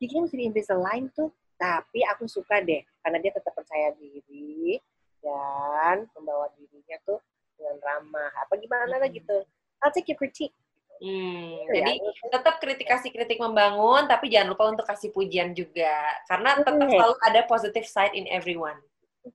[0.03, 1.31] giginya mesti di Invisalign tuh.
[1.55, 4.83] Tapi aku suka deh, karena dia tetap percaya diri
[5.23, 7.23] dan membawa dirinya tuh
[7.55, 8.35] dengan ramah.
[8.43, 9.15] Apa gimana lah Hmm.
[9.15, 9.37] gitu.
[9.79, 10.51] I'll take your critique.
[10.99, 11.87] Hmm, Gitu ya.
[11.87, 11.93] jadi
[12.31, 15.95] tetap kritik-kritik membangun, tapi jangan lupa untuk kasih pujian juga.
[16.27, 16.91] Karena tetap Hmm.
[16.91, 18.79] selalu ada positive side in everyone.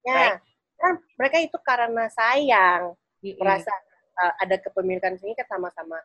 [0.04, 0.36] ya,
[0.76, 2.92] kan mereka itu karena sayang.
[3.40, 3.72] merasa
[4.20, 5.96] uh, ada kepemilikan sini kan sama-sama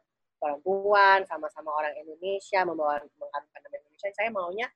[0.43, 4.10] perempuan, sama-sama orang Indonesia membawa mengharumkan nama Indonesia.
[4.10, 4.66] Saya maunya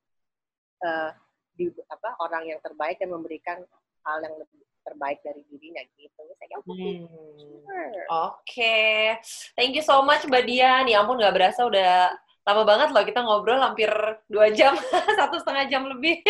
[0.87, 1.11] uh,
[1.59, 3.59] di apa orang yang terbaik dan memberikan
[4.07, 6.23] hal yang lebih terbaik dari dirinya gitu.
[6.39, 7.03] Saya hmm.
[7.03, 9.19] Oke, okay.
[9.59, 10.87] thank you so much Mbak Dian.
[10.87, 12.15] Ya ampun nggak berasa udah
[12.47, 13.91] lama banget loh kita ngobrol hampir
[14.31, 14.79] dua jam,
[15.19, 16.23] satu setengah jam lebih.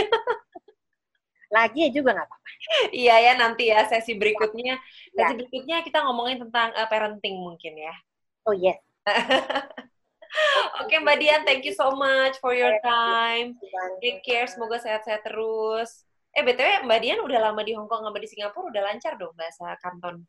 [1.53, 2.49] Lagi juga nggak apa-apa.
[2.91, 4.81] Iya ya nanti ya sesi berikutnya.
[5.13, 5.29] Ya.
[5.29, 7.95] Sesi berikutnya kita ngomongin tentang uh, parenting mungkin ya.
[8.49, 8.86] Oh yes.
[10.83, 13.55] Oke okay, Mbak Dian, thank you so much for your time.
[14.03, 16.05] Take care, semoga sehat-sehat terus.
[16.35, 19.33] Eh btw Mbak Dian udah lama di Hong Kong sama di Singapura udah lancar dong
[19.39, 20.27] bahasa Kanton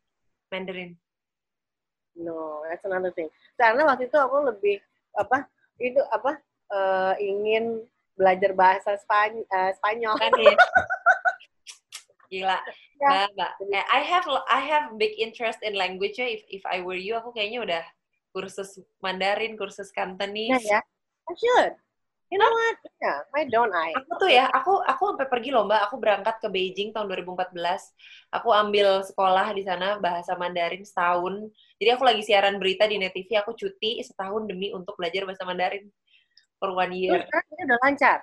[0.53, 0.95] Mandarin.
[2.17, 3.27] No, that's another thing.
[3.57, 4.77] Karena waktu itu aku lebih
[5.17, 5.49] apa
[5.81, 6.37] itu apa
[6.71, 7.81] uh, ingin
[8.17, 10.55] belajar bahasa Spany uh, Spanyol kan ya.
[12.31, 12.59] Gila.
[12.97, 13.29] Ya.
[13.33, 13.85] Mbak, Mbak.
[13.93, 17.61] I have I have big interest in language If if I were you, aku kayaknya
[17.61, 17.83] udah
[18.37, 20.61] kursus Mandarin, kursus Cantonese.
[20.61, 20.81] Ya, ya.
[21.25, 21.73] I should.
[22.27, 22.77] You know what?
[22.99, 23.95] Yeah, why don't I?
[23.95, 27.55] Aku tuh ya, aku aku sampai pergi lomba, aku berangkat ke Beijing tahun 2014.
[28.35, 31.47] Aku ambil sekolah di sana bahasa Mandarin setahun.
[31.79, 35.47] Jadi aku lagi siaran berita di Net TV, aku cuti setahun demi untuk belajar bahasa
[35.47, 35.87] Mandarin
[36.59, 37.23] for one year.
[37.23, 38.19] Terus ini udah lancar?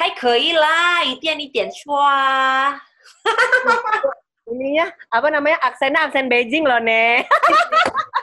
[0.00, 0.10] Hai,
[0.56, 2.72] lah, itu yang shua.
[4.48, 7.28] Ini ya, apa namanya, aksennya aksen Beijing loh, Nek.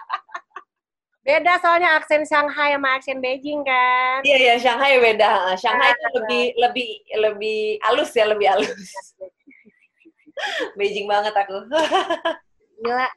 [1.24, 4.20] Beda soalnya aksen Shanghai sama aksen Beijing kan.
[4.28, 5.56] Iya iya Shanghai beda.
[5.56, 8.92] Shanghai itu lebih lebih lebih halus ya lebih halus.
[10.78, 11.64] Beijing banget aku.
[12.84, 13.08] Gila.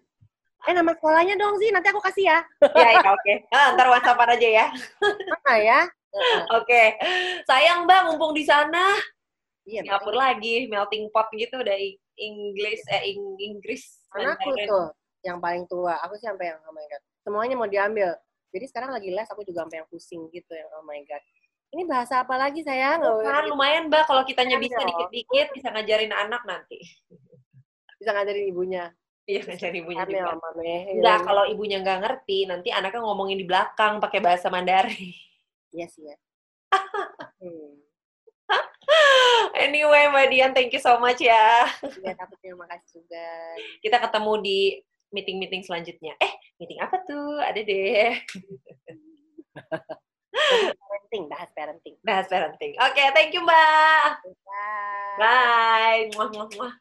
[0.66, 2.38] Eh nama sekolahnya dong sih, nanti aku kasih ya.
[2.62, 3.22] Iya iya oke.
[3.22, 3.36] Okay.
[3.50, 4.66] Nah, ntar WhatsApp aja ya.
[5.02, 5.80] Mana ya?
[6.58, 6.66] Oke.
[6.66, 6.86] Okay.
[7.46, 8.94] Sayang Mbak mumpung di sana.
[9.66, 9.82] Iya.
[9.82, 14.06] Singapura lagi melting pot gitu dari Inggris eh Inggris.
[14.14, 14.90] Anakku tuh
[15.22, 15.98] yang paling tua.
[16.06, 18.14] Aku sih sampai yang oh my god semuanya mau diambil
[18.54, 21.18] jadi sekarang lagi les aku juga sampai yang pusing gitu yang oh my god
[21.74, 26.14] ini bahasa apa lagi sayang oh, kan lumayan mbak kalau kitanya bisa dikit-dikit bisa ngajarin
[26.14, 26.78] anak nanti
[27.98, 28.94] bisa ngajarin ibunya
[29.26, 30.38] Iya ngajarin ibunya Amel, juga.
[30.38, 30.74] Mame.
[30.86, 35.10] Enggak, kalau ibunya nggak ngerti, nanti anaknya ngomongin di belakang pakai bahasa Mandarin.
[35.74, 36.16] Iya sih ya.
[37.42, 37.74] hmm.
[39.66, 41.66] Anyway, Mbak Dian, thank you so much ya.
[41.82, 43.26] Iya, terima kasih juga.
[43.82, 44.60] Kita ketemu di
[45.14, 46.14] meeting-meeting selanjutnya.
[46.18, 47.38] Eh, meeting apa tuh?
[47.42, 48.14] Ada deh.
[50.76, 51.94] parenting, bahas parenting.
[52.02, 52.72] Bahas parenting.
[52.80, 54.10] Oke, okay, thank you, Mbak.
[54.44, 55.16] Bye.
[55.18, 56.02] Bye.
[56.14, 56.74] Muah, muah, muah.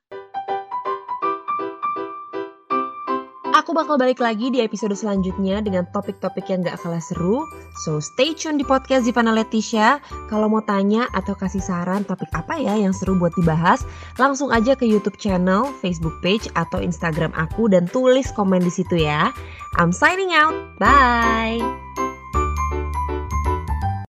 [3.56, 7.48] Aku bakal balik lagi di episode selanjutnya dengan topik-topik yang gak kalah seru.
[7.88, 10.04] So stay tune di podcast Zivana Leticia.
[10.28, 13.88] Kalau mau tanya atau kasih saran topik apa ya yang seru buat dibahas,
[14.20, 19.00] langsung aja ke YouTube channel, Facebook page, atau Instagram aku dan tulis komen di situ
[19.00, 19.32] ya.
[19.80, 20.52] I'm signing out.
[20.76, 21.64] Bye.